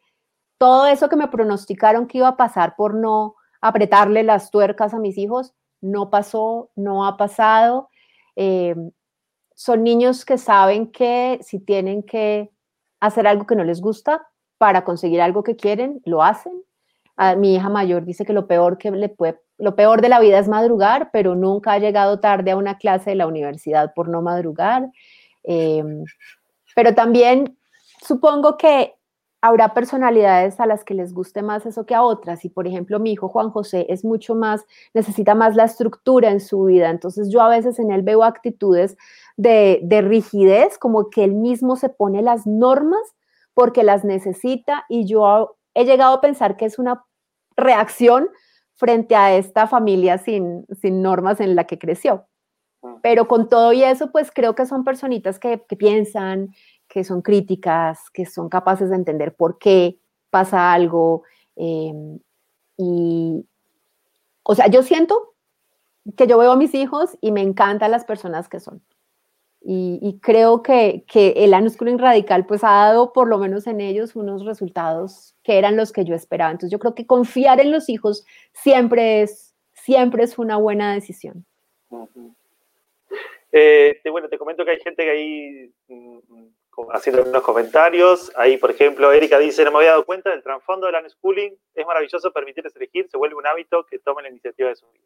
Todo 0.57 0.87
eso 0.87 1.07
que 1.07 1.15
me 1.15 1.27
pronosticaron 1.27 2.07
que 2.07 2.19
iba 2.19 2.29
a 2.29 2.37
pasar 2.37 2.75
por 2.75 2.95
no 2.95 3.35
apretarle 3.61 4.23
las 4.23 4.49
tuercas 4.49 4.93
a 4.93 4.99
mis 4.99 5.17
hijos, 5.17 5.53
no 5.81 6.09
pasó, 6.09 6.71
no 6.75 7.05
ha 7.05 7.17
pasado. 7.17 7.89
Eh, 8.35 8.75
son 9.55 9.83
niños 9.83 10.25
que 10.25 10.37
saben 10.37 10.91
que 10.91 11.39
si 11.41 11.59
tienen 11.59 12.03
que 12.03 12.51
hacer 12.99 13.27
algo 13.27 13.45
que 13.45 13.55
no 13.55 13.63
les 13.63 13.81
gusta 13.81 14.27
para 14.57 14.83
conseguir 14.83 15.21
algo 15.21 15.43
que 15.43 15.55
quieren, 15.55 16.01
lo 16.05 16.23
hacen. 16.23 16.53
A 17.15 17.35
mi 17.35 17.55
hija 17.55 17.69
mayor 17.69 18.05
dice 18.05 18.25
que 18.25 18.33
lo 18.33 18.47
peor 18.47 18.77
que 18.77 18.91
le 18.91 19.09
puede, 19.09 19.39
lo 19.58 19.76
peor 19.76 20.02
de 20.02 20.10
la 20.10 20.20
vida 20.20 20.39
es 20.39 20.48
madrugar, 20.48 21.10
pero 21.12 21.36
nunca 21.36 21.74
ha 21.74 21.80
llegado 21.80 22.20
tarde 22.20 22.52
a 22.52 22.58
una 22.58 22.78
clase 22.78 23.12
de 23.12 23.15
la 23.15 23.28
universidad 23.28 23.93
por 23.93 24.08
no 24.08 24.22
madrugar. 24.22 24.89
Eh, 25.43 25.84
pero 26.76 26.93
también 26.93 27.58
supongo 28.06 28.58
que 28.58 28.93
habrá 29.41 29.74
personalidades 29.74 30.60
a 30.60 30.65
las 30.65 30.84
que 30.84 30.93
les 30.93 31.13
guste 31.13 31.41
más 31.41 31.65
eso 31.65 31.86
que 31.86 31.96
a 31.96 32.04
otras. 32.04 32.43
Y 32.46 32.50
por 32.50 32.67
ejemplo, 32.67 33.00
mi 33.00 33.13
hijo 33.13 33.30
Juan 33.30 33.50
José 33.50 33.86
es 33.89 34.04
mucho 34.04 34.36
más, 34.36 34.65
necesita 34.93 35.36
más 35.36 35.56
la 35.56 35.65
estructura 35.65 36.30
en 36.32 36.39
su 36.39 36.65
vida. 36.65 36.89
Entonces 36.89 37.30
yo 37.30 37.41
a 37.41 37.50
veces 37.50 37.80
en 37.80 37.91
él 37.91 38.02
veo 38.02 38.24
actitudes 38.24 38.98
de, 39.38 39.80
de 39.84 40.02
rigidez, 40.02 40.78
como 40.78 41.10
que 41.10 41.24
él 41.24 41.34
mismo 41.34 41.76
se 41.76 41.89
pone 41.89 42.22
las 42.22 42.46
normas 42.46 43.02
porque 43.54 43.84
las 43.84 44.04
necesita 44.04 44.86
y 44.89 45.06
yo 45.06 45.58
he 45.74 45.86
llegado 45.86 46.15
a 46.15 46.22
pensar 46.22 46.58
que 46.58 46.65
es 46.65 46.78
una 46.78 47.06
reacción 47.56 48.30
frente 48.77 49.15
a 49.15 49.35
esta 49.35 49.67
familia 49.67 50.17
sin, 50.19 50.65
sin 50.81 51.01
normas 51.01 51.41
en 51.41 51.55
la 51.55 51.65
que 51.65 51.77
creció. 51.77 52.27
Mm. 52.81 52.95
Pero 53.01 53.27
con 53.27 53.49
todo 53.49 53.73
y 53.73 53.83
eso, 53.83 54.11
pues 54.11 54.31
creo 54.33 54.55
que 54.55 54.65
son 54.65 54.83
personitas 54.83 55.39
que, 55.39 55.63
que 55.67 55.75
piensan, 55.75 56.53
que 56.87 57.03
son 57.03 57.21
críticas, 57.21 58.09
que 58.13 58.25
son 58.25 58.49
capaces 58.49 58.89
de 58.89 58.95
entender 58.95 59.35
por 59.35 59.57
qué 59.57 59.99
pasa 60.29 60.71
algo. 60.71 61.23
Em, 61.55 62.19
y, 62.77 63.45
o 64.43 64.55
sea, 64.55 64.67
yo 64.67 64.83
siento 64.83 65.33
que 66.15 66.27
yo 66.27 66.37
veo 66.37 66.51
a 66.51 66.55
mis 66.55 66.73
hijos 66.73 67.17
y 67.19 67.31
me 67.31 67.41
encantan 67.41 67.91
las 67.91 68.05
personas 68.05 68.47
que 68.47 68.59
son. 68.59 68.81
Y, 69.69 70.19
creo 70.21 70.63
que, 70.63 71.03
que, 71.12 71.34
el 71.36 71.51
unschooling 71.51 71.99
radical 71.99 72.45
pues 72.45 72.63
ha 72.63 72.69
dado 72.69 73.12
por 73.12 73.27
lo 73.27 73.38
menos 73.38 73.67
en 73.67 73.82
ellos 73.82 74.15
unos 74.15 74.45
resultados 74.45 75.36
que 75.43 75.58
eran 75.58 75.75
los 75.75 75.91
que 75.91 76.06
yo 76.06 76.15
esperaba. 76.15 76.51
Entonces 76.51 76.71
yo 76.71 76.80
creo 76.80 76.95
que 76.95 77.06
confiar 77.06 77.60
en 77.60 77.73
los 77.73 77.89
hijos 77.89 78.25
siempre 78.53 79.23
es, 79.23 79.53
siempre 79.73 80.23
es 80.23 80.38
una 80.38 80.56
buena 80.56 80.93
decisión. 80.93 81.45
Eh, 83.51 83.99
bueno, 84.10 84.30
te 84.30 84.38
comento 84.38 84.63
que 84.63 84.71
hay 84.71 84.80
gente 84.80 85.03
que 85.03 85.10
ahí 85.10 85.73
mm, 85.89 86.19
haciendo 86.93 87.23
algunos 87.23 87.43
comentarios. 87.43 88.32
Ahí, 88.38 88.56
por 88.56 88.71
ejemplo, 88.71 89.12
Erika 89.12 89.38
dice, 89.38 89.65
no 89.65 89.71
me 89.71 89.80
había 89.80 89.91
dado 89.91 90.06
cuenta 90.06 90.30
del 90.30 90.43
trasfondo 90.43 90.88
del 90.88 90.95
unschooling. 91.03 91.58
Es 91.75 91.86
maravilloso 91.86 92.32
permitirles 92.32 92.73
elegir, 92.77 93.10
se 93.10 93.17
vuelve 93.17 93.36
un 93.36 93.45
hábito 93.45 93.86
que 93.86 93.99
tomen 93.99 94.23
la 94.23 94.30
iniciativa 94.30 94.69
de 94.69 94.77
su 94.77 94.89
vida. 94.91 95.03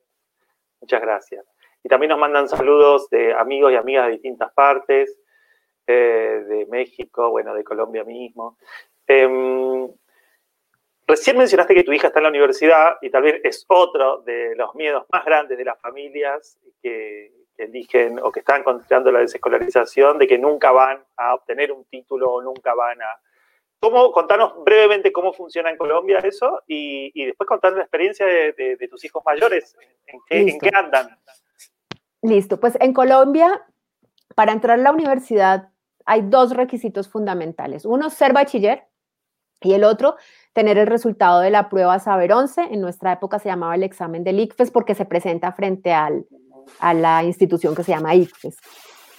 Muchas 0.81 1.01
gracias. 1.01 1.45
Y 1.83 1.89
también 1.89 2.09
nos 2.09 2.19
mandan 2.19 2.47
saludos 2.47 3.09
de 3.09 3.33
amigos 3.33 3.71
y 3.71 3.75
amigas 3.75 4.05
de 4.05 4.13
distintas 4.13 4.51
partes, 4.53 5.17
eh, 5.87 6.43
de 6.47 6.65
México, 6.67 7.29
bueno, 7.31 7.53
de 7.53 7.63
Colombia 7.63 8.03
mismo. 8.03 8.57
Em, 9.07 9.89
recién 11.07 11.37
mencionaste 11.37 11.73
que 11.73 11.83
tu 11.83 11.91
hija 11.91 12.07
está 12.07 12.19
en 12.19 12.23
la 12.23 12.29
universidad 12.29 12.97
y 13.01 13.09
tal 13.09 13.23
vez 13.23 13.41
es 13.43 13.65
otro 13.67 14.21
de 14.21 14.55
los 14.55 14.73
miedos 14.75 15.05
más 15.11 15.25
grandes 15.25 15.57
de 15.57 15.65
las 15.65 15.79
familias 15.79 16.57
que, 16.81 17.33
eligen 17.57 18.19
o 18.23 18.31
que 18.31 18.39
están 18.39 18.63
considerando 18.63 19.11
la 19.11 19.19
desescolarización, 19.19 20.17
de 20.17 20.27
que 20.27 20.39
nunca 20.39 20.71
van 20.71 21.05
a 21.17 21.35
obtener 21.35 21.71
un 21.71 21.85
título 21.85 22.31
o 22.31 22.41
nunca 22.41 22.73
van 22.73 22.99
a... 23.03 23.19
¿Cómo, 23.79 24.11
contanos 24.11 24.63
brevemente 24.63 25.11
cómo 25.11 25.31
funciona 25.31 25.69
en 25.69 25.77
Colombia 25.77 26.19
eso 26.23 26.63
y, 26.65 27.23
después 27.23 27.47
contar 27.47 27.73
la 27.73 27.81
experiencia 27.81 28.25
de, 28.25 28.87
tus 28.89 29.05
hijos 29.05 29.21
mayores, 29.23 29.75
¿en 30.29 30.57
qué, 30.59 30.71
andan? 30.73 31.15
Listo, 32.21 32.59
pues 32.59 32.77
en 32.79 32.93
Colombia, 32.93 33.65
para 34.35 34.51
entrar 34.51 34.79
a 34.79 34.81
la 34.81 34.91
universidad 34.91 35.69
hay 36.05 36.21
dos 36.21 36.51
requisitos 36.51 37.09
fundamentales. 37.09 37.85
Uno, 37.85 38.09
ser 38.09 38.33
bachiller 38.33 38.87
y 39.61 39.73
el 39.73 39.83
otro, 39.83 40.15
tener 40.53 40.77
el 40.77 40.87
resultado 40.87 41.39
de 41.39 41.51
la 41.51 41.69
prueba 41.69 41.99
Saber 41.99 42.33
11. 42.33 42.61
En 42.71 42.81
nuestra 42.81 43.13
época 43.13 43.39
se 43.39 43.49
llamaba 43.49 43.75
el 43.75 43.83
examen 43.83 44.23
del 44.23 44.39
ICFES 44.39 44.71
porque 44.71 44.95
se 44.95 45.05
presenta 45.05 45.51
frente 45.51 45.93
al, 45.93 46.25
a 46.79 46.93
la 46.93 47.23
institución 47.23 47.75
que 47.75 47.83
se 47.83 47.91
llama 47.91 48.15
ICFES. 48.15 48.57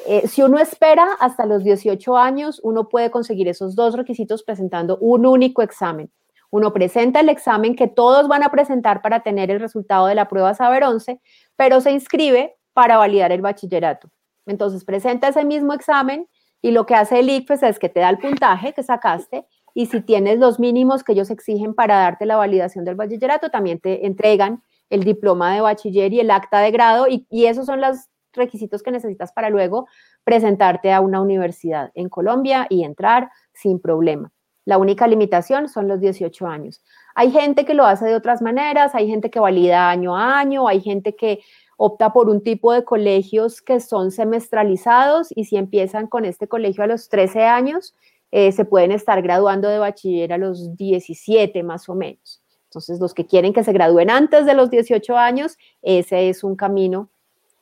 Eh, 0.07 0.27
si 0.27 0.43
uno 0.43 0.59
espera 0.59 1.07
hasta 1.21 1.47
los 1.47 1.63
18 1.63 2.17
años, 2.17 2.61
uno 2.65 2.89
puede 2.89 3.11
conseguir 3.11 3.49
esos 3.49 3.77
dos 3.77 3.97
requisitos 3.97 4.43
presentando 4.43 4.99
un 4.99 5.27
único 5.27 5.63
examen. 5.63 6.11
Uno 6.51 6.73
presenta 6.73 7.21
el 7.21 7.29
examen 7.29 7.77
que 7.77 7.87
todos 7.87 8.29
van 8.29 8.43
a 8.43 8.51
presentar 8.51 9.01
para 9.01 9.23
tener 9.23 9.51
el 9.51 9.61
resultado 9.61 10.07
de 10.07 10.15
la 10.15 10.29
prueba 10.29 10.55
Saber 10.55 10.85
11, 10.85 11.21
pero 11.57 11.81
se 11.81 11.93
inscribe 11.93 12.57
para 12.73 12.97
validar 12.97 13.33
el 13.33 13.43
bachillerato. 13.43 14.11
Entonces 14.47 14.85
presenta 14.85 15.29
ese 15.29 15.45
mismo 15.45 15.73
examen 15.73 16.29
y 16.61 16.71
lo 16.71 16.87
que 16.87 16.95
hace 16.95 17.21
el 17.21 17.31
ICFES 17.31 17.63
es 17.65 17.79
que 17.79 17.89
te 17.89 18.01
da 18.01 18.11
el 18.11 18.19
puntaje 18.19 18.73
que 18.73 18.83
sacaste 18.83 19.47
y 19.75 19.87
si 19.87 20.01
tienes 20.01 20.39
los 20.39 20.61
mínimos 20.61 21.03
que 21.03 21.13
ellos 21.13 21.31
exigen 21.31 21.75
para 21.75 21.97
darte 21.97 22.27
la 22.27 22.37
validación 22.37 22.85
del 22.85 22.95
bachillerato, 22.95 23.51
también 23.51 23.81
te 23.81 24.07
entregan 24.07 24.63
el 24.91 25.05
diploma 25.05 25.55
de 25.55 25.63
bachiller 25.63 26.13
y 26.13 26.21
el 26.21 26.31
acta 26.31 26.61
de 26.61 26.71
grado, 26.71 27.07
y, 27.09 27.27
esos 27.47 27.65
son 27.65 27.81
los 27.81 28.11
requisitos 28.35 28.83
que 28.83 28.91
necesitas 28.91 29.33
para 29.33 29.49
luego 29.49 29.87
presentarte 30.25 30.93
a 30.93 31.01
una 31.01 31.21
universidad 31.21 31.91
en 31.95 32.09
Colombia 32.09 32.67
y 32.69 32.85
entrar 32.85 33.31
sin 33.55 33.81
problema. 33.81 34.31
La 34.65 34.79
única 34.79 35.07
limitación 35.07 35.69
son 35.69 35.89
los 35.89 35.99
18 36.01 36.47
años. 36.47 36.83
Hay 37.15 37.31
gente 37.31 37.65
que 37.65 37.75
lo 37.75 37.85
hace 37.85 38.05
de 38.05 38.15
otras 38.15 38.43
maneras, 38.43 38.95
hay 38.95 39.09
gente 39.09 39.31
que 39.31 39.41
valida 39.41 39.91
año 39.91 40.17
a 40.17 40.39
año, 40.39 40.69
hay 40.69 40.81
gente 40.81 41.17
que 41.17 41.41
opta 41.77 42.13
por 42.13 42.29
un 42.29 42.43
tipo 42.43 42.73
de 42.73 42.85
colegios 42.85 43.63
que 43.63 43.81
son 43.81 44.11
semestralizados 44.11 45.29
y 45.35 45.45
si 45.45 45.57
empiezan 45.57 46.07
con 46.07 46.25
este 46.25 46.49
colegio 46.49 46.85
a 46.85 46.87
los 46.87 47.09
13 47.09 47.45
años, 47.45 47.95
eh, 48.31 48.53
se 48.53 48.65
pueden 48.65 48.93
estar 48.93 49.21
graduando 49.21 49.69
de 49.69 49.79
bachiller 49.79 50.33
a 50.33 50.39
los 50.39 50.77
17 50.77 51.63
más 51.63 51.89
o 51.89 51.95
menos. 51.95 52.43
Entonces, 52.65 52.99
los 53.01 53.13
que 53.13 53.27
quieren 53.27 53.53
que 53.53 53.65
se 53.65 53.73
gradúen 53.73 54.09
antes 54.09 54.47
de 54.47 54.55
los 54.55 54.71
18 54.71 55.17
años, 55.19 55.59
ese 55.83 56.31
es 56.31 56.43
un 56.43 56.57
camino, 56.57 57.11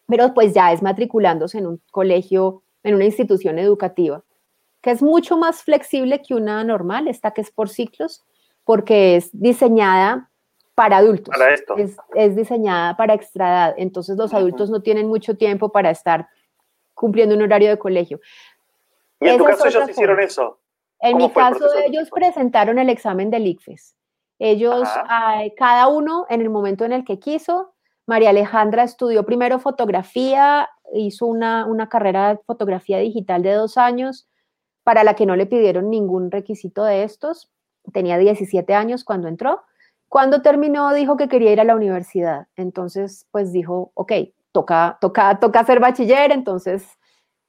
pero 0.07 0.33
pues 0.35 0.55
ya 0.55 0.73
es 0.73 0.83
matriculándose 0.83 1.59
en 1.59 1.66
un 1.66 1.83
colegio, 1.90 2.62
en 2.85 2.94
una 2.94 3.05
institución 3.05 3.59
educativa, 3.59 4.23
que 4.81 4.92
es 4.92 5.03
mucho 5.03 5.37
más 5.37 5.64
flexible 5.64 6.23
que 6.23 6.35
una 6.35 6.62
normal, 6.62 7.09
esta 7.09 7.33
que 7.33 7.40
es 7.40 7.51
por 7.51 7.68
ciclos, 7.68 8.25
porque 8.64 9.16
es 9.16 9.31
diseñada 9.33 10.30
para 10.81 10.97
adultos. 10.97 11.37
Para 11.37 11.53
esto. 11.53 11.77
Es, 12.14 12.35
diseñada 12.35 12.97
para 12.97 13.12
extra 13.12 13.75
entonces 13.77 14.16
los 14.16 14.33
adultos 14.33 14.71
no 14.71 14.81
tienen 14.81 15.09
mucho 15.09 15.37
tiempo 15.37 15.71
para 15.71 15.90
estar 15.90 16.27
cumpliendo 16.95 17.35
un 17.35 17.43
horario 17.43 17.69
de 17.69 17.79
colegio. 17.79 18.19
¿Y 19.21 19.29
en 19.29 19.37
tu 19.37 19.45
caso 19.45 19.69
ellos 19.69 19.90
hicieron 19.90 20.19
eso? 20.21 20.59
En 21.01 21.19
mi 21.19 21.31
caso 21.31 21.66
ellos 21.85 22.09
presentaron 22.11 22.79
el 22.79 22.88
examen 22.88 23.29
del 23.29 23.47
ICFES. 23.47 23.95
Ellos, 24.38 24.88
cada 25.59 25.88
uno 25.88 26.25
en 26.31 26.40
el 26.40 26.49
momento 26.49 26.87
en 26.87 26.93
el 26.93 27.05
que 27.05 27.19
quiso. 27.19 27.75
María 28.07 28.31
Alejandra 28.31 28.83
estudió 28.83 29.27
primero 29.27 29.59
fotografía, 29.59 30.66
hizo 30.95 31.26
una, 31.26 31.89
carrera 31.91 32.31
de 32.31 32.41
fotografía 32.47 32.97
digital 32.97 33.43
de 33.43 33.53
dos 33.53 33.76
años, 33.76 34.31
para 34.83 35.05
la 35.05 35.12
que 35.12 35.26
no 35.26 35.37
le 35.37 35.45
pidieron 35.45 35.91
ningún 35.91 36.31
requisito 36.31 36.85
de 36.85 37.03
estos. 37.03 37.53
Tenía 37.93 38.16
17 38.16 38.72
años 38.72 39.05
cuando 39.05 39.28
entró. 39.28 39.61
Cuando 40.11 40.43
terminó, 40.43 40.93
dijo 40.93 41.17
que 41.17 41.29
quería 41.29 41.53
ir 41.53 41.61
a 41.61 41.65
la 41.65 41.77
universidad. 41.77 42.49
Entonces, 42.57 43.29
pues 43.31 43.53
dijo, 43.53 43.93
ok, 43.95 44.13
toca, 44.51 44.99
toca, 45.01 45.39
toca 45.39 45.65
ser 45.65 45.79
bachiller. 45.79 46.33
Entonces, 46.33 46.99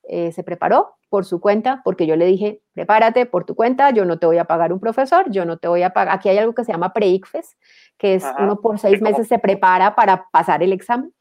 eh, 0.03 0.31
se 0.31 0.43
preparó 0.43 0.93
por 1.09 1.25
su 1.25 1.41
cuenta, 1.41 1.81
porque 1.83 2.05
yo 2.05 2.15
le 2.15 2.27
dije, 2.27 2.61
prepárate 2.73 3.25
por 3.25 3.45
tu 3.45 3.55
cuenta, 3.55 3.89
yo 3.89 4.05
no 4.05 4.19
te 4.19 4.27
voy 4.27 4.37
a 4.37 4.45
pagar 4.45 4.71
un 4.73 4.79
profesor, 4.79 5.31
yo 5.31 5.43
no 5.43 5.57
te 5.57 5.67
voy 5.67 5.81
a 5.81 5.89
pagar, 5.89 6.15
aquí 6.15 6.29
hay 6.29 6.37
algo 6.37 6.53
que 6.53 6.63
se 6.63 6.71
llama 6.71 6.93
pre-ICFES, 6.93 7.57
que 7.97 8.13
es 8.13 8.25
uno 8.39 8.61
por 8.61 8.77
seis 8.77 9.01
meses 9.01 9.27
se 9.27 9.39
prepara 9.39 9.95
para 9.95 10.27
pasar 10.31 10.61
el 10.61 10.71
examen. 10.71 11.11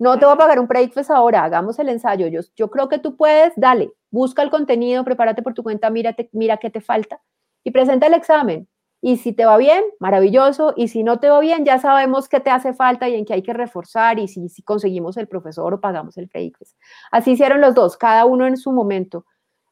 No 0.00 0.18
te 0.18 0.26
voy 0.26 0.34
a 0.34 0.38
pagar 0.38 0.58
un 0.58 0.66
pre-ICFES 0.66 1.10
ahora, 1.10 1.44
hagamos 1.44 1.78
el 1.78 1.90
ensayo, 1.90 2.26
yo, 2.26 2.40
yo 2.56 2.70
creo 2.70 2.88
que 2.88 2.98
tú 2.98 3.16
puedes, 3.16 3.52
dale, 3.56 3.92
busca 4.10 4.42
el 4.42 4.50
contenido, 4.50 5.04
prepárate 5.04 5.42
por 5.42 5.54
tu 5.54 5.62
cuenta, 5.62 5.90
mírate, 5.90 6.28
mira 6.32 6.56
qué 6.56 6.70
te 6.70 6.80
falta 6.80 7.22
y 7.62 7.70
presenta 7.70 8.08
el 8.08 8.14
examen. 8.14 8.68
Y 9.00 9.18
si 9.18 9.32
te 9.32 9.46
va 9.46 9.56
bien, 9.56 9.84
maravilloso. 10.00 10.74
Y 10.76 10.88
si 10.88 11.02
no 11.02 11.20
te 11.20 11.28
va 11.28 11.38
bien, 11.40 11.64
ya 11.64 11.78
sabemos 11.78 12.28
qué 12.28 12.40
te 12.40 12.50
hace 12.50 12.74
falta 12.74 13.08
y 13.08 13.14
en 13.14 13.24
qué 13.24 13.34
hay 13.34 13.42
que 13.42 13.52
reforzar 13.52 14.18
y 14.18 14.28
si, 14.28 14.62
conseguimos 14.62 15.16
el 15.16 15.28
profesor 15.28 15.74
o 15.74 15.80
pagamos 15.80 16.16
el 16.18 16.28
pre-ICFES. 16.28 16.76
Así 17.12 17.32
hicieron 17.32 17.60
los 17.60 17.74
dos, 17.74 17.96
cada 17.96 18.24
uno 18.24 18.46
en 18.46 18.56
su 18.56 18.72
momento. 18.72 19.24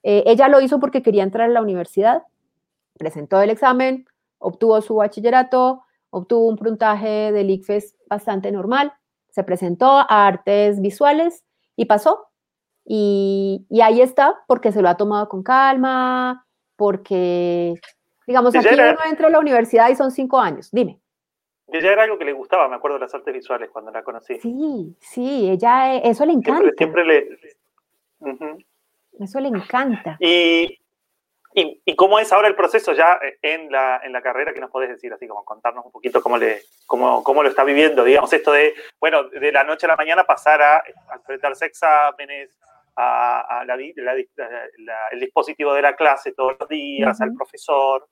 Eh, 0.03 0.23
ella 0.27 0.49
lo 0.49 0.61
hizo 0.61 0.79
porque 0.79 1.03
quería 1.03 1.25
entrar 1.25 1.51
a 1.51 1.53
la 1.53 1.63
universidad, 1.63 2.23
presentó 2.97 3.41
el 3.41 3.51
examen, 3.51 4.07
obtuvo 4.39 4.81
su 4.81 4.97
bachillerato, 4.97 5.83
obtuvo 6.11 6.47
un 6.47 6.57
puntaje 6.57 7.33
del 7.33 7.51
ICFES 7.51 7.97
bastante 8.09 8.53
normal, 8.53 8.93
se 9.31 9.43
presentó 9.43 9.99
a 9.99 10.27
artes 10.27 10.81
visuales 10.81 11.45
y 11.75 11.87
pasó. 11.87 12.29
Y, 12.85 13.67
ahí 13.83 14.01
está, 14.01 14.37
porque 14.47 14.73
se 14.73 14.81
lo 14.81 14.89
ha 14.89 14.97
tomado 14.97 15.29
con 15.29 15.43
calma, 15.43 16.47
porque, 16.77 17.75
digamos, 18.27 18.55
aquí 18.55 18.69
uno 18.73 18.97
entra 19.09 19.29
a 19.29 19.31
la 19.31 19.39
universidad 19.39 19.89
y 19.89 19.95
son 19.95 20.11
cinco 20.11 20.39
años. 20.39 20.71
Dime. 20.73 21.01
Ella 21.69 21.93
era 21.93 22.05
algo 22.05 22.19
que 22.19 22.25
le 22.25 22.33
gustaba, 22.33 22.69
me 22.69 22.77
acuerdo 22.77 22.97
de 22.97 23.05
las 23.05 23.15
artes 23.15 23.35
visuales 23.35 23.71
cuando 23.71 23.91
la 23.91 24.03
conocí. 24.03 24.39
Sí, 24.39 24.97
sí, 25.01 25.51
ella, 25.51 25.97
eso 25.97 26.25
le 26.25 26.33
encanta. 26.33 26.71
Siempre, 26.77 27.05
le... 27.05 27.29
Eso 29.19 29.41
le 29.41 29.49
encanta. 29.49 30.17
Y, 30.21 30.79
y, 31.55 31.97
cómo 31.97 32.19
es 32.19 32.33
ahora 32.33 32.49
el 32.49 32.55
proceso 32.55 32.93
ya 32.93 33.19
en 33.43 33.73
la, 33.73 34.01
en 34.05 34.13
la 34.13 34.23
carrera? 34.23 34.53
¿Qué 34.53 34.61
nos 34.61 34.71
podés 34.71 34.91
decir? 34.91 35.13
Así 35.13 35.27
como 35.27 35.45
contarnos 35.45 35.87
un 35.87 35.91
poquito 35.91 36.23
cómo, 36.23 36.37
le, 36.39 36.63
cómo, 36.87 37.25
cómo 37.25 37.43
lo 37.43 37.49
está 37.49 37.65
viviendo, 37.65 38.05
digamos, 38.05 38.33
esto 38.33 38.53
de, 38.53 38.75
bueno, 39.01 39.25
de 39.25 39.51
la 39.51 39.65
noche 39.65 39.87
a 39.87 39.89
la 39.89 39.97
mañana 39.97 40.25
pasar 40.25 40.63
a, 40.63 40.83
enfrentarse 41.15 41.65
a 41.65 41.69
exámenes, 41.69 42.59
a, 42.95 43.65
la, 43.67 43.75
el 43.75 45.21
dispositivo 45.21 45.75
de 45.75 45.83
la 45.83 45.97
clase 45.97 46.33
todos 46.33 46.57
los 46.61 46.69
días, 46.69 47.21
al 47.21 47.35
profesor. 47.35 48.07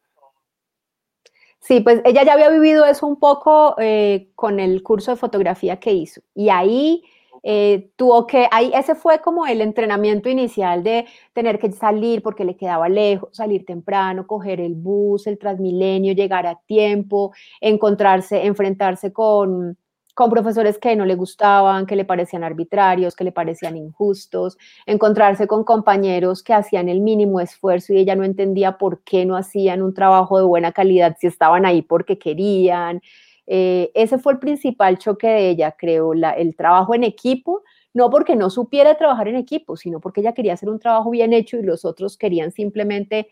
Sí, 1.65 1.81
pues 1.81 2.03
ella 2.05 2.25
ya 2.25 2.35
había 2.35 2.51
vivido 2.51 2.85
eso 2.85 3.07
un 3.07 3.19
poco 3.19 3.75
eh, 3.79 4.29
con 4.35 4.61
el 4.61 4.83
curso 4.83 5.12
de 5.12 5.17
fotografía 5.17 5.81
que 5.81 5.95
hizo. 5.95 6.21
Y 6.35 6.51
ahí 6.51 7.03
eh, 7.43 7.91
tuvo 7.97 8.27
que, 8.27 8.47
ahí 8.51 8.71
ese 8.75 8.95
fue 8.95 9.21
como 9.23 9.47
el 9.47 9.62
entrenamiento 9.62 10.29
inicial 10.29 10.83
de 10.83 11.07
tener 11.33 11.59
que 11.59 11.73
salir 11.73 12.23
porque 12.23 12.45
le 12.45 12.57
quedaba 12.57 12.91
lejos, 12.91 13.31
salir 13.33 13.65
temprano, 13.65 14.27
coger 14.27 14.61
el 14.61 14.75
bus, 14.75 15.27
el 15.27 15.39
transmilenio, 15.39 16.12
llegar 16.12 16.47
a 16.47 16.61
tiempo, 16.67 17.33
encontrarse, 17.62 18.45
enfrentarse 18.45 19.11
con, 19.15 19.79
con 20.15 20.31
profesores 20.31 20.79
que 20.79 20.97
no 20.97 21.05
le 21.05 21.17
gustaban, 21.17 21.87
que 21.87 21.97
le 21.97 22.05
parecían 22.05 22.45
arbitrarios, 22.45 23.17
que 23.17 23.25
le 23.25 23.33
parecían 23.33 23.77
injustos, 23.77 24.57
encontrarse 24.87 25.47
con 25.47 25.65
compañeros 25.65 26.43
que 26.43 26.55
hacían 26.55 26.89
el 26.89 27.01
mínimo 27.01 27.41
esfuerzo 27.41 27.93
y 27.93 27.99
ella 27.99 28.15
no 28.17 28.25
entendía 28.25 28.79
por 28.79 29.03
qué 29.03 29.27
no 29.27 29.37
hacían 29.37 29.83
un 29.83 29.93
trabajo 29.93 30.39
de 30.39 30.45
buena 30.45 30.73
calidad 30.73 31.17
si 31.21 31.27
estaban 31.27 31.67
ahí 31.67 31.83
porque 31.83 32.19
querían, 32.19 33.03
eh, 33.47 33.91
ese 33.95 34.19
fue 34.19 34.35
el 34.35 34.39
principal 34.39 34.99
choque 34.99 35.27
de 35.27 35.51
ella, 35.51 35.75
creo, 35.77 36.12
el 36.12 36.57
trabajo 36.57 36.95
en 36.95 37.05
equipo, 37.05 37.62
no 37.93 38.11
porque 38.11 38.37
no 38.37 38.51
supiera 38.51 38.97
trabajar 38.97 39.29
en 39.29 39.37
equipo, 39.37 39.77
sino 39.77 40.01
porque 40.01 40.21
ella 40.21 40.33
quería 40.33 40.55
hacer 40.55 40.69
un 40.69 40.81
trabajo 40.81 41.11
bien 41.11 41.33
hecho 41.33 41.57
y 41.57 41.62
los 41.62 41.85
otros 41.85 42.17
querían 42.17 42.53
simplemente 42.53 43.29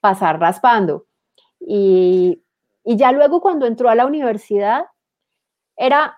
pasar 0.00 0.40
raspando. 0.40 1.06
Y, 1.60 2.42
ya 2.84 3.10
luego 3.10 3.40
cuando 3.40 3.66
entró 3.66 3.88
a 3.90 3.96
la 3.96 4.06
universidad, 4.06 4.84
era, 5.76 6.16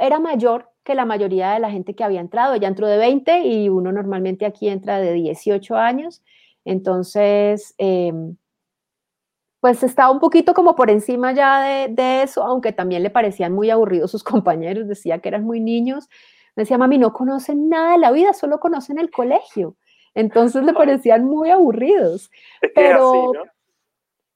era 0.00 0.18
mayor 0.18 0.70
que 0.84 0.94
la 0.94 1.04
mayoría 1.04 1.52
de 1.52 1.60
la 1.60 1.70
gente 1.70 1.94
que 1.94 2.04
había 2.04 2.20
entrado. 2.20 2.54
Ella 2.54 2.68
entró 2.68 2.86
de 2.86 2.96
20 2.96 3.40
y 3.40 3.68
uno 3.68 3.92
normalmente 3.92 4.46
aquí 4.46 4.68
entra 4.68 4.98
de 4.98 5.12
18 5.12 5.76
años. 5.76 6.22
Entonces, 6.64 7.74
em, 7.78 8.36
pues 9.60 9.82
estaba 9.82 10.10
un 10.10 10.20
poquito 10.20 10.54
como 10.54 10.74
por 10.76 10.90
encima 10.90 11.32
ya 11.32 11.88
de, 11.88 12.22
eso, 12.22 12.42
aunque 12.44 12.72
también 12.72 13.02
le 13.02 13.10
parecían 13.10 13.52
muy 13.52 13.70
aburridos 13.70 14.10
sus 14.10 14.24
compañeros, 14.24 14.88
decía 14.88 15.18
que 15.18 15.28
eran 15.28 15.44
muy 15.44 15.60
niños. 15.60 16.08
Me 16.56 16.62
decía, 16.62 16.78
mami, 16.78 16.98
no 16.98 17.12
conocen 17.12 17.68
nada 17.68 17.92
de 17.92 17.98
la 17.98 18.10
vida, 18.10 18.32
solo 18.32 18.60
conocen 18.60 18.98
el 18.98 19.10
colegio. 19.10 19.76
Entonces 20.14 20.64
le 20.64 20.72
parecían 20.72 21.24
muy 21.24 21.50
aburridos. 21.50 22.30
Pero, 22.74 23.32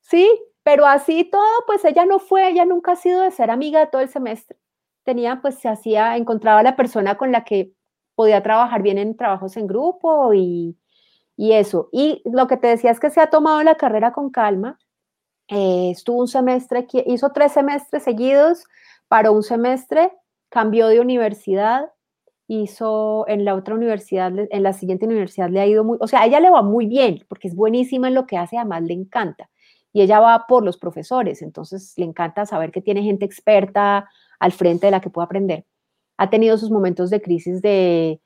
sí, 0.00 0.28
pero 0.64 0.86
así 0.86 1.24
todo, 1.24 1.42
pues 1.66 1.84
ella 1.84 2.04
no 2.04 2.20
fue, 2.20 2.48
ella 2.48 2.64
nunca 2.64 2.92
ha 2.92 2.96
sido 2.96 3.22
de 3.22 3.32
ser 3.32 3.50
amiga 3.50 3.80
de 3.80 3.86
todo 3.88 4.00
el 4.00 4.08
semestre. 4.08 4.56
Tenía, 5.04 5.40
pues 5.42 5.56
se 5.58 5.68
hacía, 5.68 6.16
encontraba 6.16 6.62
la 6.62 6.76
persona 6.76 7.16
con 7.16 7.32
la 7.32 7.44
que 7.44 7.72
podía 8.14 8.42
trabajar 8.42 8.82
bien 8.82 8.98
en 8.98 9.16
trabajos 9.16 9.56
en 9.56 9.66
grupo 9.66 10.32
y, 10.34 10.76
y 11.36 11.52
eso. 11.52 11.88
Y 11.92 12.22
lo 12.24 12.46
que 12.46 12.56
te 12.56 12.68
decía 12.68 12.90
es 12.90 13.00
que 13.00 13.10
se 13.10 13.20
ha 13.20 13.30
tomado 13.30 13.62
la 13.62 13.76
carrera 13.76 14.12
con 14.12 14.30
calma, 14.30 14.78
eh, 15.48 15.90
estuvo 15.90 16.20
un 16.20 16.28
semestre, 16.28 16.86
hizo 17.06 17.30
tres 17.32 17.52
semestres 17.52 18.02
seguidos, 18.04 18.64
para 19.08 19.30
un 19.30 19.42
semestre, 19.42 20.10
cambió 20.48 20.88
de 20.88 21.00
universidad, 21.00 21.90
hizo 22.46 23.26
en 23.28 23.44
la 23.44 23.54
otra 23.54 23.74
universidad, 23.74 24.32
en 24.50 24.62
la 24.62 24.72
siguiente 24.72 25.04
universidad 25.04 25.50
le 25.50 25.60
ha 25.60 25.66
ido 25.66 25.84
muy, 25.84 25.98
o 26.00 26.06
sea, 26.06 26.22
a 26.22 26.26
ella 26.26 26.40
le 26.40 26.48
va 26.48 26.62
muy 26.62 26.86
bien, 26.86 27.24
porque 27.28 27.48
es 27.48 27.54
buenísima 27.54 28.08
en 28.08 28.14
lo 28.14 28.26
que 28.26 28.38
hace, 28.38 28.56
además 28.56 28.82
le 28.84 28.94
encanta. 28.94 29.50
Y 29.92 30.00
ella 30.00 30.20
va 30.20 30.46
por 30.48 30.64
los 30.64 30.78
profesores, 30.78 31.42
entonces 31.42 31.92
le 31.98 32.06
encanta 32.06 32.46
saber 32.46 32.72
que 32.72 32.80
tiene 32.80 33.02
gente 33.02 33.26
experta 33.26 34.08
al 34.42 34.50
frente 34.50 34.88
de 34.88 34.90
la 34.90 35.00
que 35.00 35.08
puede 35.08 35.26
aprender. 35.26 35.64
Ha 36.16 36.28
tenido 36.28 36.58
sus 36.58 36.70
momentos 36.70 37.10
de 37.10 37.22
crisis 37.22 37.62
de, 37.62 38.20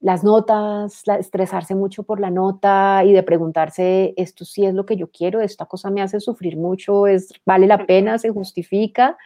las 0.00 0.24
notas, 0.24 1.02
estresarse 1.18 1.74
mucho 1.74 2.04
por 2.04 2.20
la 2.20 2.30
nota 2.30 3.02
y 3.04 3.12
de 3.12 3.22
preguntarse, 3.22 4.14
esto 4.16 4.46
sí 4.46 4.64
es 4.64 4.72
lo 4.72 4.86
que 4.86 4.96
yo 4.96 5.10
quiero, 5.10 5.40
esta 5.42 5.66
cosa 5.66 5.90
me 5.90 6.00
hace 6.00 6.20
sufrir 6.20 6.56
mucho, 6.56 7.06
es, 7.06 7.32
vale 7.44 7.66
la 7.66 7.84
pena, 7.84 8.16
se 8.18 8.30
justifica, 8.30 9.18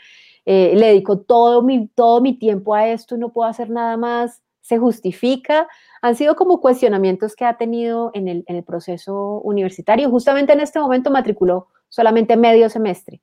eh, 0.46 0.72
le 0.74 0.86
dedico 0.86 1.20
todo 1.20 1.62
mi, 1.62 1.86
todo 1.88 2.20
mi 2.20 2.36
tiempo 2.36 2.74
a 2.74 2.88
esto 2.88 3.16
no 3.16 3.32
puedo 3.32 3.48
hacer 3.48 3.70
nada 3.70 3.96
más, 3.96 4.42
se 4.62 4.78
justifica. 4.78 5.68
Han 6.00 6.16
sido 6.16 6.34
como 6.34 6.60
cuestionamientos 6.60 7.36
que 7.36 7.44
ha 7.44 7.56
tenido 7.56 8.10
en 8.14 8.26
el, 8.26 8.44
en 8.46 8.56
el 8.56 8.64
proceso 8.64 9.40
universitario. 9.44 10.10
Justamente 10.10 10.52
en 10.54 10.60
este 10.60 10.80
momento 10.80 11.10
matriculó 11.10 11.68
solamente 11.88 12.36
medio 12.36 12.68
semestre. 12.68 13.20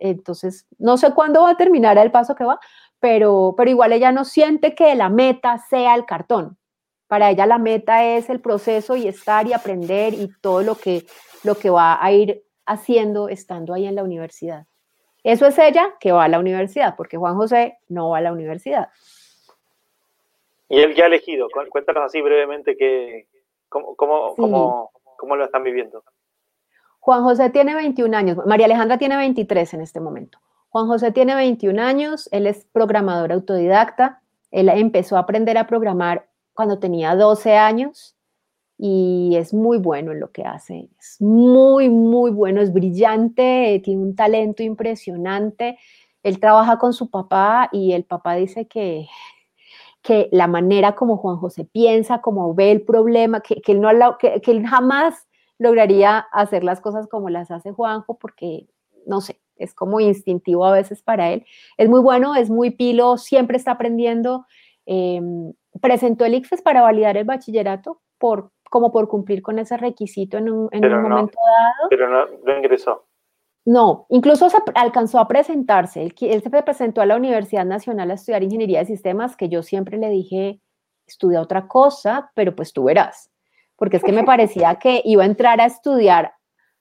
Entonces, 0.00 0.66
no 0.78 0.96
sé 0.96 1.12
cuándo 1.14 1.42
va 1.42 1.50
a 1.50 1.56
terminar 1.56 1.98
el 1.98 2.10
paso 2.10 2.34
que 2.34 2.44
va, 2.44 2.58
pero, 3.00 3.54
pero 3.56 3.70
igual 3.70 3.92
ella 3.92 4.12
no 4.12 4.24
siente 4.24 4.74
que 4.74 4.94
la 4.94 5.08
meta 5.08 5.58
sea 5.58 5.94
el 5.94 6.04
cartón. 6.04 6.56
Para 7.06 7.30
ella 7.30 7.46
la 7.46 7.58
meta 7.58 8.04
es 8.04 8.28
el 8.28 8.40
proceso 8.40 8.96
y 8.96 9.08
estar 9.08 9.46
y 9.46 9.52
aprender 9.52 10.14
y 10.14 10.30
todo 10.40 10.62
lo 10.62 10.74
que, 10.74 11.04
lo 11.42 11.54
que 11.54 11.70
va 11.70 12.02
a 12.02 12.12
ir 12.12 12.44
haciendo 12.66 13.28
estando 13.28 13.72
ahí 13.72 13.86
en 13.86 13.94
la 13.94 14.02
universidad. 14.02 14.66
Eso 15.24 15.46
es 15.46 15.58
ella 15.58 15.94
que 16.00 16.12
va 16.12 16.24
a 16.24 16.28
la 16.28 16.38
universidad, 16.38 16.96
porque 16.96 17.16
Juan 17.16 17.36
José 17.36 17.78
no 17.88 18.10
va 18.10 18.18
a 18.18 18.20
la 18.22 18.32
universidad. 18.32 18.90
Y 20.68 20.80
él 20.80 20.94
ya 20.94 21.04
ha 21.04 21.06
elegido, 21.06 21.48
cuéntanos 21.70 22.04
así 22.04 22.20
brevemente 22.20 22.76
que, 22.76 23.26
cómo, 23.68 23.96
cómo, 23.96 24.34
cómo, 24.36 24.90
cómo 25.16 25.36
lo 25.36 25.44
están 25.46 25.64
viviendo. 25.64 26.04
Juan 27.08 27.22
José 27.22 27.48
tiene 27.48 27.74
21 27.74 28.14
años, 28.14 28.36
María 28.44 28.66
Alejandra 28.66 28.98
tiene 28.98 29.16
23 29.16 29.72
en 29.72 29.80
este 29.80 29.98
momento. 29.98 30.40
Juan 30.68 30.88
José 30.88 31.10
tiene 31.10 31.34
21 31.34 31.80
años, 31.80 32.28
él 32.32 32.46
es 32.46 32.66
programador 32.70 33.32
autodidacta, 33.32 34.20
él 34.50 34.68
empezó 34.68 35.16
a 35.16 35.20
aprender 35.20 35.56
a 35.56 35.66
programar 35.66 36.28
cuando 36.52 36.78
tenía 36.78 37.16
12 37.16 37.56
años 37.56 38.14
y 38.76 39.36
es 39.36 39.54
muy 39.54 39.78
bueno 39.78 40.12
en 40.12 40.20
lo 40.20 40.32
que 40.32 40.44
hace, 40.44 40.90
es 41.00 41.18
muy, 41.18 41.88
muy 41.88 42.30
bueno, 42.30 42.60
es 42.60 42.74
brillante, 42.74 43.80
tiene 43.82 44.02
un 44.02 44.14
talento 44.14 44.62
impresionante. 44.62 45.78
Él 46.22 46.38
trabaja 46.38 46.76
con 46.78 46.92
su 46.92 47.08
papá 47.08 47.70
y 47.72 47.92
el 47.92 48.04
papá 48.04 48.34
dice 48.34 48.68
que, 48.68 49.08
que 50.02 50.28
la 50.30 50.46
manera 50.46 50.94
como 50.94 51.16
Juan 51.16 51.38
José 51.38 51.64
piensa, 51.64 52.20
como 52.20 52.52
ve 52.52 52.70
el 52.70 52.82
problema, 52.82 53.40
que, 53.40 53.62
él, 53.66 53.80
no, 53.80 54.18
que, 54.18 54.42
que 54.42 54.50
él 54.50 54.66
jamás 54.66 55.27
lograría 55.58 56.18
hacer 56.32 56.64
las 56.64 56.80
cosas 56.80 57.06
como 57.08 57.28
las 57.28 57.50
hace 57.50 57.72
Juanjo 57.72 58.18
porque, 58.18 58.66
no 59.06 59.20
sé, 59.20 59.40
es 59.56 59.74
como 59.74 60.00
instintivo 60.00 60.64
a 60.64 60.72
veces 60.72 61.02
para 61.02 61.30
él. 61.32 61.44
Es 61.76 61.88
muy 61.88 62.00
bueno, 62.00 62.34
es 62.34 62.48
muy 62.48 62.70
pilo, 62.70 63.18
siempre 63.18 63.56
está 63.56 63.72
aprendiendo. 63.72 64.46
Em, 64.86 65.52
presentó 65.80 66.24
el 66.24 66.34
ICFES 66.34 66.62
para 66.62 66.82
validar 66.82 67.16
el 67.16 67.24
bachillerato, 67.24 68.00
por, 68.18 68.52
como 68.70 68.90
por 68.92 69.08
cumplir 69.08 69.42
con 69.42 69.58
ese 69.58 69.76
requisito 69.76 70.38
en 70.38 70.50
un, 70.50 70.68
momento 70.70 71.38
dado. 71.38 71.88
Pero 71.90 72.08
no, 72.08 72.56
ingresó. 72.56 73.04
No, 73.64 74.06
incluso 74.08 74.48
se 74.48 74.56
alcanzó 74.74 75.18
a 75.18 75.28
presentarse. 75.28 76.02
Él, 76.02 76.14
él, 76.20 76.42
se 76.42 76.50
presentó 76.62 77.02
a 77.02 77.06
la 77.06 77.16
Universidad 77.16 77.66
Nacional 77.66 78.10
a 78.10 78.14
estudiar 78.14 78.42
Ingeniería 78.42 78.78
de 78.78 78.86
Sistemas, 78.86 79.36
que 79.36 79.50
yo 79.50 79.62
siempre 79.62 79.98
le 79.98 80.08
dije, 80.08 80.62
estudia 81.06 81.42
otra 81.42 81.68
cosa, 81.68 82.30
pero 82.34 82.56
pues 82.56 82.72
tú 82.72 82.84
verás. 82.84 83.30
Porque 83.78 83.96
es 83.96 84.04
que 84.04 84.12
me 84.12 84.24
parecía 84.24 84.74
que 84.74 85.00
iba 85.04 85.22
a 85.22 85.26
entrar 85.26 85.60
a 85.60 85.66
estudiar 85.66 86.34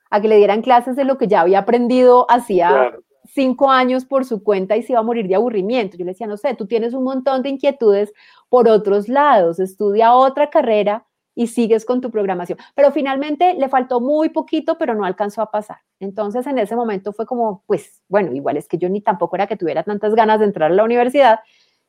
a 0.10 0.22
que 0.22 0.28
le 0.28 0.38
dieran 0.38 0.62
clases 0.62 0.96
de 0.96 1.04
lo 1.04 1.18
que 1.18 1.28
ya 1.28 1.42
había 1.42 1.60
aprendido 1.60 2.26
hacía 2.30 2.92
cinco 3.26 3.70
años 3.70 4.06
por 4.06 4.26
su 4.26 4.44
cuenta 4.44 4.76
y 4.76 4.84
se 4.84 4.94
iba 4.94 5.00
a 5.00 5.04
morir 5.04 5.28
de 5.28 5.36
aburrimiento. 5.36 5.98
Yo 5.98 6.06
le 6.06 6.12
decía, 6.12 6.28
no 6.28 6.38
sé, 6.38 6.56
tú 6.56 6.66
tienes 6.66 6.94
un 6.94 7.04
montón 7.04 7.44
de 7.44 7.50
inquietudes 7.50 8.14
por 8.50 8.68
otros 8.68 9.10
lados, 9.10 9.60
estudia 9.60 10.14
otra 10.14 10.50
carrera 10.50 11.06
y 11.36 11.48
sigues 11.48 11.86
con 11.86 12.02
tu 12.02 12.10
programación. 12.10 12.58
Pero 12.74 12.92
finalmente 12.92 13.54
le 13.54 13.70
faltó 13.70 14.00
muy 14.00 14.30
poquito, 14.30 14.78
pero 14.80 14.96
no 14.96 15.06
alcanzó 15.06 15.42
a 15.44 15.52
pasar. 15.52 15.78
Entonces 16.00 16.48
en 16.48 16.58
ese 16.58 16.76
momento 16.76 17.14
fue 17.14 17.28
como, 17.28 17.64
pues 17.68 18.02
bueno, 18.08 18.34
igual 18.34 18.58
es 18.58 18.68
que 18.68 18.78
yo 18.78 18.90
ni 18.90 19.02
tampoco 19.02 19.36
era 19.36 19.46
que 19.46 19.56
tuviera 19.56 19.84
tantas 19.84 20.16
ganas 20.16 20.40
de 20.40 20.46
entrar 20.46 20.72
a 20.72 20.76
la 20.76 20.84
universidad, 20.84 21.42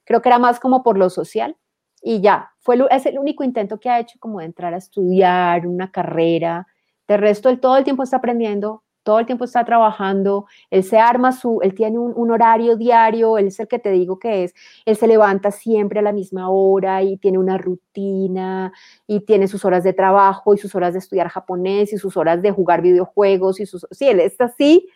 creo 0.04 0.20
que 0.20 0.28
era 0.28 0.38
más 0.38 0.60
como 0.60 0.82
por 0.82 0.98
lo 0.98 1.08
social 1.08 1.56
y 2.02 2.20
ya, 2.20 2.50
fue, 2.60 2.78
es 2.90 3.06
el 3.06 3.18
único 3.18 3.44
intento 3.44 3.78
que 3.80 3.90
ha 3.90 4.00
hecho 4.00 4.18
como 4.18 4.40
de 4.40 4.46
entrar 4.46 4.74
a 4.74 4.78
estudiar 4.78 5.66
una 5.66 5.90
carrera 5.90 6.66
de 7.06 7.16
resto, 7.16 7.48
él 7.48 7.60
todo 7.60 7.76
el 7.76 7.84
tiempo 7.84 8.02
está 8.02 8.18
aprendiendo 8.18 8.82
todo 9.08 9.20
el 9.20 9.24
tiempo 9.24 9.46
está 9.46 9.64
trabajando, 9.64 10.44
él 10.68 10.84
se 10.84 10.98
arma 10.98 11.32
su, 11.32 11.60
él 11.62 11.74
tiene 11.74 11.98
un, 11.98 12.30
horario 12.30 12.76
diario, 12.76 13.38
él 13.38 13.46
es 13.46 13.58
el 13.58 13.66
que 13.66 13.78
te 13.78 13.90
digo 13.90 14.18
que 14.18 14.44
es, 14.44 14.54
él 14.84 14.96
se 14.96 15.06
levanta 15.06 15.50
siempre 15.50 16.00
a 16.00 16.02
la 16.02 16.12
misma 16.12 16.50
hora 16.50 17.02
y 17.02 17.16
tiene 17.16 17.38
una 17.38 17.56
rutina 17.56 18.70
y 19.06 19.20
tiene 19.20 19.48
sus 19.48 19.64
horas 19.64 19.82
de 19.82 19.94
trabajo 19.94 20.52
y 20.52 20.58
sus 20.58 20.74
horas 20.74 20.92
de 20.92 20.98
estudiar 20.98 21.28
japonés 21.28 21.90
y 21.94 21.96
sus 21.96 22.18
horas 22.18 22.42
de 22.42 22.50
jugar 22.50 22.82
videojuegos 22.82 23.60
y 23.60 23.64
sus, 23.64 23.86
sí, 23.92 24.08
él 24.08 24.20
está 24.20 24.44
así. 24.44 24.86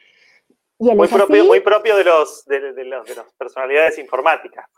Y 0.79 0.91
él 0.91 0.99
muy, 0.99 1.09
propio, 1.09 1.45
muy 1.47 1.61
propio 1.61 1.97
de 1.97 2.05
los, 2.05 2.45
de, 2.45 2.75
de, 2.75 2.85
los, 2.85 3.07
de 3.07 3.15
las 3.15 3.33
personalidades 3.39 3.99
informáticas. 3.99 4.69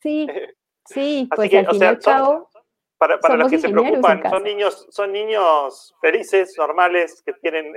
Sí, 0.00 0.26
sí, 0.84 1.28
pues 1.34 1.52
al 1.54 1.66
fin 1.66 1.82
y 1.82 1.84
al 1.84 1.98
cabo, 1.98 2.50
para, 2.98 3.18
para 3.18 3.36
los 3.36 3.50
que 3.50 3.58
se 3.58 3.68
preocupan, 3.68 4.22
son 4.28 4.44
niños, 4.44 4.86
son 4.90 5.12
niños 5.12 5.94
felices, 6.00 6.54
normales, 6.56 7.22
que 7.22 7.32
tienen 7.34 7.74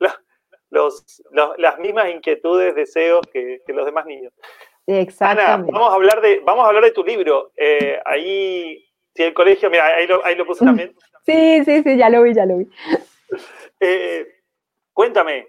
los, 0.70 1.22
las 1.58 1.78
mismas 1.78 2.10
inquietudes, 2.10 2.74
deseos 2.74 3.26
que, 3.32 3.60
los 3.68 3.86
demás 3.86 4.06
niños. 4.06 4.32
Exactamente. 4.86 5.70
vamos 5.72 5.90
a 5.90 5.94
hablar 5.94 6.20
de, 6.20 6.40
vamos 6.40 6.64
a 6.64 6.68
hablar 6.68 6.84
de 6.84 6.90
tu 6.90 7.04
libro. 7.04 7.52
Eh, 7.56 8.00
ahí, 8.04 8.84
si 9.14 9.22
el 9.22 9.34
colegio, 9.34 9.70
mira, 9.70 9.86
ahí 9.86 10.06
lo, 10.06 10.24
ahí 10.24 10.34
lo 10.34 10.46
puse 10.46 10.64
también. 10.64 10.94
Sí, 11.22 11.62
sí, 11.66 11.82
sí, 11.82 11.98
ya 11.98 12.08
lo 12.08 12.22
vi, 12.22 12.32
ya 12.32 12.46
lo 12.46 12.56
vi. 12.56 12.68
Eh, 13.78 14.26
cuéntame, 14.94 15.48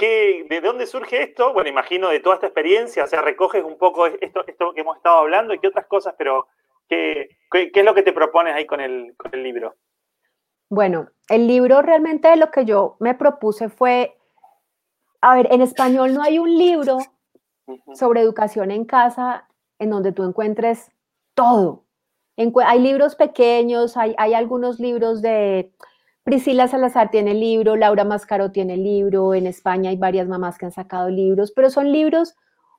¿qué, 0.00 0.46
¿de 0.48 0.60
dónde 0.62 0.86
surge 0.86 1.22
esto? 1.22 1.52
Bueno, 1.52 1.68
imagino 1.68 2.08
de 2.08 2.20
toda 2.20 2.36
esta 2.36 2.46
experiencia, 2.46 3.04
o 3.04 3.06
sea, 3.06 3.20
recoges 3.20 3.62
un 3.62 3.76
poco 3.76 4.06
esto, 4.06 4.44
esto 4.46 4.72
que 4.72 4.80
hemos 4.80 4.96
estado 4.96 5.18
hablando 5.18 5.52
y 5.52 5.58
qué 5.58 5.68
otras 5.68 5.86
cosas, 5.86 6.14
pero 6.16 6.48
¿qué, 6.88 7.36
qué, 7.52 7.70
es 7.72 7.84
lo 7.84 7.94
que 7.94 8.02
te 8.02 8.14
propones 8.14 8.54
ahí 8.54 8.64
con 8.64 8.80
el, 8.80 9.14
con 9.18 9.34
el 9.34 9.42
libro? 9.42 9.76
Bueno, 10.70 11.10
el 11.28 11.46
libro 11.46 11.82
realmente 11.82 12.34
lo 12.36 12.50
que 12.50 12.64
yo 12.64 12.96
me 12.98 13.14
propuse 13.14 13.68
fue, 13.68 14.16
a 15.20 15.36
ver, 15.36 15.52
en 15.52 15.60
español 15.60 16.14
no 16.14 16.22
hay 16.22 16.38
un 16.38 16.56
libro 16.56 16.98
sobre 17.92 18.22
educación 18.22 18.70
en 18.70 18.86
casa 18.86 19.48
en 19.78 19.90
donde 19.90 20.12
tú 20.12 20.24
encuentres 20.24 20.90
todo. 21.34 21.84
hay 22.36 22.78
libros 22.80 23.16
pequeños, 23.16 23.98
hay, 23.98 24.14
algunos 24.34 24.80
libros 24.80 25.20
de 25.20 25.72
Priscila 26.24 26.68
Salazar 26.68 27.10
tiene 27.10 27.32
el 27.32 27.40
libro, 27.40 27.76
Laura 27.76 28.04
Mascaro 28.04 28.52
tiene 28.52 28.74
el 28.74 28.84
libro, 28.84 29.34
en 29.34 29.46
España 29.46 29.90
hay 29.90 29.96
varias 29.96 30.28
mamás 30.28 30.58
que 30.58 30.66
han 30.66 30.72
sacado 30.72 31.08
libros, 31.08 31.52
pero 31.52 31.70
son 31.70 31.90
libros 31.90 32.34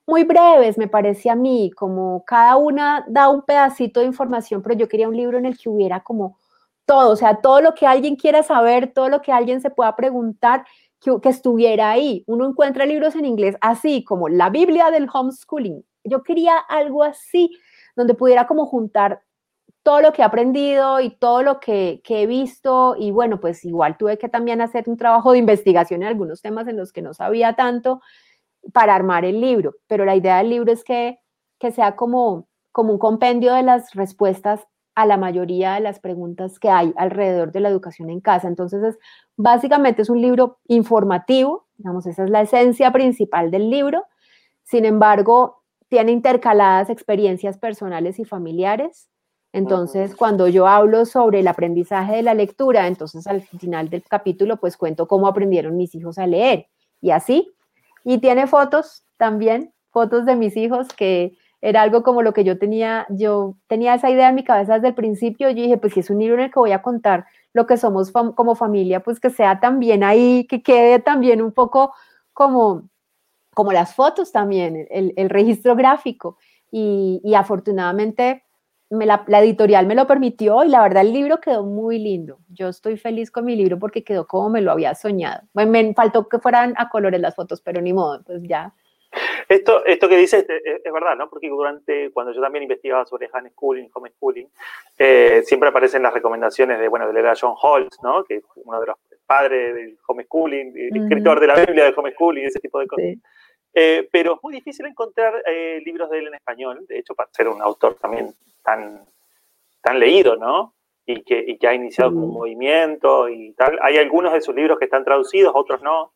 muy 0.06 0.24
breves, 0.24 0.78
me 0.78 0.88
parece 0.88 1.30
a 1.30 1.34
mí, 1.34 1.70
como 1.76 2.24
cada 2.24 2.56
una 2.56 3.04
da 3.08 3.28
un 3.28 3.42
pedacito 3.42 4.00
de 4.00 4.06
información, 4.06 4.62
pero 4.62 4.76
yo 4.76 4.88
quería 4.88 5.08
un 5.08 5.16
libro 5.16 5.38
en 5.38 5.46
el 5.46 5.58
que 5.58 5.68
hubiera 5.68 6.00
como 6.00 6.38
todo, 6.86 7.10
o 7.12 7.16
sea, 7.16 7.40
todo 7.40 7.60
lo 7.60 7.74
que 7.74 7.86
alguien 7.86 8.16
quiera 8.16 8.42
saber, 8.42 8.92
todo 8.92 9.08
lo 9.08 9.22
que 9.22 9.32
alguien 9.32 9.60
se 9.60 9.70
pueda 9.70 9.94
preguntar, 9.96 10.64
que, 11.02 11.28
estuviera 11.28 11.90
ahí. 11.90 12.22
Uno 12.26 12.46
encuentra 12.46 12.86
libros 12.86 13.16
en 13.16 13.24
inglés 13.24 13.56
así, 13.60 14.04
como 14.04 14.28
la 14.28 14.50
Biblia 14.50 14.90
del 14.90 15.08
homeschooling. 15.12 15.84
Yo 16.04 16.22
quería 16.22 16.56
algo 16.56 17.02
así, 17.02 17.50
donde 17.96 18.14
pudiera 18.14 18.46
como 18.46 18.66
juntar 18.66 19.22
todo 19.82 20.00
lo 20.00 20.12
que 20.12 20.22
he 20.22 20.24
aprendido 20.24 21.00
y 21.00 21.10
todo 21.10 21.42
lo 21.42 21.60
que, 21.60 22.02
he 22.06 22.26
visto. 22.26 22.94
Y 22.98 23.10
bueno, 23.10 23.40
pues 23.40 23.64
igual 23.64 23.96
tuve 23.96 24.18
que 24.18 24.28
también 24.28 24.60
hacer 24.60 24.84
un 24.88 24.96
trabajo 24.96 25.32
de 25.32 25.38
investigación 25.38 26.02
en 26.02 26.08
algunos 26.08 26.40
temas 26.42 26.68
en 26.68 26.76
los 26.76 26.92
que 26.92 27.02
no 27.02 27.14
sabía 27.14 27.54
tanto 27.54 28.00
para 28.72 28.94
armar 28.94 29.24
el 29.24 29.40
libro. 29.40 29.74
Pero 29.86 30.04
la 30.04 30.16
idea 30.16 30.38
del 30.38 30.50
libro 30.50 30.72
es 30.72 30.84
que, 30.84 31.18
que 31.58 31.72
sea 31.72 31.96
como, 31.96 32.48
como 32.70 32.92
un 32.92 32.98
compendio 32.98 33.54
de 33.54 33.62
las 33.62 33.94
respuestas 33.94 34.66
a 34.94 35.06
la 35.06 35.16
mayoría 35.16 35.74
de 35.74 35.80
las 35.80 36.00
preguntas 36.00 36.58
que 36.58 36.68
hay 36.68 36.92
alrededor 36.96 37.50
de 37.50 37.60
la 37.60 37.68
educación 37.68 38.10
en 38.10 38.20
casa. 38.20 38.46
Entonces, 38.48 38.82
es, 38.82 38.98
básicamente 39.36 40.02
es 40.02 40.10
un 40.10 40.20
libro 40.20 40.58
informativo, 40.68 41.66
digamos, 41.78 42.06
esa 42.06 42.24
es 42.24 42.30
la 42.30 42.42
esencia 42.42 42.92
principal 42.92 43.50
del 43.50 43.70
libro. 43.70 44.04
Sin 44.64 44.84
embargo, 44.84 45.62
tiene 45.88 46.12
intercaladas 46.12 46.90
experiencias 46.90 47.58
personales 47.58 48.18
y 48.18 48.24
familiares. 48.24 49.08
Entonces, 49.52 50.16
cuando 50.16 50.48
yo 50.48 50.66
hablo 50.66 51.04
sobre 51.04 51.40
el 51.40 51.48
aprendizaje 51.48 52.16
de 52.16 52.22
la 52.22 52.34
lectura, 52.34 52.86
entonces 52.86 53.26
al 53.26 53.42
final 53.42 53.90
del 53.90 54.02
capítulo, 54.02 54.56
pues 54.56 54.76
cuento 54.76 55.06
cómo 55.06 55.26
aprendieron 55.26 55.76
mis 55.76 55.94
hijos 55.94 56.18
a 56.18 56.26
leer 56.26 56.68
y 57.00 57.10
así. 57.10 57.52
Y 58.02 58.18
tiene 58.18 58.46
fotos 58.46 59.04
también, 59.18 59.72
fotos 59.90 60.24
de 60.24 60.36
mis 60.36 60.56
hijos 60.56 60.88
que 60.88 61.36
era 61.60 61.82
algo 61.82 62.02
como 62.02 62.22
lo 62.22 62.32
que 62.32 62.42
yo 62.42 62.58
tenía, 62.58 63.06
yo 63.08 63.54
tenía 63.68 63.94
esa 63.94 64.10
idea 64.10 64.30
en 64.30 64.34
mi 64.34 64.42
cabeza 64.42 64.74
desde 64.74 64.88
el 64.88 64.94
principio, 64.94 65.48
yo 65.48 65.62
dije, 65.62 65.78
pues 65.78 65.92
si 65.92 66.00
es 66.00 66.10
un 66.10 66.18
libro 66.18 66.34
en 66.34 66.46
el 66.46 66.50
que 66.50 66.58
voy 66.58 66.72
a 66.72 66.82
contar 66.82 67.26
lo 67.52 67.66
que 67.66 67.76
somos 67.76 68.10
como 68.10 68.56
familia, 68.56 69.00
pues 69.00 69.20
que 69.20 69.30
sea 69.30 69.60
también 69.60 70.02
ahí, 70.02 70.44
que 70.48 70.62
quede 70.62 70.98
también 70.98 71.40
un 71.40 71.52
poco 71.52 71.94
como, 72.32 72.88
como 73.54 73.72
las 73.72 73.94
fotos 73.94 74.32
también, 74.32 74.88
el, 74.90 75.30
registro 75.30 75.76
gráfico. 75.76 76.36
Y, 76.70 77.34
afortunadamente 77.36 78.44
me 78.92 79.06
la, 79.06 79.24
editorial 79.28 79.86
me 79.86 79.94
lo 79.94 80.06
permitió 80.06 80.64
y 80.64 80.68
la 80.68 80.82
verdad 80.82 81.02
el 81.02 81.12
libro 81.12 81.40
quedó 81.40 81.64
muy 81.64 81.98
lindo. 81.98 82.38
Yo 82.48 82.68
estoy 82.68 82.96
feliz 82.96 83.30
con 83.30 83.44
mi 83.44 83.56
libro 83.56 83.78
porque 83.78 84.04
quedó 84.04 84.26
como 84.26 84.50
me 84.50 84.60
lo 84.60 84.72
había 84.72 84.94
soñado. 84.94 85.42
Me, 85.54 85.66
me 85.66 85.94
faltó 85.94 86.28
que 86.28 86.38
fueran 86.38 86.74
a 86.76 86.88
colores 86.88 87.20
las 87.20 87.34
fotos, 87.34 87.60
pero 87.60 87.80
ni 87.80 87.92
modo, 87.92 88.22
pues 88.24 88.42
ya 88.42 88.72
esto, 89.48 89.84
esto 89.84 90.08
que 90.08 90.16
dices 90.16 90.46
es, 90.48 90.92
verdad, 90.92 91.16
¿no? 91.16 91.28
Porque 91.28 91.48
durante, 91.48 92.10
cuando 92.12 92.32
yo 92.32 92.40
también 92.40 92.62
investigaba 92.62 93.04
sobre 93.04 93.28
homeschooling, 93.32 93.90
homeschooling, 93.92 94.48
eh, 94.98 95.42
siempre 95.44 95.68
aparecen 95.68 96.02
las 96.02 96.14
recomendaciones 96.14 96.78
de, 96.78 96.88
bueno, 96.88 97.06
de 97.06 97.12
leer 97.12 97.26
a 97.26 97.34
John 97.38 97.54
Holtz, 97.60 97.98
¿no? 98.02 98.24
Que 98.24 98.36
es 98.36 98.44
uno 98.56 98.80
de 98.80 98.86
los 98.86 98.96
padres 99.26 99.74
del 99.74 99.98
homeschooling, 100.06 100.72
el 100.76 101.02
escritor 101.02 101.40
de 101.40 101.46
la 101.46 101.54
Biblia 101.56 101.84
del 101.84 101.94
homeschooling, 101.96 102.44
ese 102.44 102.60
tipo 102.60 102.78
de 102.78 102.86
cosas. 102.86 103.14
Eh, 103.74 104.08
pero 104.12 104.34
es 104.34 104.38
muy 104.42 104.54
difícil 104.54 104.86
encontrar 104.86 105.42
eh, 105.46 105.80
libros 105.84 106.10
de 106.10 106.18
él 106.18 106.26
en 106.28 106.34
español, 106.34 106.84
de 106.86 106.98
hecho, 106.98 107.14
para 107.14 107.30
ser 107.32 107.48
un 107.48 107.60
autor 107.62 107.94
también 107.94 108.34
tan, 108.62 109.04
tan 109.82 109.98
leído, 109.98 110.36
¿no? 110.36 110.74
Y 111.04 111.22
que, 111.22 111.44
y 111.46 111.58
que 111.58 111.68
ha 111.68 111.74
iniciado 111.74 112.10
un 112.10 112.32
movimiento 112.32 113.28
y 113.28 113.52
tal. 113.54 113.78
Hay 113.82 113.96
algunos 113.98 114.32
de 114.32 114.40
sus 114.40 114.54
libros 114.54 114.78
que 114.78 114.84
están 114.84 115.04
traducidos, 115.04 115.52
otros 115.54 115.82
no. 115.82 116.12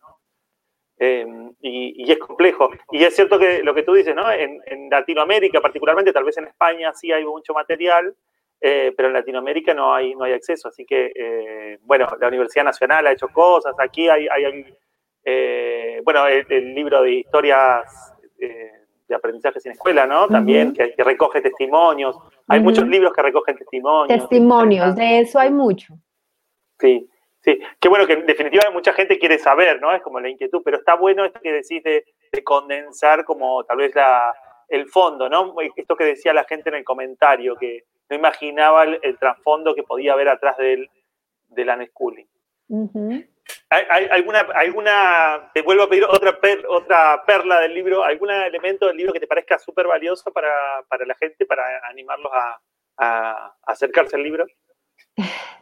Em, 0.98 1.52
y, 1.60 2.10
es 2.10 2.18
complejo. 2.18 2.70
Y 2.90 3.04
es 3.04 3.14
cierto 3.14 3.38
que 3.38 3.62
lo 3.62 3.74
que 3.74 3.82
tú 3.82 3.94
dices, 3.94 4.14
¿no? 4.14 4.30
En, 4.30 4.60
Latinoamérica, 4.90 5.60
particularmente, 5.60 6.12
tal 6.12 6.24
vez 6.24 6.38
en 6.38 6.46
España 6.46 6.92
sí 6.94 7.12
hay 7.12 7.24
mucho 7.24 7.52
material, 7.52 8.14
eh, 8.60 8.94
pero 8.96 9.08
en 9.08 9.14
Latinoamérica 9.14 9.74
no 9.74 9.94
hay, 9.94 10.14
no 10.14 10.24
hay 10.24 10.32
acceso. 10.32 10.68
Así 10.68 10.86
que, 10.86 11.12
eh, 11.14 11.78
bueno, 11.82 12.08
la 12.18 12.28
Universidad 12.28 12.64
Nacional 12.64 13.06
ha 13.06 13.12
hecho 13.12 13.28
cosas. 13.28 13.74
Aquí 13.78 14.08
hay, 14.08 14.26
hay 14.28 14.64
eh, 15.24 16.00
bueno, 16.04 16.26
el, 16.28 16.74
libro 16.74 17.02
de 17.02 17.12
historias 17.14 18.14
de 19.08 19.14
aprendizaje 19.14 19.60
sin 19.60 19.72
escuela, 19.72 20.06
¿no? 20.06 20.26
También, 20.28 20.72
que, 20.72 20.94
recoge 20.98 21.40
testimonios. 21.40 22.16
Hay 22.48 22.60
muchos 22.60 22.86
libros 22.86 23.12
que 23.12 23.22
recogen 23.22 23.56
testimonios. 23.56 24.20
Testimonios, 24.20 24.96
de 24.96 25.20
eso 25.20 25.38
hay 25.38 25.50
mucho. 25.50 25.94
Sí. 26.78 27.08
Sí, 27.40 27.60
qué 27.78 27.88
bueno 27.88 28.08
que 28.08 28.14
en 28.14 28.26
definitiva 28.26 28.64
mucha 28.72 28.92
gente 28.92 29.20
quiere 29.20 29.38
saber, 29.38 29.80
¿no? 29.80 29.94
Es 29.94 30.02
como 30.02 30.18
la 30.18 30.28
inquietud, 30.28 30.62
pero 30.64 30.78
está 30.78 30.96
bueno 30.96 31.24
esto 31.24 31.38
que 31.40 31.52
decís 31.52 31.80
de, 31.84 32.04
condensar 32.42 33.24
como 33.24 33.62
tal 33.62 33.76
vez 33.78 33.94
la, 33.94 34.34
el 34.68 34.86
fondo, 34.88 35.28
¿no? 35.28 35.54
Esto 35.76 35.96
que 35.96 36.04
decía 36.04 36.34
la 36.34 36.42
gente 36.42 36.70
en 36.70 36.74
el 36.74 36.84
comentario, 36.84 37.54
que 37.54 37.84
no 38.10 38.16
imaginaba 38.16 38.82
el, 38.82 39.18
trasfondo 39.18 39.76
que 39.76 39.84
podía 39.84 40.14
haber 40.14 40.28
atrás 40.28 40.56
del, 40.58 40.90
del 41.48 41.68
unschooling. 41.68 42.26
¿Hay, 43.70 44.06
alguna, 44.10 44.40
alguna, 44.54 45.50
te 45.52 45.62
vuelvo 45.62 45.84
a 45.84 45.88
pedir 45.88 46.04
otra, 46.04 46.38
otra 46.68 47.24
perla 47.26 47.60
del 47.60 47.74
libro, 47.74 48.04
algún 48.04 48.30
elemento 48.30 48.86
del 48.86 48.96
libro 48.96 49.12
que 49.12 49.20
te 49.20 49.26
parezca 49.26 49.58
súper 49.58 49.86
valioso 49.86 50.32
para, 50.32 50.52
la 51.04 51.14
gente, 51.16 51.46
para 51.46 51.64
animarlos 51.90 52.32
a, 52.32 52.60
a 52.98 53.54
acercarse 53.66 54.16
al 54.16 54.22
libro? 54.22 54.46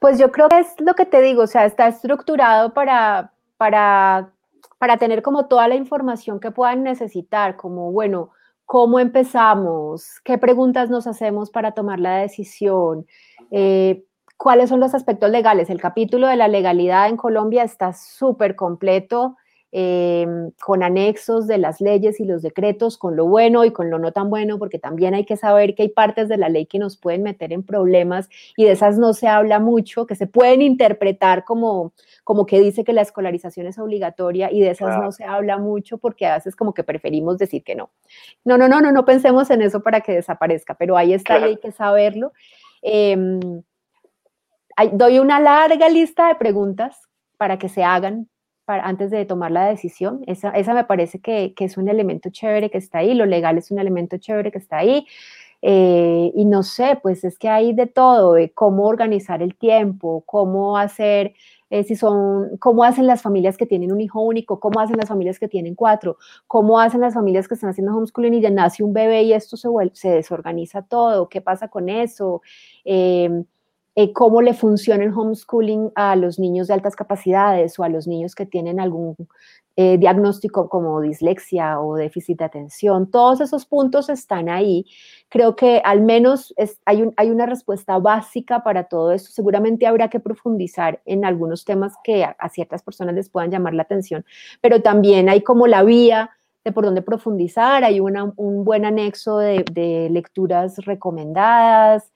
Pues 0.00 0.18
yo 0.18 0.30
creo 0.30 0.50
que 0.50 0.58
es 0.58 0.74
lo 0.80 0.92
que 0.92 1.06
te 1.06 1.22
digo, 1.22 1.44
o 1.44 1.46
sea, 1.46 1.64
está 1.64 1.86
estructurado 1.88 2.74
para, 2.74 3.32
para, 3.56 4.34
para 4.76 4.98
tener 4.98 5.22
como 5.22 5.46
toda 5.46 5.66
la 5.66 5.76
información 5.76 6.40
que 6.40 6.50
puedan 6.50 6.82
necesitar, 6.82 7.56
como, 7.56 7.90
bueno, 7.90 8.30
cómo 8.66 8.98
empezamos, 8.98 10.20
qué 10.22 10.36
preguntas 10.36 10.90
nos 10.90 11.06
hacemos 11.06 11.50
para 11.50 11.72
tomar 11.72 12.00
la 12.00 12.18
decisión, 12.18 13.06
eh, 13.50 14.04
cuáles 14.36 14.68
son 14.68 14.80
los 14.80 14.94
aspectos 14.94 15.30
legales. 15.30 15.70
El 15.70 15.80
capítulo 15.80 16.28
de 16.28 16.36
la 16.36 16.48
legalidad 16.48 17.08
en 17.08 17.16
Colombia 17.16 17.62
está 17.62 17.92
súper 17.92 18.56
completo. 18.56 19.36
Em, 19.76 20.52
con 20.64 20.84
anexos 20.84 21.48
de 21.48 21.58
las 21.58 21.80
leyes 21.80 22.20
y 22.20 22.24
los 22.24 22.42
decretos, 22.42 22.96
con 22.96 23.16
lo 23.16 23.26
bueno 23.26 23.64
y 23.64 23.72
con 23.72 23.90
lo 23.90 23.98
no 23.98 24.12
tan 24.12 24.30
bueno, 24.30 24.56
porque 24.56 24.78
también 24.78 25.14
hay 25.14 25.24
que 25.24 25.36
saber 25.36 25.74
que 25.74 25.82
hay 25.82 25.88
partes 25.88 26.28
de 26.28 26.36
la 26.36 26.48
ley 26.48 26.66
que 26.66 26.78
nos 26.78 26.96
pueden 26.96 27.24
meter 27.24 27.52
en 27.52 27.64
problemas 27.64 28.28
y 28.56 28.66
de 28.66 28.70
esas 28.70 28.98
no 28.98 29.14
se 29.14 29.26
habla 29.26 29.58
mucho, 29.58 30.06
que 30.06 30.14
se 30.14 30.28
pueden 30.28 30.62
interpretar 30.62 31.42
como, 31.42 31.92
como 32.22 32.46
que 32.46 32.60
dice 32.60 32.84
que 32.84 32.92
la 32.92 33.02
escolarización 33.02 33.66
es 33.66 33.76
obligatoria 33.76 34.48
y 34.52 34.60
de 34.60 34.70
esas 34.70 34.96
no 35.02 35.10
se 35.10 35.24
habla 35.24 35.58
mucho 35.58 35.98
porque 35.98 36.26
a 36.26 36.36
veces 36.36 36.54
como 36.54 36.72
que 36.72 36.84
preferimos 36.84 37.38
decir 37.38 37.64
que 37.64 37.74
no. 37.74 37.90
No, 38.44 38.56
no, 38.56 38.68
no, 38.68 38.80
no, 38.80 38.92
no 38.92 39.04
pensemos 39.04 39.50
en 39.50 39.60
eso 39.60 39.82
para 39.82 40.02
que 40.02 40.12
desaparezca, 40.12 40.74
pero 40.74 40.96
ahí 40.96 41.14
está 41.14 41.40
y 41.40 41.42
hay 41.42 41.56
que 41.56 41.72
saberlo. 41.72 42.32
Em, 42.80 43.40
doy 44.92 45.18
una 45.18 45.40
larga 45.40 45.88
lista 45.88 46.28
de 46.28 46.34
preguntas 46.36 47.00
para 47.36 47.58
que 47.58 47.68
se 47.68 47.84
hagan 47.84 48.28
para, 48.64 48.84
antes 48.84 49.10
de 49.10 49.24
tomar 49.24 49.50
la 49.50 49.66
decisión. 49.66 50.22
Esa, 50.26 50.50
esa 50.50 50.74
me 50.74 50.84
parece 50.84 51.20
que, 51.20 51.54
que, 51.54 51.64
es 51.64 51.76
un 51.76 51.88
elemento 51.88 52.30
chévere 52.30 52.70
que 52.70 52.78
está 52.78 52.98
ahí, 52.98 53.14
lo 53.14 53.26
legal 53.26 53.58
es 53.58 53.70
un 53.70 53.78
elemento 53.78 54.16
chévere 54.18 54.50
que 54.50 54.58
está 54.58 54.78
ahí. 54.78 55.06
Eh, 55.66 56.30
y 56.34 56.44
no 56.44 56.62
sé, 56.62 56.98
pues 57.02 57.24
es 57.24 57.38
que 57.38 57.48
hay 57.48 57.72
de 57.72 57.86
todo, 57.86 58.34
de 58.34 58.52
cómo 58.52 58.84
organizar 58.84 59.40
el 59.42 59.56
tiempo, 59.56 60.22
cómo 60.26 60.76
hacer, 60.76 61.32
eh, 61.70 61.84
si 61.84 61.96
son, 61.96 62.58
cómo 62.58 62.84
hacen 62.84 63.06
las 63.06 63.22
familias 63.22 63.56
que 63.56 63.64
tienen 63.64 63.90
un 63.90 64.02
hijo 64.02 64.20
único, 64.20 64.60
cómo 64.60 64.78
hacen 64.80 64.98
las 64.98 65.08
familias 65.08 65.38
que 65.38 65.48
tienen 65.48 65.74
cuatro, 65.74 66.18
cómo 66.46 66.78
hacen 66.80 67.00
las 67.00 67.14
familias 67.14 67.48
que 67.48 67.54
están 67.54 67.70
haciendo 67.70 67.96
homeschooling 67.96 68.34
y 68.34 68.40
ya 68.42 68.50
nace 68.50 68.82
un 68.82 68.92
bebé 68.92 69.22
y 69.22 69.32
esto 69.32 69.56
se, 69.56 69.70
se 69.94 70.10
desorganiza 70.10 70.82
todo, 70.82 71.30
qué 71.30 71.40
pasa 71.40 71.68
con 71.68 71.88
eso. 71.88 72.42
Eh, 72.84 73.44
eh, 73.96 74.12
cómo 74.12 74.42
le 74.42 74.54
funciona 74.54 75.04
el 75.04 75.12
homeschooling 75.12 75.92
a 75.94 76.16
los 76.16 76.40
niños 76.40 76.66
de 76.66 76.74
altas 76.74 76.96
capacidades 76.96 77.78
o 77.78 77.84
a 77.84 77.88
los 77.88 78.08
niños 78.08 78.34
que 78.34 78.44
tienen 78.44 78.80
algún 78.80 79.14
eh, 79.76 79.98
diagnóstico 79.98 80.68
como 80.68 81.00
dislexia 81.00 81.80
o 81.80 81.94
déficit 81.94 82.38
de 82.38 82.44
atención. 82.44 83.08
Todos 83.08 83.40
esos 83.40 83.66
puntos 83.66 84.08
están 84.08 84.48
ahí. 84.48 84.86
Creo 85.28 85.54
que 85.54 85.80
al 85.84 86.00
menos 86.00 86.52
hay, 86.84 87.30
una 87.30 87.46
respuesta 87.46 87.98
básica 87.98 88.64
para 88.64 88.84
todo 88.84 89.12
esto. 89.12 89.30
Seguramente 89.30 89.86
habrá 89.86 90.10
que 90.10 90.18
profundizar 90.18 91.00
en 91.04 91.24
algunos 91.24 91.64
temas 91.64 91.94
que 92.02 92.24
a, 92.24 92.48
ciertas 92.48 92.82
personas 92.82 93.14
les 93.14 93.28
puedan 93.28 93.50
llamar 93.50 93.74
la 93.74 93.82
atención, 93.82 94.24
pero 94.60 94.82
también 94.82 95.28
hay 95.28 95.42
como 95.42 95.68
la 95.68 95.84
vía 95.84 96.30
de 96.64 96.72
por 96.72 96.84
dónde 96.84 97.02
profundizar, 97.02 97.84
hay 97.84 98.00
un 98.00 98.64
buen 98.64 98.84
anexo 98.84 99.38
de 99.38 100.08
lecturas 100.10 100.78
recomendadas, 100.78 102.12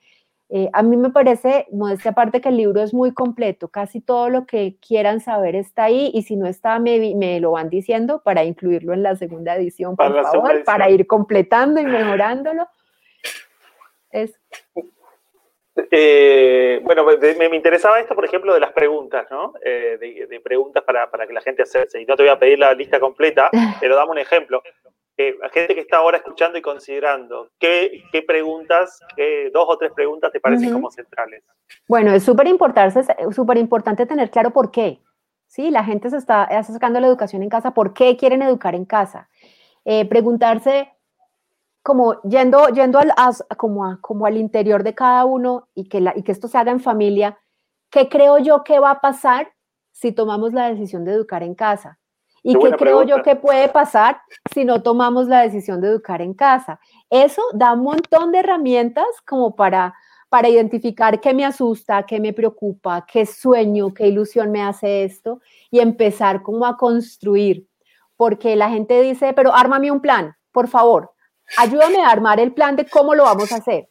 eh, 0.51 0.71
a 0.73 0.83
mí 0.83 0.97
me 0.97 1.11
parece, 1.11 1.67
modestia 1.71 2.13
aparte, 2.13 2.41
que 2.41 2.49
el 2.49 2.57
libro 2.57 2.81
es 2.81 2.95
muy 2.95 3.13
completo, 3.13 3.69
casi 3.69 4.01
todo 4.01 4.31
lo 4.31 4.47
que 4.47 4.77
quieran 4.81 5.21
saber 5.21 5.55
está 5.55 5.85
ahí 5.85 6.11
y 6.15 6.23
si 6.23 6.37
no 6.37 6.47
está, 6.47 6.79
me, 6.79 7.15
me 7.17 7.39
lo 7.39 7.51
van 7.51 7.69
diciendo 7.69 8.23
para 8.23 8.45
incluirlo 8.45 8.95
en 8.95 9.03
la 9.03 9.15
segunda 9.17 9.57
edición, 9.57 9.95
por 9.95 10.23
favor, 10.23 10.65
para 10.65 10.89
ir 10.89 11.07
completando 11.07 11.81
y 11.81 11.85
mejorándolo. 11.85 12.67
Eh, 15.91 16.81
bueno, 16.83 17.05
me, 17.05 17.57
interesaba 17.57 18.01
esto, 18.01 18.15
por 18.15 18.25
ejemplo, 18.25 18.55
de 18.55 18.61
las 18.61 18.73
preguntas, 18.73 19.27
¿no? 19.31 19.53
Eh, 19.63 20.27
de, 20.29 20.41
preguntas 20.41 20.83
para, 20.83 21.11
para, 21.11 21.27
que 21.27 21.35
la 21.35 21.43
gente 21.43 21.63
hacerse. 21.63 22.01
Y 22.01 22.07
no 22.07 22.17
te 22.17 22.23
voy 22.23 22.31
a 22.31 22.39
pedir 22.39 22.59
la 22.59 22.73
lista 22.73 22.99
completa, 22.99 23.51
pero 23.81 23.97
dame 23.97 24.13
un 24.13 24.19
ejemplo 24.19 24.63
a 25.43 25.49
gente 25.49 25.75
que 25.75 25.81
está 25.81 25.99
ahora 25.99 26.19
escuchando 26.19 26.59
y 26.59 26.63
considerando, 26.63 27.51
¿qué, 27.59 28.03
preguntas, 28.27 29.01
qué, 29.17 29.51
dos 29.53 29.65
o 29.69 29.77
tres 29.77 29.93
preguntas 29.93 30.31
te 30.31 30.41
parecen 30.41 30.73
como 30.73 30.91
centrales? 30.91 31.43
Bueno, 31.89 32.13
es 32.13 32.23
súper 32.23 32.47
importante, 32.47 34.07
tener 34.07 34.31
claro 34.31 34.53
por 34.53 34.71
qué. 34.71 35.01
¿sí? 35.47 35.71
La 35.71 35.85
gente 35.85 36.11
se 36.11 36.19
está, 36.19 36.49
sacando 36.63 37.01
la 37.01 37.09
educación 37.09 37.43
en 37.43 37.49
casa, 37.49 37.75
¿por 37.75 37.95
qué 37.95 38.17
quieren 38.17 38.43
educar 38.43 38.75
en 38.75 38.85
casa? 38.85 39.29
Eh, 39.85 40.09
preguntarse, 40.09 40.93
como 41.83 42.21
yendo, 42.23 42.69
yendo 42.69 42.99
al, 42.99 43.13
como, 43.57 43.99
como 44.01 44.27
al 44.27 44.37
interior 44.37 44.85
de 44.85 44.95
cada 44.95 45.25
uno 45.25 45.69
y 45.75 45.89
que, 45.89 46.01
la, 46.01 46.13
y 46.17 46.23
que 46.23 46.33
esto 46.33 46.47
se 46.47 46.59
haga 46.59 46.71
en 46.71 46.81
familia, 46.81 47.39
¿qué 47.91 48.09
creo 48.09 48.39
yo 48.39 48.63
que 48.63 48.79
va 48.79 48.93
a 48.93 49.01
pasar 49.01 49.53
si 49.91 50.13
tomamos 50.13 50.53
la 50.53 50.69
decisión 50.69 51.05
de 51.05 51.13
educar 51.13 51.43
en 51.43 51.55
casa? 51.55 51.99
¿Y 52.43 52.55
qué, 52.59 52.71
creo 52.73 53.03
yo 53.03 53.23
que 53.23 53.37
puede 53.37 53.69
pasar 53.69 54.21
si 54.53 54.65
no 54.65 54.83
tomamos 54.83 55.27
la 55.27 55.43
decisión 55.43 55.81
de 55.81 55.89
educar 55.89 56.23
en 56.23 56.35
casa? 56.35 56.81
Eso 57.11 57.43
da 57.53 57.73
un 57.73 57.83
montón 57.83 58.33
de 58.33 58.39
herramientas 58.39 59.07
como 59.27 59.57
para, 59.57 59.95
para 60.29 60.49
identificar 60.49 61.21
qué 61.21 61.35
me 61.35 61.45
asusta, 61.45 62.05
qué 62.05 62.21
me 62.21 62.33
preocupa, 62.33 63.05
qué 63.11 63.27
sueño, 63.27 63.93
qué 63.93 64.09
ilusión 64.09 64.51
me 64.51 64.63
hace 64.63 65.05
esto 65.05 65.41
y 65.71 65.81
empezar 65.81 66.43
como 66.43 66.67
a 66.67 66.77
construir. 66.77 67.67
Porque 68.17 68.57
la 68.57 68.71
gente 68.71 69.01
dice, 69.03 69.33
pero 69.33 69.55
ármame 69.55 69.91
un 69.91 70.01
plan, 70.01 70.35
por 70.53 70.69
favor, 70.69 71.13
ayúdame 71.57 72.03
a 72.03 72.11
armar 72.11 72.41
el 72.41 72.53
plan 72.53 72.77
de 72.77 72.87
cómo 72.87 73.15
lo 73.15 73.25
vamos 73.25 73.53
a 73.53 73.57
hacer 73.57 73.89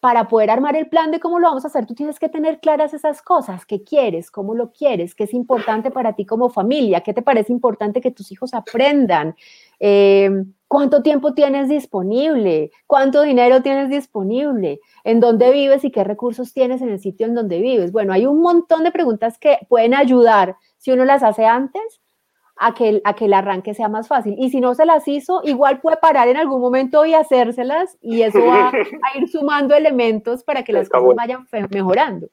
para 0.00 0.28
poder 0.28 0.50
armar 0.50 0.76
el 0.76 0.88
plan 0.88 1.10
de 1.10 1.20
cómo 1.20 1.38
lo 1.38 1.48
vamos 1.48 1.64
a 1.64 1.68
hacer, 1.68 1.84
tú 1.84 1.94
tienes 1.94 2.18
que 2.18 2.30
tener 2.30 2.58
claras 2.58 2.94
esas 2.94 3.20
cosas, 3.20 3.66
qué 3.66 3.84
quieres, 3.84 4.30
cómo 4.30 4.54
lo 4.54 4.72
quieres, 4.72 5.14
qué 5.14 5.24
es 5.24 5.34
importante 5.34 5.90
para 5.90 6.14
ti 6.14 6.24
como 6.24 6.48
familia, 6.48 7.02
qué 7.02 7.12
te 7.12 7.20
parece 7.20 7.52
importante 7.52 8.00
que 8.00 8.10
tus 8.10 8.32
hijos 8.32 8.54
aprendan, 8.54 9.36
em, 9.78 10.54
cuánto 10.68 11.02
tiempo 11.02 11.34
tienes 11.34 11.68
disponible, 11.68 12.70
cuánto 12.86 13.22
dinero 13.22 13.60
tienes 13.62 13.90
disponible, 13.90 14.80
en 15.04 15.20
dónde 15.20 15.50
vives 15.50 15.84
y 15.84 15.90
qué 15.90 16.02
recursos 16.02 16.54
tienes 16.54 16.80
en 16.80 16.88
el 16.88 17.00
sitio 17.00 17.26
en 17.26 17.34
donde 17.34 17.60
vives. 17.60 17.92
Bueno, 17.92 18.14
hay 18.14 18.24
un 18.24 18.40
montón 18.40 18.84
de 18.84 18.92
preguntas 18.92 19.38
que 19.38 19.58
pueden 19.68 19.92
ayudar 19.92 20.56
si 20.78 20.92
uno 20.92 21.04
las 21.04 21.22
hace 21.22 21.44
antes 21.44 22.00
a 22.62 22.74
que, 22.74 22.88
el, 22.90 23.02
a 23.04 23.14
que 23.14 23.24
el 23.24 23.32
arranque 23.32 23.72
sea 23.72 23.88
más 23.88 24.06
fácil. 24.06 24.34
Y 24.38 24.50
si 24.50 24.60
no 24.60 24.74
se 24.74 24.84
las 24.84 25.08
hizo, 25.08 25.40
igual 25.44 25.80
puede 25.80 25.96
parar 25.96 26.28
en 26.28 26.36
algún 26.36 26.60
momento 26.60 27.06
y 27.06 27.14
hacérselas 27.14 27.96
y 28.02 28.20
eso 28.20 28.44
va 28.44 28.68
a 29.02 29.18
ir 29.18 29.28
sumando 29.28 29.74
elementos 29.74 30.44
para 30.44 30.62
que 30.62 30.74
las 30.74 30.88
cosas 30.90 31.16
vayan 31.16 31.48
mejorando. 31.70 32.28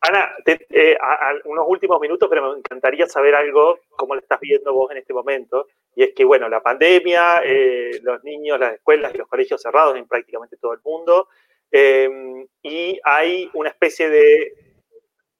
Ana, 0.00 0.28
eh, 0.44 0.96
unos 1.44 1.66
últimos 1.68 2.00
minutos, 2.00 2.28
pero 2.28 2.52
me 2.52 2.58
encantaría 2.58 3.06
saber 3.06 3.34
algo, 3.34 3.78
cómo 3.90 4.14
lo 4.14 4.20
estás 4.20 4.40
viendo 4.40 4.72
vos 4.72 4.90
en 4.90 4.96
este 4.96 5.14
momento. 5.14 5.68
Y 5.94 6.02
es 6.02 6.14
que, 6.14 6.24
bueno, 6.24 6.48
la 6.48 6.60
pandemia, 6.60 7.42
eh, 7.44 8.00
los 8.02 8.24
niños, 8.24 8.58
las 8.58 8.74
escuelas 8.74 9.14
y 9.14 9.18
los 9.18 9.28
colegios 9.28 9.62
cerrados 9.62 9.96
en 9.96 10.08
prácticamente 10.08 10.56
todo 10.56 10.72
el 10.72 10.80
mundo, 10.84 11.28
em, 11.70 12.44
y 12.62 12.98
hay 13.04 13.48
una 13.54 13.68
especie 13.68 14.08
de, 14.08 14.52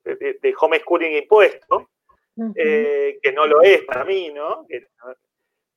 de, 0.05 0.39
de 0.41 0.55
homeschooling 0.61 1.17
impuesto, 1.17 1.89
eh, 2.55 3.19
que 3.23 3.33
no 3.33 3.47
lo 3.47 3.63
es 3.63 3.83
para 3.83 4.05
mí, 4.05 4.31
¿no? 4.31 4.67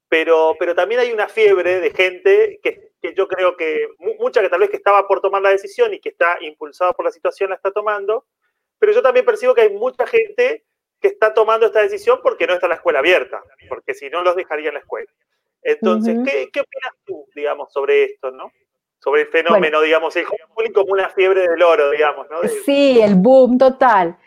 Pero, 0.08 0.56
pero 0.60 0.76
también 0.76 1.02
hay 1.02 1.12
una 1.12 1.28
fiebre 1.28 1.80
de 1.80 1.90
gente 1.92 2.60
que, 2.62 2.92
yo 3.16 3.28
creo 3.28 3.58
que, 3.58 3.90
mucha 4.20 4.42
que 4.42 4.50
tal 4.50 4.60
vez 4.60 4.70
que 4.70 4.78
estaba 4.78 5.08
por 5.08 5.22
tomar 5.22 5.42
la 5.42 5.50
decisión 5.50 5.94
y 5.94 6.00
que 6.00 6.10
está 6.10 6.38
impulsada 6.42 6.94
por 6.94 7.06
la 7.06 7.12
situación 7.12 7.50
la 7.50 7.56
está 7.56 7.72
tomando, 7.72 8.26
pero 8.80 8.92
yo 8.92 9.02
también 9.02 9.26
percibo 9.26 9.54
que 9.56 9.62
hay 9.62 9.74
mucha 9.74 10.06
gente 10.06 10.64
que 11.02 11.08
está 11.10 11.34
tomando 11.34 11.66
esta 11.66 11.82
decisión 11.82 12.20
porque 12.24 12.48
no 12.48 12.54
está 12.54 12.68
la 12.68 12.76
escuela 12.76 13.00
abierta, 13.00 13.44
porque 13.68 13.94
si 13.94 14.10
no 14.10 14.24
los 14.24 14.36
dejaría 14.36 14.70
en 14.70 14.76
la 14.76 14.80
escuela. 14.82 15.12
Entonces, 15.64 16.18
¿qué, 16.26 16.50
¿qué, 16.52 16.60
opinas 16.60 16.94
tú, 17.06 17.26
digamos, 17.36 17.72
sobre 17.72 18.04
esto, 18.04 18.32
no? 18.32 18.52
Sobre 19.00 19.22
el 19.22 19.28
fenómeno, 19.28 19.82
digamos, 19.82 20.16
el 20.16 20.26
como 20.74 20.94
una 20.94 21.10
fiebre 21.10 21.48
del 21.48 21.62
oro, 21.62 21.90
digamos, 21.92 22.30
¿no? 22.30 22.42
Sí, 22.66 23.02
el 23.02 23.16
boom 23.16 23.58
total. 23.58 24.18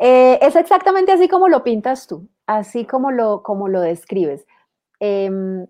Eh, 0.00 0.38
es 0.42 0.56
exactamente 0.56 1.12
así 1.12 1.28
como 1.28 1.48
lo 1.48 1.62
pintas 1.64 2.06
tú, 2.06 2.28
así 2.46 2.84
como 2.84 3.10
lo, 3.10 3.42
como 3.42 3.68
lo 3.68 3.80
describes. 3.80 4.46
Em, 5.00 5.66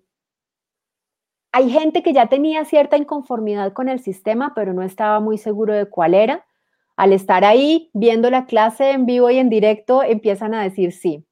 hay 1.53 1.71
gente 1.71 2.03
que 2.03 2.13
ya 2.13 2.27
tenía 2.27 2.65
cierta 2.65 2.97
inconformidad 2.97 3.73
con 3.73 3.89
el 3.89 4.01
sistema, 4.01 4.53
pero 4.55 4.73
no 4.73 4.83
estaba 4.83 5.21
muy 5.21 5.39
seguro 5.39 5.75
de 5.75 5.87
cuál 5.87 6.15
era. 6.15 6.45
Al 6.97 7.13
estar 7.13 7.45
ahí, 7.45 7.91
viendo 7.95 8.31
la 8.31 8.47
clase 8.47 8.91
en 8.91 9.07
vivo 9.07 9.31
y 9.31 9.39
en 9.39 9.49
directo, 9.49 10.03
empiezan 10.03 10.55
a 10.55 10.63
decir 10.63 10.93
sí, 10.93 11.25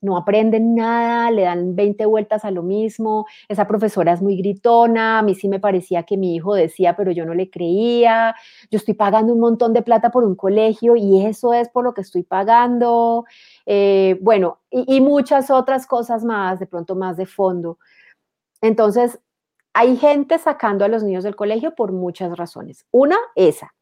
no 0.00 0.16
aprenden 0.16 0.74
nada, 0.74 1.30
le 1.30 1.42
dan 1.42 1.74
20 1.74 2.06
vueltas 2.06 2.44
a 2.44 2.50
lo 2.50 2.62
mismo, 2.62 3.26
esa 3.48 3.66
profesora 3.66 4.12
es 4.12 4.22
muy 4.22 4.36
gritona, 4.36 5.18
a 5.18 5.22
mí 5.22 5.34
sí 5.34 5.48
me 5.48 5.60
parecía 5.60 6.04
que 6.04 6.16
mi 6.16 6.34
hijo 6.34 6.54
decía, 6.54 6.96
pero 6.96 7.10
yo 7.10 7.24
no 7.24 7.34
le 7.34 7.50
creía, 7.50 8.34
yo 8.70 8.76
estoy 8.78 8.94
pagando 8.94 9.32
un 9.32 9.40
montón 9.40 9.72
de 9.72 9.82
plata 9.82 10.10
por 10.10 10.24
un 10.24 10.36
colegio 10.36 10.96
y 10.96 11.24
eso 11.24 11.52
es 11.52 11.68
por 11.68 11.84
lo 11.84 11.94
que 11.94 12.02
estoy 12.02 12.22
pagando, 12.22 13.24
eh, 13.66 14.18
bueno, 14.20 14.60
y, 14.70 14.96
y 14.96 15.00
muchas 15.00 15.50
otras 15.50 15.86
cosas 15.86 16.24
más, 16.24 16.58
de 16.60 16.66
pronto 16.66 16.94
más 16.94 17.16
de 17.16 17.26
fondo. 17.26 17.78
Entonces, 18.60 19.20
hay 19.72 19.96
gente 19.96 20.38
sacando 20.38 20.84
a 20.84 20.88
los 20.88 21.02
niños 21.02 21.24
del 21.24 21.36
colegio 21.36 21.74
por 21.74 21.92
muchas 21.92 22.36
razones. 22.36 22.86
Una, 22.90 23.16
esa. 23.36 23.74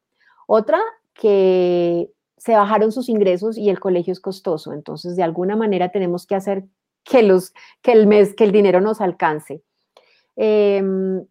Otra, 0.47 0.79
que 1.15 2.11
se 2.37 2.55
bajaron 2.55 2.93
sus 2.93 3.09
ingresos 3.09 3.57
y 3.57 3.71
el 3.71 3.81
colegio 3.81 4.13
es 4.13 4.21
costoso. 4.21 4.73
Entonces, 4.73 5.17
de 5.17 5.23
alguna 5.23 5.57
manera 5.57 5.91
tenemos 5.91 6.27
que 6.27 6.35
hacer 6.35 6.65
que, 7.05 7.23
los, 7.23 7.53
que, 7.83 7.93
el, 7.93 8.07
mes, 8.07 8.35
que 8.35 8.45
el 8.45 8.53
dinero 8.53 8.81
nos 8.81 9.01
alcance. 9.01 9.63
Em, 10.37 11.25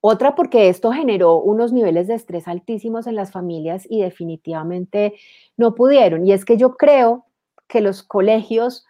otra 0.00 0.34
porque 0.34 0.68
esto 0.68 0.90
generó 0.90 1.36
unos 1.36 1.72
niveles 1.72 2.08
de 2.08 2.14
estrés 2.14 2.48
altísimos 2.48 3.06
en 3.06 3.14
las 3.14 3.30
familias 3.30 3.86
y 3.88 4.02
definitivamente 4.02 5.14
no 5.56 5.74
pudieron. 5.74 6.26
Y 6.26 6.32
es 6.32 6.44
que 6.44 6.56
yo 6.56 6.76
creo 6.76 7.26
que 7.68 7.80
los 7.80 8.02
colegios 8.02 8.84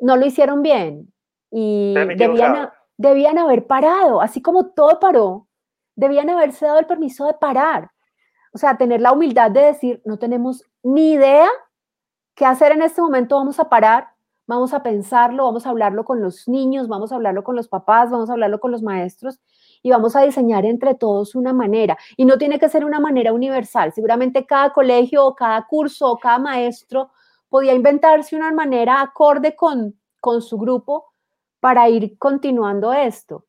no 0.00 0.16
lo 0.16 0.24
hicieron 0.24 0.62
bien 0.62 1.12
y 1.50 1.94
debían, 2.16 2.70
debían 2.96 3.38
haber 3.38 3.66
parado, 3.66 4.20
así 4.22 4.40
como 4.40 4.70
todo 4.70 4.98
paró, 4.98 5.46
debían 5.94 6.30
haberse 6.30 6.64
dado 6.64 6.78
el 6.78 6.86
permiso 6.86 7.26
de 7.26 7.34
parar 7.34 7.90
o 8.58 8.60
sea, 8.60 8.76
tener 8.76 9.00
la 9.00 9.12
humildad 9.12 9.52
de 9.52 9.60
decir, 9.60 10.02
no 10.04 10.18
tenemos 10.18 10.64
ni 10.82 11.12
idea 11.12 11.48
qué 12.34 12.44
hacer 12.44 12.72
en 12.72 12.82
este 12.82 13.00
momento, 13.00 13.36
vamos 13.36 13.60
a 13.60 13.68
parar, 13.68 14.08
vamos 14.48 14.74
a 14.74 14.82
pensarlo, 14.82 15.44
vamos 15.44 15.64
a 15.64 15.70
hablarlo 15.70 16.04
con 16.04 16.20
los 16.20 16.48
niños, 16.48 16.88
vamos 16.88 17.12
a 17.12 17.14
hablarlo 17.14 17.44
con 17.44 17.54
los 17.54 17.68
papás, 17.68 18.10
vamos 18.10 18.28
a 18.28 18.32
hablarlo 18.32 18.58
con 18.58 18.72
los 18.72 18.82
maestros 18.82 19.38
y 19.80 19.90
vamos 19.90 20.16
a 20.16 20.22
diseñar 20.22 20.66
entre 20.66 20.96
todos 20.96 21.36
una 21.36 21.52
manera. 21.52 21.96
Y 22.16 22.24
no 22.24 22.36
tiene 22.36 22.58
que 22.58 22.68
ser 22.68 22.84
una 22.84 22.98
manera 22.98 23.32
universal, 23.32 23.92
seguramente 23.92 24.44
cada 24.44 24.72
colegio 24.72 25.24
o 25.24 25.36
cada 25.36 25.64
curso 25.68 26.10
o 26.10 26.18
cada 26.18 26.40
maestro 26.40 27.12
podía 27.48 27.74
inventarse 27.74 28.34
una 28.34 28.50
manera 28.50 29.00
acorde 29.00 29.54
con, 29.54 29.94
con 30.18 30.42
su 30.42 30.58
grupo 30.58 31.12
para 31.60 31.88
ir 31.88 32.18
continuando 32.18 32.92
esto. 32.92 33.44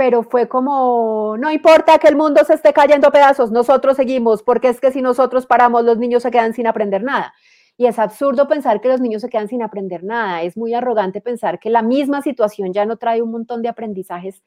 Pero 0.00 0.22
fue 0.22 0.48
como, 0.48 1.36
no 1.36 1.52
importa 1.52 1.98
que 1.98 2.08
el 2.08 2.16
mundo 2.16 2.42
se 2.46 2.54
esté 2.54 2.72
cayendo 2.72 3.10
pedazos, 3.10 3.50
nosotros 3.50 3.98
seguimos, 3.98 4.42
porque 4.42 4.70
es 4.70 4.80
que 4.80 4.90
si 4.90 5.02
nosotros 5.02 5.44
paramos, 5.44 5.84
los 5.84 5.98
niños 5.98 6.22
se 6.22 6.30
quedan 6.30 6.54
sin 6.54 6.66
aprender 6.66 7.02
nada. 7.02 7.34
Y 7.76 7.84
es 7.84 7.98
absurdo 7.98 8.48
pensar 8.48 8.80
que 8.80 8.88
los 8.88 9.02
niños 9.02 9.20
se 9.20 9.28
quedan 9.28 9.48
sin 9.48 9.62
aprender 9.62 10.02
nada. 10.02 10.40
Es 10.40 10.56
muy 10.56 10.72
arrogante 10.72 11.20
pensar 11.20 11.58
que 11.60 11.68
la 11.68 11.82
misma 11.82 12.22
situación 12.22 12.72
ya 12.72 12.86
no 12.86 12.96
trae 12.96 13.20
un 13.20 13.30
montón 13.30 13.60
de 13.60 13.68
aprendizajes 13.68 14.42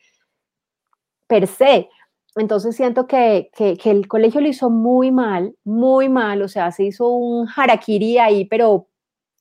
per 1.27 1.45
se. 1.45 1.87
Entonces 2.35 2.75
siento 2.75 3.05
que, 3.05 3.51
el 3.59 4.07
colegio 4.07 4.41
lo 4.41 4.47
hizo 4.47 4.71
muy 4.71 5.11
mal, 5.11 5.55
muy 5.63 6.09
mal, 6.09 6.41
o 6.41 6.47
sea, 6.47 6.71
se 6.71 6.85
hizo 6.85 7.09
un 7.09 7.47
harakiri 7.55 8.17
ahí, 8.17 8.45
pero 8.45 8.87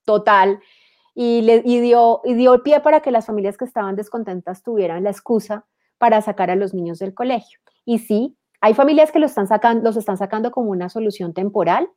total, 0.05 0.61
y, 1.15 1.41
le, 1.41 1.63
dio, 1.63 2.21
y 2.23 2.35
dio 2.35 2.53
el 2.53 2.61
pie 2.61 2.81
para 2.81 3.01
que 3.01 3.11
las 3.11 3.25
familias 3.25 3.57
que 3.57 3.65
estaban 3.65 3.97
descontentas 3.97 4.63
tuvieran 4.63 5.05
la 5.05 5.11
excusa 5.11 5.65
para 6.03 6.21
sacar 6.21 6.51
a 6.51 6.57
los 6.57 6.75
niños 6.75 6.99
del 6.99 7.15
colegio. 7.15 7.61
Y 7.85 8.01
sí, 8.01 8.37
hay 8.61 8.75
familias 8.75 9.13
que 9.13 9.21
lo 9.21 9.27
están 9.27 9.47
sacando, 9.47 9.85
los 9.85 9.97
están 9.97 10.17
sacando 10.17 10.51
como 10.51 10.73
una 10.73 10.89
solución 10.89 11.33
temporal, 11.33 11.89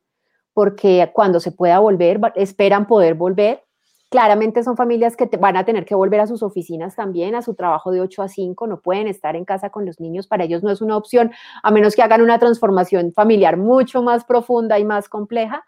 porque 0.53 1.10
cuando 1.12 1.39
se 1.39 1.51
pueda 1.51 1.80
volver, 1.80 2.22
esperan 2.36 2.86
poder 2.86 3.16
volver, 3.16 3.64
Claramente 4.12 4.64
son 4.64 4.78
familias 4.78 5.18
que 5.18 5.26
van 5.39 5.58
a 5.58 5.66
tener 5.66 5.84
que 5.84 5.95
volver 5.95 6.20
a 6.20 6.28
sus 6.28 6.43
oficinas 6.43 6.95
también, 6.95 7.34
a 7.34 7.41
su 7.41 7.56
trabajo 7.56 7.91
de 7.91 8.01
8 8.01 8.22
a 8.22 8.28
5, 8.28 8.68
no 8.68 8.80
pueden 8.80 9.08
estar 9.08 9.36
en 9.36 9.45
casa 9.45 9.72
con 9.72 9.84
los 9.84 9.99
niños, 9.99 10.28
para 10.28 10.43
ellos 10.43 10.62
no 10.62 10.70
es 10.70 10.80
una 10.80 10.95
opción, 10.95 11.32
a 11.64 11.72
menos 11.72 11.95
que 11.95 12.03
hagan 12.03 12.22
una 12.22 12.38
transformación 12.38 13.12
familiar 13.14 13.58
mucho 13.58 14.03
más 14.03 14.24
profunda 14.24 14.78
y 14.78 14.86
más 14.86 15.10
compleja. 15.10 15.66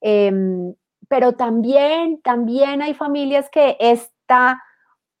Em, 0.00 0.74
pero 1.08 1.32
también, 1.32 2.22
también 2.22 2.80
hay 2.80 2.94
familias 2.94 3.50
que 3.50 3.76
esta, 3.80 4.62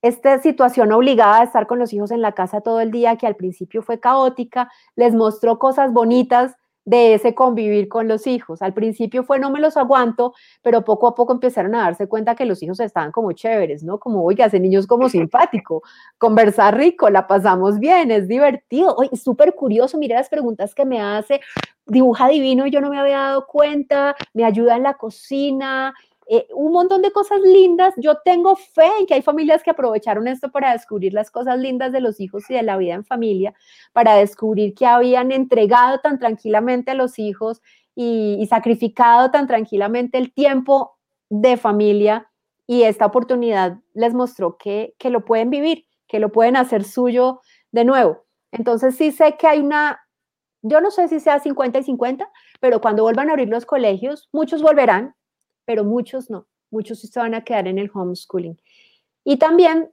esta 0.04 0.38
situación 0.38 0.92
obligada 0.92 1.40
a 1.40 1.44
estar 1.44 1.66
con 1.66 1.78
los 1.78 1.94
hijos 1.94 2.10
en 2.10 2.20
la 2.20 2.32
casa 2.32 2.60
todo 2.60 2.82
el 2.82 2.90
día, 2.90 3.16
que 3.16 3.26
al 3.26 3.36
principio 3.36 3.80
fue 3.80 4.00
caótica, 4.00 4.70
les 4.96 5.14
mostró 5.14 5.58
cosas 5.58 5.94
bonitas 5.94 6.56
de 6.84 7.14
ese 7.14 7.34
convivir 7.34 7.88
con 7.88 8.06
los 8.06 8.26
hijos. 8.26 8.60
Al 8.60 8.74
principio 8.74 9.24
fue 9.24 9.38
no 9.38 9.50
me 9.50 9.60
los 9.60 9.78
aguanto, 9.78 10.34
pero 10.60 10.84
poco 10.84 11.08
a 11.08 11.14
poco 11.14 11.32
empezaron 11.32 11.74
a 11.74 11.84
darse 11.84 12.06
cuenta 12.06 12.34
que 12.34 12.44
los 12.44 12.62
hijos 12.62 12.80
estaban 12.80 13.12
como 13.12 13.32
chéveres, 13.32 13.82
¿no? 13.82 13.98
Como, 13.98 14.22
oiga, 14.22 14.44
ese 14.44 14.60
niño 14.60 14.78
es 14.78 14.86
como 14.86 15.08
simpático, 15.08 15.82
conversar 16.18 16.76
rico, 16.76 17.08
la 17.08 17.26
pasamos 17.26 17.78
bien, 17.78 18.10
es 18.10 18.28
divertido. 18.28 18.94
Oye, 18.96 19.16
súper 19.16 19.54
curioso, 19.54 19.96
mira 19.96 20.16
las 20.16 20.28
preguntas 20.28 20.74
que 20.74 20.84
me 20.84 21.00
hace, 21.00 21.40
dibuja 21.86 22.28
divino, 22.28 22.66
yo 22.66 22.82
no 22.82 22.90
me 22.90 22.98
había 22.98 23.20
dado 23.20 23.46
cuenta, 23.46 24.14
me 24.34 24.44
ayuda 24.44 24.76
en 24.76 24.82
la 24.82 24.94
cocina, 24.94 25.94
eh, 26.26 26.46
un 26.54 26.72
montón 26.72 27.02
de 27.02 27.12
cosas 27.12 27.40
lindas. 27.40 27.94
Yo 27.96 28.18
tengo 28.24 28.56
fe 28.56 28.88
en 28.98 29.06
que 29.06 29.14
hay 29.14 29.22
familias 29.22 29.62
que 29.62 29.70
aprovecharon 29.70 30.28
esto 30.28 30.50
para 30.50 30.72
descubrir 30.72 31.12
las 31.12 31.30
cosas 31.30 31.58
lindas 31.58 31.92
de 31.92 32.00
los 32.00 32.20
hijos 32.20 32.48
y 32.50 32.54
de 32.54 32.62
la 32.62 32.76
vida 32.76 32.94
en 32.94 33.04
familia, 33.04 33.54
para 33.92 34.14
descubrir 34.16 34.74
que 34.74 34.86
habían 34.86 35.32
entregado 35.32 35.98
tan 36.00 36.18
tranquilamente 36.18 36.92
a 36.92 36.94
los 36.94 37.18
hijos 37.18 37.60
y, 37.94 38.44
sacrificado 38.48 39.30
tan 39.30 39.46
tranquilamente 39.46 40.18
el 40.18 40.32
tiempo 40.32 40.98
de 41.30 41.56
familia 41.56 42.30
y 42.66 42.82
esta 42.82 43.06
oportunidad 43.06 43.78
les 43.94 44.14
mostró 44.14 44.56
que, 44.56 44.94
que 44.98 45.10
lo 45.10 45.24
pueden 45.24 45.50
vivir, 45.50 45.86
que 46.08 46.18
lo 46.18 46.32
pueden 46.32 46.56
hacer 46.56 46.84
suyo 46.84 47.40
de 47.72 47.84
nuevo. 47.84 48.24
Entonces 48.52 48.96
sí 48.96 49.10
sé 49.12 49.36
que 49.36 49.46
hay 49.46 49.60
una, 49.60 50.00
yo 50.62 50.80
no 50.80 50.90
sé 50.90 51.08
si 51.08 51.20
sea 51.20 51.40
50 51.40 51.78
y 51.78 51.82
50, 51.82 52.30
pero 52.60 52.80
cuando 52.80 53.02
vuelvan 53.02 53.28
a 53.28 53.32
abrir 53.32 53.48
los 53.48 53.66
colegios, 53.66 54.28
muchos 54.32 54.62
volverán, 54.62 55.14
pero 55.64 55.84
muchos 55.84 56.30
no, 56.30 56.46
muchos 56.70 57.00
se 57.00 57.20
van 57.20 57.34
a 57.34 57.44
quedar 57.44 57.68
en 57.68 57.78
el 57.78 57.90
homeschooling. 57.92 58.60
Y 59.24 59.38
también 59.38 59.90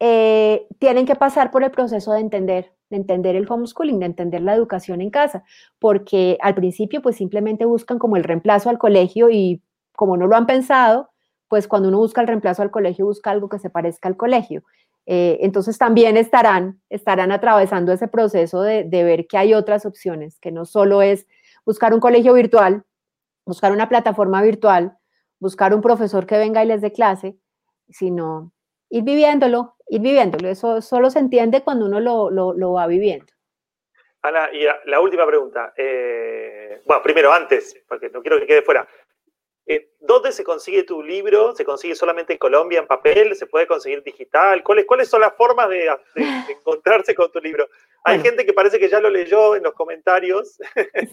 eh, 0.00 0.66
tienen 0.78 1.06
que 1.06 1.14
pasar 1.14 1.50
por 1.50 1.62
el 1.62 1.70
proceso 1.70 2.12
de 2.12 2.20
entender, 2.20 2.72
de 2.90 2.96
entender 2.96 3.36
el 3.36 3.46
homeschooling, 3.48 4.00
de 4.00 4.06
entender 4.06 4.42
la 4.42 4.54
educación 4.54 5.00
en 5.00 5.10
casa, 5.10 5.44
porque 5.78 6.38
al 6.40 6.54
principio 6.54 7.00
pues 7.02 7.16
simplemente 7.16 7.64
buscan 7.64 7.98
como 7.98 8.16
el 8.16 8.24
reemplazo 8.24 8.68
al 8.68 8.78
colegio 8.78 9.30
y 9.30 9.62
como 9.94 10.16
no 10.16 10.26
lo 10.26 10.34
han 10.34 10.46
pensado, 10.46 11.10
pues 11.48 11.68
cuando 11.68 11.88
uno 11.88 11.98
busca 11.98 12.20
el 12.20 12.26
reemplazo 12.26 12.62
al 12.62 12.70
colegio 12.70 13.06
busca 13.06 13.30
algo 13.30 13.48
que 13.48 13.58
se 13.58 13.70
parezca 13.70 14.08
al 14.08 14.16
colegio. 14.16 14.64
Eh, 15.06 15.38
entonces 15.42 15.78
también 15.78 16.16
estarán, 16.16 16.80
estarán 16.88 17.30
atravesando 17.30 17.92
ese 17.92 18.08
proceso 18.08 18.62
de, 18.62 18.84
de 18.84 19.04
ver 19.04 19.26
que 19.26 19.36
hay 19.36 19.52
otras 19.54 19.84
opciones, 19.84 20.38
que 20.40 20.50
no 20.50 20.64
solo 20.64 21.02
es 21.02 21.26
buscar 21.66 21.92
un 21.92 22.00
colegio 22.00 22.34
virtual, 22.34 22.84
buscar 23.44 23.72
una 23.72 23.88
plataforma 23.88 24.42
virtual, 24.42 24.96
buscar 25.42 25.74
un 25.74 25.82
profesor 25.82 26.24
que 26.24 26.38
venga 26.38 26.62
y 26.62 26.68
les 26.68 26.80
dé 26.80 26.92
clase, 26.92 27.34
sino 27.88 28.52
ir 28.88 29.02
viviéndolo, 29.02 29.74
ir 29.88 30.00
viviéndolo. 30.00 30.48
Eso 30.48 30.80
solo 30.80 31.10
se 31.10 31.18
entiende 31.18 31.62
cuando 31.62 31.86
uno 31.86 31.98
lo, 31.98 32.72
va 32.72 32.86
viviendo. 32.86 33.26
Ana, 34.22 34.50
y 34.52 34.64
la 34.88 35.00
última 35.00 35.26
pregunta. 35.26 35.74
Eh, 35.76 36.80
bueno, 36.86 37.02
primero, 37.02 37.32
antes, 37.32 37.76
porque 37.88 38.08
no 38.10 38.22
quiero 38.22 38.38
que 38.38 38.46
quede 38.46 38.62
fuera. 38.62 38.86
Eh, 39.66 39.90
¿Dónde 39.98 40.30
se 40.30 40.44
consigue 40.44 40.84
tu 40.84 41.02
libro? 41.02 41.56
¿Se 41.56 41.64
consigue 41.64 41.96
solamente 41.96 42.32
en 42.32 42.38
Colombia 42.38 42.78
en 42.78 42.86
papel? 42.86 43.34
¿Se 43.34 43.46
puede 43.46 43.66
conseguir 43.66 44.02
digital? 44.04 44.62
¿Cuáles, 44.62 44.86
cuáles 44.86 45.08
son 45.08 45.22
las 45.22 45.34
formas 45.34 45.68
de, 45.68 45.88
encontrarse 46.50 47.16
con 47.16 47.32
tu 47.32 47.40
libro? 47.40 47.68
Hay 48.04 48.20
gente 48.20 48.46
que 48.46 48.52
parece 48.52 48.78
que 48.78 48.88
ya 48.88 49.00
lo 49.00 49.10
leyó 49.10 49.56
en 49.56 49.64
los 49.64 49.74
comentarios. 49.74 50.56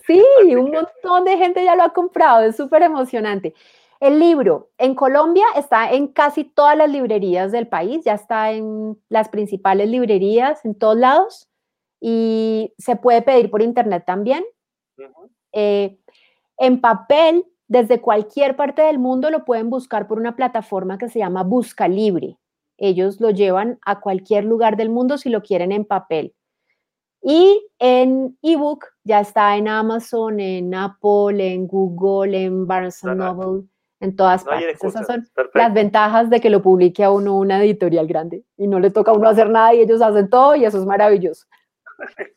Sí, 0.06 0.24
un 0.56 0.70
montón 0.70 1.26
de 1.26 1.38
gente 1.38 1.64
ya 1.64 1.76
lo 1.76 1.84
ha 1.84 1.94
comprado, 1.94 2.46
es 2.46 2.56
súper 2.56 2.84
emocionante. 2.84 3.56
El 4.00 4.18
libro 4.20 4.70
en 4.78 4.96
Colombia 4.96 5.46
está 5.58 5.92
en 5.92 6.08
casi 6.08 6.46
todas 6.46 6.78
las 6.78 6.90
librerías 6.90 7.52
del 7.52 7.68
país, 7.68 8.06
ya 8.06 8.14
está 8.14 8.52
en 8.52 8.98
las 9.10 9.28
principales 9.28 9.90
librerías, 9.90 10.64
en 10.64 10.74
todos 10.76 10.96
lados, 10.96 11.50
y 12.00 12.74
se 12.78 12.96
puede 12.96 13.22
pedir 13.22 13.52
por 13.52 13.62
internet 13.62 14.04
también. 14.08 14.46
Eh, 15.52 16.00
en 16.58 16.80
papel, 16.80 17.46
desde 17.68 18.00
cualquier 18.00 18.56
parte 18.56 18.82
del 18.84 19.00
mundo 19.00 19.30
lo 19.32 19.44
pueden 19.44 19.70
buscar 19.70 20.08
por 20.08 20.18
una 20.18 20.36
plataforma 20.36 20.98
que 20.98 21.10
se 21.10 21.20
llama 21.20 21.44
Busca 21.44 21.90
Libre. 21.90 22.38
Ellos 22.78 23.20
lo 23.20 23.32
llevan 23.32 23.80
a 23.86 24.00
cualquier 24.00 24.46
lugar 24.46 24.78
del 24.78 24.90
mundo 24.90 25.18
si 25.18 25.30
lo 25.30 25.42
quieren 25.42 25.74
en 25.74 25.84
papel. 25.84 26.34
Y 27.22 27.68
en 27.80 28.38
ebook 28.42 28.86
ya 29.04 29.20
está 29.20 29.58
en 29.58 29.68
Amazon, 29.68 30.40
en 30.40 30.74
Apple, 30.74 31.54
en 31.54 31.68
Google, 31.68 32.46
en 32.46 32.66
Barnes 32.66 33.04
Noble 33.04 33.68
en 34.00 34.16
todas 34.16 34.44
partes. 34.44 34.84
Esas 34.84 35.06
son 35.06 35.28
las 35.54 35.74
ventajas 35.74 36.30
de 36.30 36.40
que 36.40 36.50
lo 36.50 36.62
publique 36.62 37.04
a 37.04 37.12
uno 37.12 37.38
una 37.38 37.64
editorial 37.64 38.08
grande 38.08 38.44
y 38.58 38.68
no 38.68 38.80
le 38.80 38.92
toca 38.92 39.12
a 39.12 39.14
uno 39.14 39.30
hacer 39.30 39.50
nada 39.50 39.74
y 39.74 39.82
ellos 39.82 40.02
hacen 40.02 40.30
todo 40.30 40.56
y 40.56 40.66
eso 40.66 40.78
es 40.78 40.86
maravilloso. 40.86 41.46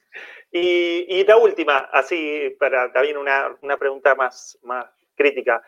y, 0.52 1.24
la 1.24 1.36
última, 1.36 1.78
así 1.92 2.56
para 2.58 2.92
también 2.92 3.16
una, 3.16 3.56
una 3.62 3.76
pregunta 3.76 4.14
más, 4.14 4.58
más 4.62 4.86
crítica. 5.14 5.62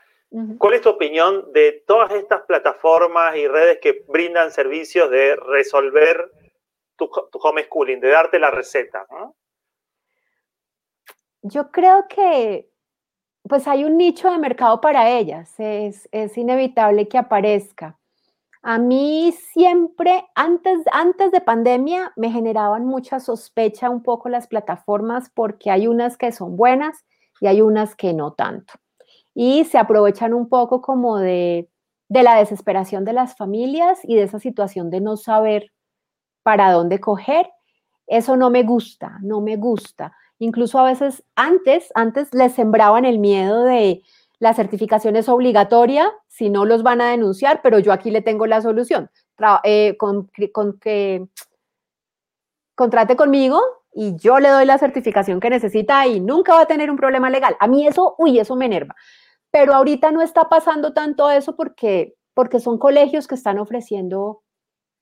¿Cuál 0.59 0.75
es 0.75 0.81
tu 0.81 0.89
opinión 0.89 1.53
de 1.53 1.85
todas 1.87 2.11
estas 2.11 2.43
plataformas 2.43 3.37
y 3.37 3.47
redes 3.47 3.79
que 3.81 4.05
brindan 4.09 4.51
servicios 4.51 5.09
de 5.09 5.37
resolver 5.37 6.29
tu, 6.97 7.09
tu 7.31 7.39
homeschooling, 7.39 8.01
de 8.01 8.09
darte 8.09 8.41
la 8.41 8.51
receta? 8.51 9.07
Yo 11.43 11.71
creo 11.71 12.09
que 12.09 12.69
pues 13.49 13.69
hay 13.69 13.85
un 13.85 13.97
nicho 13.97 14.31
de 14.31 14.39
mercado 14.39 14.81
para 14.81 15.11
ellas, 15.11 15.55
es, 15.59 16.09
inevitable 16.37 17.09
que 17.09 17.19
aparezca. 17.19 17.99
A 18.63 18.79
mí 18.79 19.33
siempre, 19.53 20.25
antes, 20.35 20.81
antes 20.91 21.31
de 21.31 21.43
pandemia, 21.43 22.13
me 22.17 22.31
generaban 22.31 22.87
mucha 22.87 23.21
sospecha 23.21 23.91
un 23.91 24.03
poco 24.03 24.31
las 24.31 24.47
plataformas 24.47 25.31
porque 25.35 25.71
hay 25.71 25.87
unas 25.87 26.17
que 26.17 26.33
son 26.33 26.57
buenas 26.57 27.05
y 27.41 27.47
hay 27.47 27.61
unas 27.61 27.95
que 27.95 28.15
no 28.15 28.33
tanto. 28.33 28.73
Y 29.35 29.65
se 29.65 29.77
aprovechan 29.77 30.33
un 30.33 30.49
poco 30.49 30.81
como 30.81 31.19
de, 31.19 31.69
de 32.09 32.23
la 32.23 32.37
desesperación 32.37 33.05
de 33.05 33.13
las 33.13 33.37
familias 33.37 34.01
y 34.05 34.15
de 34.15 34.23
esa 34.23 34.39
situación 34.39 34.89
de 34.89 35.03
no 35.03 35.19
saber 35.19 35.73
para 36.43 36.73
dónde 36.73 37.01
coger. 37.01 37.51
Eso 38.07 38.37
no 38.37 38.49
me 38.49 38.63
gusta, 38.63 39.19
no 39.21 39.43
me 39.43 39.57
gusta. 39.57 40.17
Incluso 40.39 40.79
a 40.79 40.85
veces 40.85 41.25
antes, 41.37 41.91
antes 41.95 42.33
les 42.35 42.53
sembraban 42.53 43.05
el 43.05 43.19
miedo 43.19 43.65
de 43.65 44.03
la 44.39 44.53
certificación 44.53 45.17
es 45.17 45.29
obligatoria, 45.29 46.13
si 46.29 46.51
no 46.51 46.65
los 46.65 46.83
van 46.83 47.01
a 47.01 47.11
denunciar, 47.11 47.61
pero 47.63 47.79
yo 47.79 47.93
aquí 47.93 48.11
le 48.11 48.21
tengo 48.21 48.47
la 48.47 48.61
solución. 48.61 49.11
Eh, 49.65 49.97
con, 49.97 50.29
que 50.29 51.27
contrate 52.77 53.17
conmigo 53.17 53.61
y 53.93 54.17
yo 54.17 54.39
le 54.39 54.49
doy 54.49 54.65
la 54.65 54.79
certificación 54.79 55.41
que 55.41 55.51
necesita 55.51 56.07
y 56.07 56.21
nunca 56.21 56.55
va 56.55 56.63
a 56.63 56.67
tener 56.67 56.91
un 56.91 56.97
problema 56.97 57.31
legal. 57.31 57.57
A 57.61 57.67
mí 57.67 57.87
eso, 57.87 58.15
uy, 58.19 58.39
eso 58.39 58.57
me 58.57 58.67
enerva. 58.67 58.95
Pero 59.51 59.75
ahorita 59.75 60.11
no 60.11 60.21
está 60.21 60.49
pasando 60.49 60.93
tanto 60.93 61.31
eso 61.31 61.57
porque, 61.57 62.15
porque 62.35 62.61
son 62.61 62.79
colegios 62.79 63.27
que 63.29 63.37
están 63.37 63.59
ofreciendo 63.59 64.43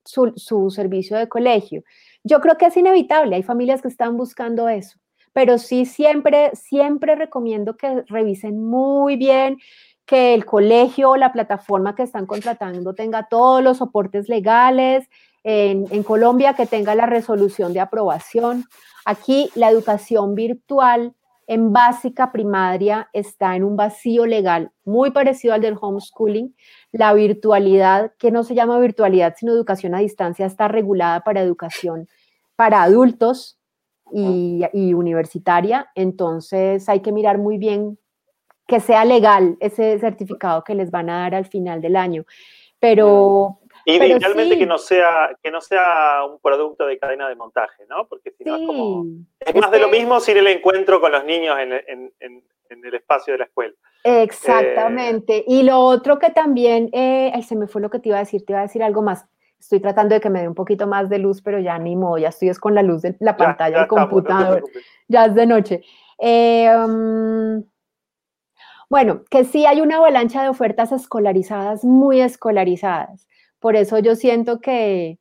su, 0.05 0.33
su 0.37 0.71
servicio 0.71 1.17
de 1.17 1.29
colegio. 1.29 1.83
Yo 2.23 2.41
creo 2.41 2.57
que 2.59 2.67
es 2.67 2.77
inevitable, 2.77 3.37
hay 3.37 3.43
familias 3.43 3.83
que 3.83 3.89
están 3.89 4.17
buscando 4.17 4.69
eso 4.69 5.02
pero 5.33 5.59
sí 5.59 5.87
siempre, 5.87 6.51
siempre 6.55 7.15
recomiendo 7.15 7.77
que 7.77 8.03
revisen 8.09 8.63
muy 8.63 9.17
bien 9.17 9.59
que 10.05 10.35
el 10.35 10.45
colegio 10.45 11.11
o 11.11 11.17
la 11.17 11.33
plataforma 11.33 11.95
que 11.95 12.03
están 12.03 12.27
contratando 12.27 12.95
tenga 12.95 13.29
todos 13.29 13.63
los 13.63 13.79
soportes 13.79 14.29
legales, 14.29 15.09
en, 15.45 16.03
Colombia 16.03 16.55
que 16.55 16.67
tenga 16.67 16.95
la 16.95 17.07
resolución 17.07 17.73
de 17.73 17.81
aprobación. 17.81 18.65
Aquí 19.05 19.51
la 19.55 19.71
educación 19.71 20.35
virtual 20.35 21.15
en 21.49 21.73
básica 21.73 22.31
primaria 22.31 23.09
está 23.13 23.57
en 23.57 23.65
un 23.65 23.77
vacío 23.77 24.27
legal 24.27 24.71
muy 24.85 25.11
parecido 25.11 25.55
al 25.55 25.61
del 25.61 25.77
homeschooling. 25.81 26.55
La 26.93 27.13
virtualidad, 27.15 28.13
que 28.19 28.31
no 28.31 28.45
se 28.45 28.55
llama 28.55 28.79
virtualidad, 28.79 29.35
sino 29.37 29.53
educación 29.53 29.95
a 29.95 29.99
distancia, 29.99 30.47
está 30.47 30.69
regulada 30.69 31.21
para 31.21 31.43
educación 31.43 32.09
para 32.55 32.83
adultos 32.83 33.59
y, 34.11 34.65
y 34.73 34.95
universitaria. 34.95 35.91
Entonces 35.95 36.89
hay 36.89 37.01
que 37.01 37.13
mirar 37.13 37.39
muy 37.39 37.59
bien 37.59 37.99
que 38.67 38.81
sea 38.81 39.05
legal 39.05 39.57
ese 39.61 39.99
certificado 39.99 40.65
que 40.65 40.75
les 40.75 40.91
van 40.91 41.11
a 41.11 41.21
dar 41.21 41.35
al 41.35 41.47
final 41.47 41.81
del 41.81 41.97
año. 41.97 42.25
Pero, 42.81 43.61
y 43.85 43.95
idealmente 43.95 44.59
que 44.59 44.67
no 44.67 44.79
sea 44.79 45.37
que 45.43 45.51
no 45.51 45.61
sea 45.61 46.25
un 46.25 46.39
producto 46.41 46.87
de 46.87 46.99
cadena 46.99 47.29
de 47.29 47.37
montaje, 47.37 47.85
¿no? 47.89 48.07
Porque 48.07 48.31
si 48.33 48.45
no 48.45 48.57
es 48.57 48.67
como 48.67 49.05
es 49.41 49.55
más 49.55 49.71
de 49.71 49.79
lo 49.79 49.89
mismo 49.89 50.21
sin 50.21 50.37
el 50.37 50.47
encuentro 50.47 51.01
con 51.01 51.13
los 51.13 51.25
niños 51.25 51.57
en, 51.59 51.73
el 52.71 52.95
espacio 52.95 53.35
de 53.35 53.39
la 53.39 53.45
escuela. 53.45 53.75
Exactamente. 54.03 55.45
y 55.47 55.63
lo 55.63 55.79
otro 55.79 56.19
que 56.19 56.31
también, 56.31 56.89
eh, 56.93 57.31
ay, 57.35 57.43
se 57.43 57.55
me 57.55 57.67
fue 57.67 57.83
lo 57.83 57.91
que 57.91 57.99
te 57.99 58.09
iba 58.09 58.17
a 58.17 58.21
decir, 58.21 58.45
te 58.45 58.53
iba 58.53 58.61
a 58.61 58.65
decir 58.65 58.83
algo 58.83 59.03
más. 59.03 59.27
Estoy 59.63 59.79
tratando 59.79 60.17
de 60.17 60.21
que 60.21 60.29
me 60.29 60.41
dé 60.41 60.49
un 60.49 60.57
poquito 60.57 60.89
más 60.89 61.09
de 61.09 61.21
luz, 61.21 61.41
pero 61.41 61.61
ya 61.61 61.79
ni 61.79 61.95
modo, 61.95 62.19
ya 62.19 62.31
estoy 62.31 62.49
es 62.49 62.59
con 62.59 62.75
la 62.75 62.83
luz 62.83 63.03
de 63.03 63.17
la 63.21 63.37
pantalla 63.37 63.79
del 63.79 63.87
computador. 63.87 64.65
ya 65.07 65.27
es 65.27 65.37
de 65.37 65.47
noche. 65.47 65.85
Eh, 66.19 66.69
um, 66.77 67.63
bueno, 68.91 69.23
que 69.31 69.45
sí 69.45 69.65
hay 69.65 69.81
una 69.81 69.99
avalancha 69.99 70.43
de 70.43 70.49
ofertas 70.49 70.91
escolarizadas, 70.91 71.85
muy 71.85 72.21
escolarizadas. 72.21 73.29
Por 73.61 73.77
eso 73.77 74.01
yo 74.01 74.17
siento 74.17 74.59
que, 74.59 75.21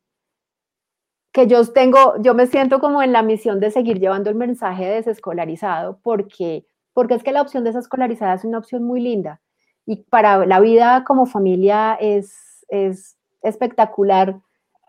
que 1.32 1.46
yo 1.46 1.64
tengo, 1.72 2.20
yo 2.20 2.34
me 2.34 2.48
siento 2.48 2.80
como 2.80 3.00
en 3.00 3.12
la 3.12 3.22
misión 3.22 3.60
de 3.60 3.70
seguir 3.70 4.00
llevando 4.00 4.28
el 4.28 4.34
mensaje 4.34 4.86
desescolarizado, 4.86 6.00
porque, 6.02 6.66
porque 6.92 7.14
es 7.14 7.22
que 7.22 7.30
la 7.30 7.42
opción 7.42 7.62
desescolarizada 7.62 8.34
es 8.34 8.44
una 8.44 8.58
opción 8.58 8.82
muy 8.82 9.00
linda. 9.00 9.40
Y 9.86 10.02
para 10.02 10.46
la 10.46 10.58
vida 10.58 11.04
como 11.04 11.26
familia 11.26 11.96
es, 12.00 12.66
es 12.70 13.16
espectacular 13.42 14.40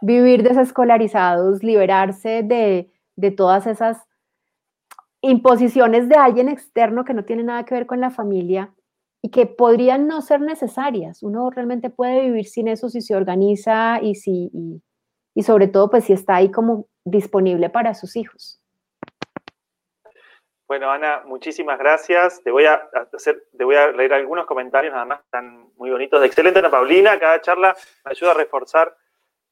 vivir 0.02 0.44
desescolarizados, 0.44 1.64
liberarse 1.64 2.44
de, 2.44 2.92
de 3.16 3.32
todas 3.32 3.68
esas 3.68 3.98
imposiciones 5.22 6.10
de 6.10 6.16
alguien 6.16 6.50
externo 6.50 7.06
que 7.06 7.14
no 7.14 7.24
tiene 7.24 7.44
nada 7.44 7.64
que 7.64 7.74
ver 7.74 7.86
con 7.86 8.02
la 8.02 8.12
familia 8.12 8.74
y 9.22 9.30
que 9.30 9.46
podrían 9.46 10.06
no 10.06 10.22
ser 10.22 10.42
necesarias. 10.42 11.24
Uno 11.24 11.50
realmente 11.50 11.90
puede 11.90 12.22
vivir 12.26 12.46
sin 12.46 12.68
eso 12.68 12.90
si 12.90 13.00
se 13.00 13.16
organiza 13.16 14.02
y, 14.02 14.16
si, 14.16 14.52
y, 15.34 15.44
sobre 15.44 15.70
todo 15.70 15.90
pues 15.90 16.04
si 16.04 16.14
está 16.14 16.36
ahí 16.36 16.52
como 16.52 16.88
disponible 17.06 17.70
para 17.70 17.94
sus 17.94 18.18
hijos. 18.18 18.60
Bueno, 20.74 20.90
Ana, 20.90 21.22
muchísimas 21.28 21.78
gracias. 21.78 22.42
Te 22.42 22.50
voy 22.50 22.66
a 22.66 22.90
hacer, 23.14 23.44
te 23.56 23.64
voy 23.64 23.76
a 23.76 23.92
leer 23.92 24.12
algunos 24.12 24.48
comentarios, 24.48 24.92
nada 24.92 25.06
más, 25.06 25.20
están 25.20 25.68
muy 25.78 25.92
bonitos. 25.92 26.26
Excelente, 26.26 26.58
Ana 26.58 26.72
Paulina. 26.72 27.20
Cada 27.20 27.40
charla 27.42 27.76
me 28.04 28.10
ayuda 28.10 28.32
a 28.32 28.34
reforzar 28.34 28.98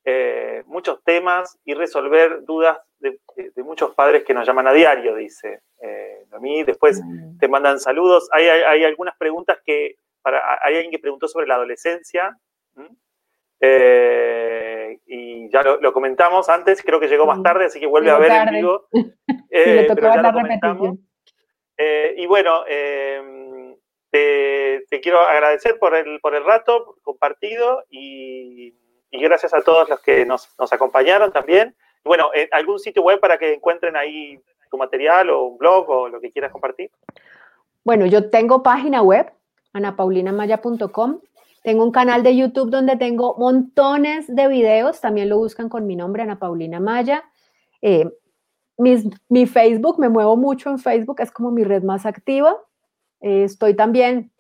eh, 0.04 0.64
muchos 0.66 1.04
temas 1.04 1.60
y 1.64 1.76
resolver 1.76 2.44
dudas 2.44 2.80
de, 2.98 3.20
muchos 3.58 3.94
padres 3.94 4.24
que 4.24 4.34
nos 4.34 4.48
llaman 4.48 4.66
a 4.66 4.74
diario, 4.74 5.14
dice 5.14 5.62
eh, 5.80 6.26
mí 6.40 6.64
Después 6.64 7.00
mm. 7.06 7.38
te 7.38 7.48
mandan 7.48 7.80
saludos. 7.80 8.28
Hay, 8.32 8.48
hay, 8.48 8.84
algunas 8.84 9.16
preguntas 9.16 9.60
que, 9.64 9.98
para, 10.24 10.58
hay 10.64 10.74
alguien 10.74 10.90
que 10.90 10.98
preguntó 10.98 11.28
sobre 11.28 11.46
la 11.46 11.54
adolescencia. 11.54 12.36
Eh, 13.60 15.00
y 15.06 15.50
ya 15.52 15.62
lo, 15.62 15.94
comentamos 15.94 16.50
antes, 16.50 16.82
creo 16.82 17.00
que 17.00 17.08
llegó 17.08 17.28
más 17.28 17.44
tarde, 17.44 17.66
así 17.66 17.80
que 17.80 17.86
vuelve 17.86 18.10
a 18.10 18.18
ver 18.18 18.32
en 18.32 18.56
vivo. 18.56 18.88
Eh, 19.54 19.86
pero 19.94 20.14
ya 20.16 20.22
lo 20.22 20.32
comentamos. 20.32 20.98
Eh, 21.84 22.14
y 22.16 22.28
bueno, 22.28 22.64
em, 22.68 23.76
te, 24.12 24.86
quiero 25.02 25.20
agradecer 25.20 25.80
por 25.80 25.96
el, 25.96 26.20
por 26.20 26.36
el 26.36 26.44
rato 26.44 26.96
compartido 27.02 27.84
y 27.90 28.76
gracias 29.10 29.52
a 29.56 29.62
todos 29.62 29.90
los 29.90 30.00
que 30.02 30.24
nos, 30.24 30.48
acompañaron 30.72 31.32
también. 31.32 31.76
bueno, 32.04 32.30
¿algún 32.52 32.78
sitio 32.78 33.02
web 33.02 33.20
para 33.20 33.40
que 33.40 33.54
encuentren 33.54 33.96
ahí 33.96 34.40
tu 34.70 34.78
material 34.78 35.32
o 35.32 35.44
un 35.44 35.58
blog 35.58 35.90
o 35.90 36.08
lo 36.08 36.22
que 36.22 36.30
quieras 36.30 36.52
compartir? 36.52 36.92
Bueno, 37.84 38.06
yo 38.06 38.30
tengo 38.30 38.62
página 38.62 39.02
web, 39.02 39.32
anapaulinamaya.com. 39.74 41.20
Tengo 41.64 41.84
un 41.84 41.92
canal 41.92 42.22
de 42.22 42.36
YouTube 42.36 42.70
donde 42.70 42.96
tengo 42.96 43.36
montones 43.40 44.28
de 44.28 44.48
videos, 44.48 45.02
también 45.02 45.30
lo 45.30 45.38
buscan 45.40 45.68
con 45.68 45.88
mi 45.88 45.96
nombre, 45.96 46.22
Ana 46.22 46.38
Paulina 46.38 46.80
Maya. 46.80 47.24
Eh, 47.82 48.08
mi 48.82 49.46
Facebook, 49.46 50.00
me 50.00 50.10
muevo 50.10 50.36
mucho 50.38 50.70
en 50.70 50.80
Facebook, 50.80 51.20
es 51.20 51.32
como 51.32 51.52
mi 51.52 51.64
red 51.64 51.84
más 51.84 52.06
activa. 52.06 52.56
Eh, 53.22 53.44
estoy 53.44 53.76
también 53.76 54.32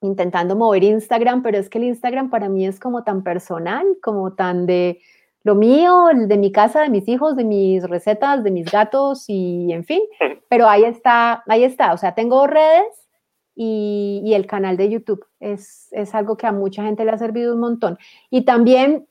intentando 0.00 0.56
mover 0.56 0.84
Instagram, 0.84 1.42
pero 1.42 1.58
es 1.58 1.70
que 1.70 1.78
el 1.78 1.84
Instagram 1.84 2.30
para 2.30 2.48
mí 2.48 2.66
es 2.66 2.78
como 2.78 3.04
tan 3.04 3.22
personal, 3.22 3.86
como 4.02 4.34
tan 4.34 4.66
de 4.66 5.00
lo 5.42 5.54
mío, 5.54 6.08
de 6.14 6.36
mi 6.38 6.50
casa, 6.52 6.82
de 6.82 6.88
mis 6.88 7.06
hijos, 7.06 7.36
de 7.36 7.44
mis 7.44 7.84
recetas, 7.84 8.42
de 8.42 8.50
mis 8.50 8.70
gatos 8.70 9.24
y 9.28 9.72
en 9.72 9.84
fin, 9.84 10.00
pero 10.48 10.68
ahí 10.68 10.84
está, 10.84 11.42
ahí 11.46 11.64
está, 11.64 11.92
o 11.92 11.98
sea, 11.98 12.14
tengo 12.14 12.46
redes 12.46 13.08
y, 13.54 14.32
el 14.34 14.46
canal 14.46 14.76
de 14.76 14.90
YouTube 14.90 15.24
es, 15.38 15.88
es 15.92 16.14
algo 16.14 16.36
que 16.36 16.46
a 16.46 16.52
mucha 16.52 16.82
gente 16.82 17.04
le 17.04 17.12
ha 17.12 17.18
servido 17.18 17.54
un 17.54 17.60
montón. 17.60 17.98
Y 18.30 18.44
también, 18.44 19.06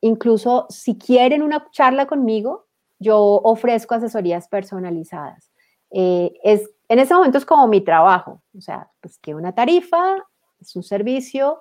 incluso 0.00 0.66
si 0.70 0.96
quieren 0.96 1.42
una 1.42 1.68
charla 1.72 2.06
conmigo, 2.06 2.68
yo 3.02 3.18
ofrezco 3.18 3.94
asesorías 3.94 4.48
personalizadas. 4.48 5.50
Eh, 5.90 6.32
es, 6.42 6.70
en 6.88 6.98
ese 6.98 7.14
momento 7.14 7.38
es 7.38 7.44
como 7.44 7.68
mi 7.68 7.80
trabajo, 7.82 8.42
o 8.56 8.60
sea, 8.60 8.88
pues 9.00 9.18
que 9.18 9.34
una 9.34 9.54
tarifa 9.54 10.16
es 10.60 10.74
un 10.74 10.82
servicio, 10.82 11.60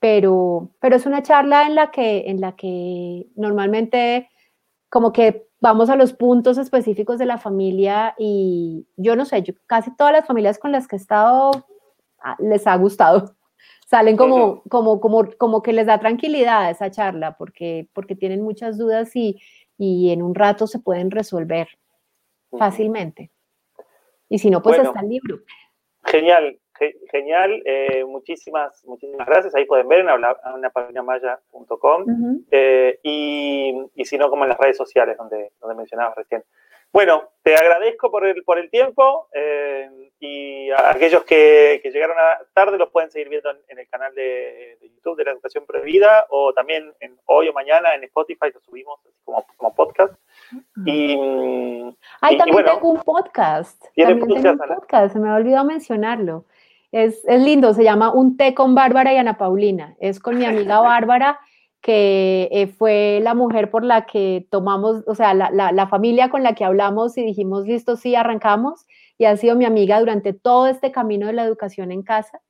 pero, 0.00 0.70
pero 0.80 0.96
es 0.96 1.06
una 1.06 1.22
charla 1.22 1.66
en 1.66 1.74
la, 1.74 1.90
que, 1.90 2.24
en 2.26 2.40
la 2.40 2.56
que 2.56 3.26
normalmente 3.36 4.28
como 4.88 5.12
que 5.12 5.48
vamos 5.60 5.90
a 5.90 5.96
los 5.96 6.12
puntos 6.12 6.58
específicos 6.58 7.18
de 7.18 7.26
la 7.26 7.38
familia 7.38 8.14
y 8.18 8.86
yo 8.96 9.16
no 9.16 9.24
sé, 9.24 9.42
yo, 9.42 9.54
casi 9.66 9.94
todas 9.96 10.12
las 10.12 10.26
familias 10.26 10.58
con 10.58 10.72
las 10.72 10.86
que 10.86 10.96
he 10.96 10.98
estado 10.98 11.50
ah, 12.22 12.36
les 12.38 12.66
ha 12.66 12.76
gustado. 12.76 13.34
Salen 13.86 14.16
como, 14.16 14.62
como, 14.68 15.00
como, 15.00 15.28
como 15.38 15.62
que 15.62 15.72
les 15.72 15.86
da 15.86 15.98
tranquilidad 15.98 16.70
esa 16.70 16.90
charla 16.90 17.36
porque, 17.36 17.88
porque 17.94 18.14
tienen 18.14 18.42
muchas 18.42 18.76
dudas 18.76 19.14
y, 19.16 19.40
y 19.78 20.12
en 20.12 20.22
un 20.22 20.34
rato 20.34 20.66
se 20.66 20.80
pueden 20.80 21.10
resolver 21.10 21.68
fácilmente. 22.50 23.30
Y 24.28 24.38
si 24.38 24.50
no, 24.50 24.60
pues 24.60 24.78
está 24.78 25.00
el 25.00 25.08
libro. 25.08 25.38
Genial 26.04 26.58
genial, 27.10 27.62
eh, 27.64 28.04
muchísimas, 28.04 28.84
muchísimas 28.84 29.26
gracias. 29.26 29.54
Ahí 29.54 29.64
pueden 29.64 29.88
ver 29.88 30.00
en 30.00 30.08
anapaginamaya.com 30.08 32.04
eh, 32.50 32.98
y, 33.02 33.74
y 33.94 34.04
si 34.04 34.18
no, 34.18 34.30
como 34.30 34.44
en 34.44 34.50
las 34.50 34.58
redes 34.58 34.76
sociales 34.76 35.16
donde, 35.16 35.52
donde 35.60 35.76
mencionabas 35.76 36.16
recién. 36.16 36.42
Bueno, 36.92 37.28
te 37.42 37.54
agradezco 37.54 38.10
por 38.10 38.26
el, 38.26 38.42
por 38.44 38.58
el 38.58 38.70
tiempo 38.70 39.28
eh, 39.32 40.10
y 40.20 40.70
a 40.70 40.90
aquellos 40.90 41.22
que, 41.24 41.80
que, 41.82 41.90
llegaron 41.90 42.16
a 42.18 42.38
tarde 42.54 42.78
los 42.78 42.90
pueden 42.90 43.10
seguir 43.10 43.28
viendo 43.28 43.50
en, 43.68 43.78
el 43.78 43.88
canal 43.88 44.14
de, 44.14 44.78
YouTube 44.80 45.16
de 45.16 45.24
la 45.24 45.32
Educación 45.32 45.66
Prohibida 45.66 46.26
o 46.30 46.52
también 46.52 46.92
en, 47.00 47.16
hoy 47.26 47.48
o 47.48 47.52
mañana 47.52 47.94
en 47.94 48.04
Spotify 48.04 48.50
lo 48.52 48.60
subimos 48.60 49.00
como, 49.24 49.46
como 49.56 49.74
podcast. 49.74 50.14
Y, 50.86 51.14
Ay, 52.20 52.38
también 52.38 52.64
tengo 52.64 52.90
un 52.90 53.02
podcast. 53.02 53.84
También 53.94 54.20
tengo 54.20 54.50
un 54.50 54.58
podcast, 54.58 55.12
se 55.12 55.18
me 55.18 55.28
ha 55.28 55.34
olvidado 55.34 55.64
mencionarlo. 55.64 56.46
Es, 56.90 57.22
lindo, 57.24 57.74
se 57.74 57.84
llama 57.84 58.12
Un 58.12 58.36
té 58.36 58.54
con 58.54 58.74
Bárbara 58.74 59.12
y 59.12 59.18
Ana 59.18 59.36
Paulina. 59.36 59.94
Es 60.00 60.20
con 60.20 60.38
mi 60.38 60.46
amiga 60.46 60.80
Bárbara, 60.80 61.38
que 61.80 62.48
eh, 62.50 62.66
fue 62.66 63.20
la 63.22 63.34
mujer 63.34 63.70
por 63.70 63.84
la 63.84 64.06
que 64.06 64.46
tomamos, 64.50 65.04
o 65.06 65.14
sea, 65.14 65.34
la, 65.34 65.86
familia 65.88 66.28
con 66.28 66.42
la 66.42 66.54
que 66.54 66.64
hablamos 66.64 67.16
y 67.16 67.24
dijimos, 67.24 67.66
listo, 67.66 67.96
sí, 67.96 68.14
arrancamos. 68.14 68.86
Y 69.16 69.24
ha 69.24 69.36
sido 69.36 69.56
mi 69.56 69.64
amiga 69.64 69.98
durante 70.00 70.32
todo 70.32 70.66
este 70.66 70.92
camino 70.92 71.26
de 71.26 71.32
la 71.32 71.44
educación 71.44 71.90
en 71.92 72.02
casa. 72.02 72.40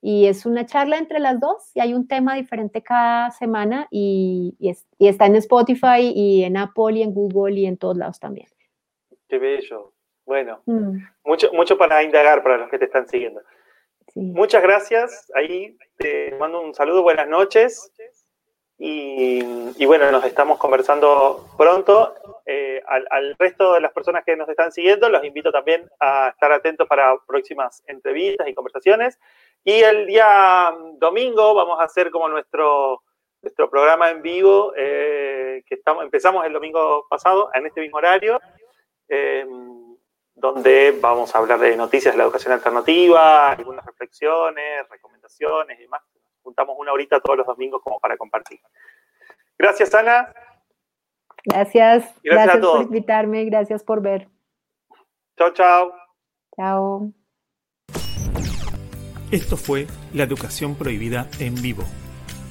Y 0.00 0.26
es 0.26 0.46
una 0.46 0.66
charla 0.66 0.98
entre 0.98 1.20
las 1.20 1.38
dos 1.38 1.70
y 1.74 1.80
hay 1.80 1.94
un 1.94 2.08
tema 2.08 2.34
diferente 2.34 2.82
cada 2.82 3.30
semana 3.30 3.86
y, 3.90 4.56
está 4.98 5.26
en 5.26 5.36
Spotify 5.36 6.12
y 6.14 6.42
en 6.42 6.56
Apple 6.56 6.94
y 6.94 7.02
en 7.02 7.14
Google 7.14 7.54
y 7.60 7.66
en 7.66 7.76
todos 7.76 7.96
lados 7.96 8.18
también. 8.18 8.48
Qué 9.28 9.38
bello. 9.38 9.92
Bueno, 10.26 10.60
mm. 10.66 10.98
mucho, 11.24 11.52
mucho 11.52 11.78
para 11.78 12.02
indagar 12.02 12.42
para 12.42 12.58
los 12.58 12.68
que 12.68 12.78
te 12.78 12.86
están 12.86 13.06
siguiendo. 13.08 13.40
Muchas 14.14 14.62
gracias. 14.62 15.30
Ahí 15.34 15.76
te 15.96 16.36
mando 16.38 16.60
un 16.60 16.74
saludo, 16.74 17.02
buenas 17.02 17.28
noches. 17.28 17.92
Y, 18.84 19.86
bueno, 19.86 20.10
nos 20.10 20.24
estamos 20.24 20.58
conversando 20.58 21.46
pronto. 21.56 22.14
Eh, 22.44 22.82
al, 22.88 23.36
resto 23.38 23.74
de 23.74 23.80
las 23.80 23.92
personas 23.92 24.24
que 24.24 24.34
nos 24.34 24.48
están 24.48 24.72
siguiendo, 24.72 25.08
los 25.08 25.22
invito 25.22 25.52
también 25.52 25.88
a 26.00 26.30
estar 26.30 26.50
atentos 26.50 26.88
para 26.88 27.16
próximas 27.24 27.84
entrevistas 27.86 28.48
y 28.48 28.54
conversaciones. 28.54 29.20
Y 29.62 29.82
el 29.82 30.08
día 30.08 30.74
domingo 30.94 31.54
vamos 31.54 31.78
a 31.78 31.84
hacer 31.84 32.10
como 32.10 32.28
nuestro, 32.28 33.04
nuestro 33.40 33.70
programa 33.70 34.10
en 34.10 34.20
vivo, 34.20 34.72
eh, 34.76 35.62
que 35.64 35.76
estamos, 35.76 36.02
empezamos 36.02 36.44
el 36.44 36.52
domingo 36.52 37.06
pasado, 37.08 37.50
en 37.54 37.66
este 37.66 37.82
mismo 37.82 37.98
horario, 37.98 38.40
eh, 39.08 39.46
donde 40.34 40.98
vamos 41.00 41.32
a 41.32 41.38
hablar 41.38 41.60
de 41.60 41.76
noticias 41.76 42.14
de 42.14 42.18
la 42.18 42.24
educación 42.24 42.52
alternativa, 42.52 43.50
algunas 43.50 43.86
reflexiones, 43.86 44.88
recomendaciones 44.88 45.78
y 45.78 45.82
demás. 45.82 46.02
Juntamos 46.42 46.76
una 46.78 46.92
horita 46.92 47.20
todos 47.20 47.38
los 47.38 47.46
domingos 47.46 47.82
como 47.82 47.98
para 48.00 48.16
compartir. 48.16 48.60
Gracias, 49.58 49.94
Ana. 49.94 50.32
Gracias. 51.44 52.14
Gracias, 52.22 52.58
por 52.58 52.82
invitarme. 52.82 53.44
Gracias 53.44 53.82
por 53.82 54.00
ver. 54.00 54.28
Chao, 55.36 55.50
chao. 55.52 55.92
Chao. 56.56 57.12
Esto 59.30 59.56
fue 59.56 59.86
La 60.12 60.24
Educación 60.24 60.74
Prohibida 60.74 61.26
en 61.40 61.54
Vivo, 61.54 61.84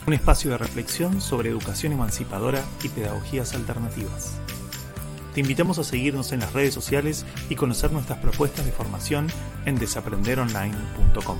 un 0.07 0.13
espacio 0.13 0.49
de 0.49 0.57
reflexión 0.57 1.21
sobre 1.21 1.49
educación 1.49 1.93
emancipadora 1.93 2.63
y 2.83 2.89
pedagogías 2.89 3.53
alternativas. 3.53 4.41
Te 5.35 5.41
invitamos 5.41 5.77
a 5.77 5.83
seguirnos 5.83 6.31
en 6.33 6.39
las 6.39 6.53
redes 6.53 6.73
sociales 6.73 7.25
y 7.49 7.55
conocer 7.55 7.91
nuestras 7.91 8.17
propuestas 8.19 8.65
de 8.65 8.71
formación 8.71 9.27
en 9.65 9.75
desaprenderonline.com. 9.75 11.37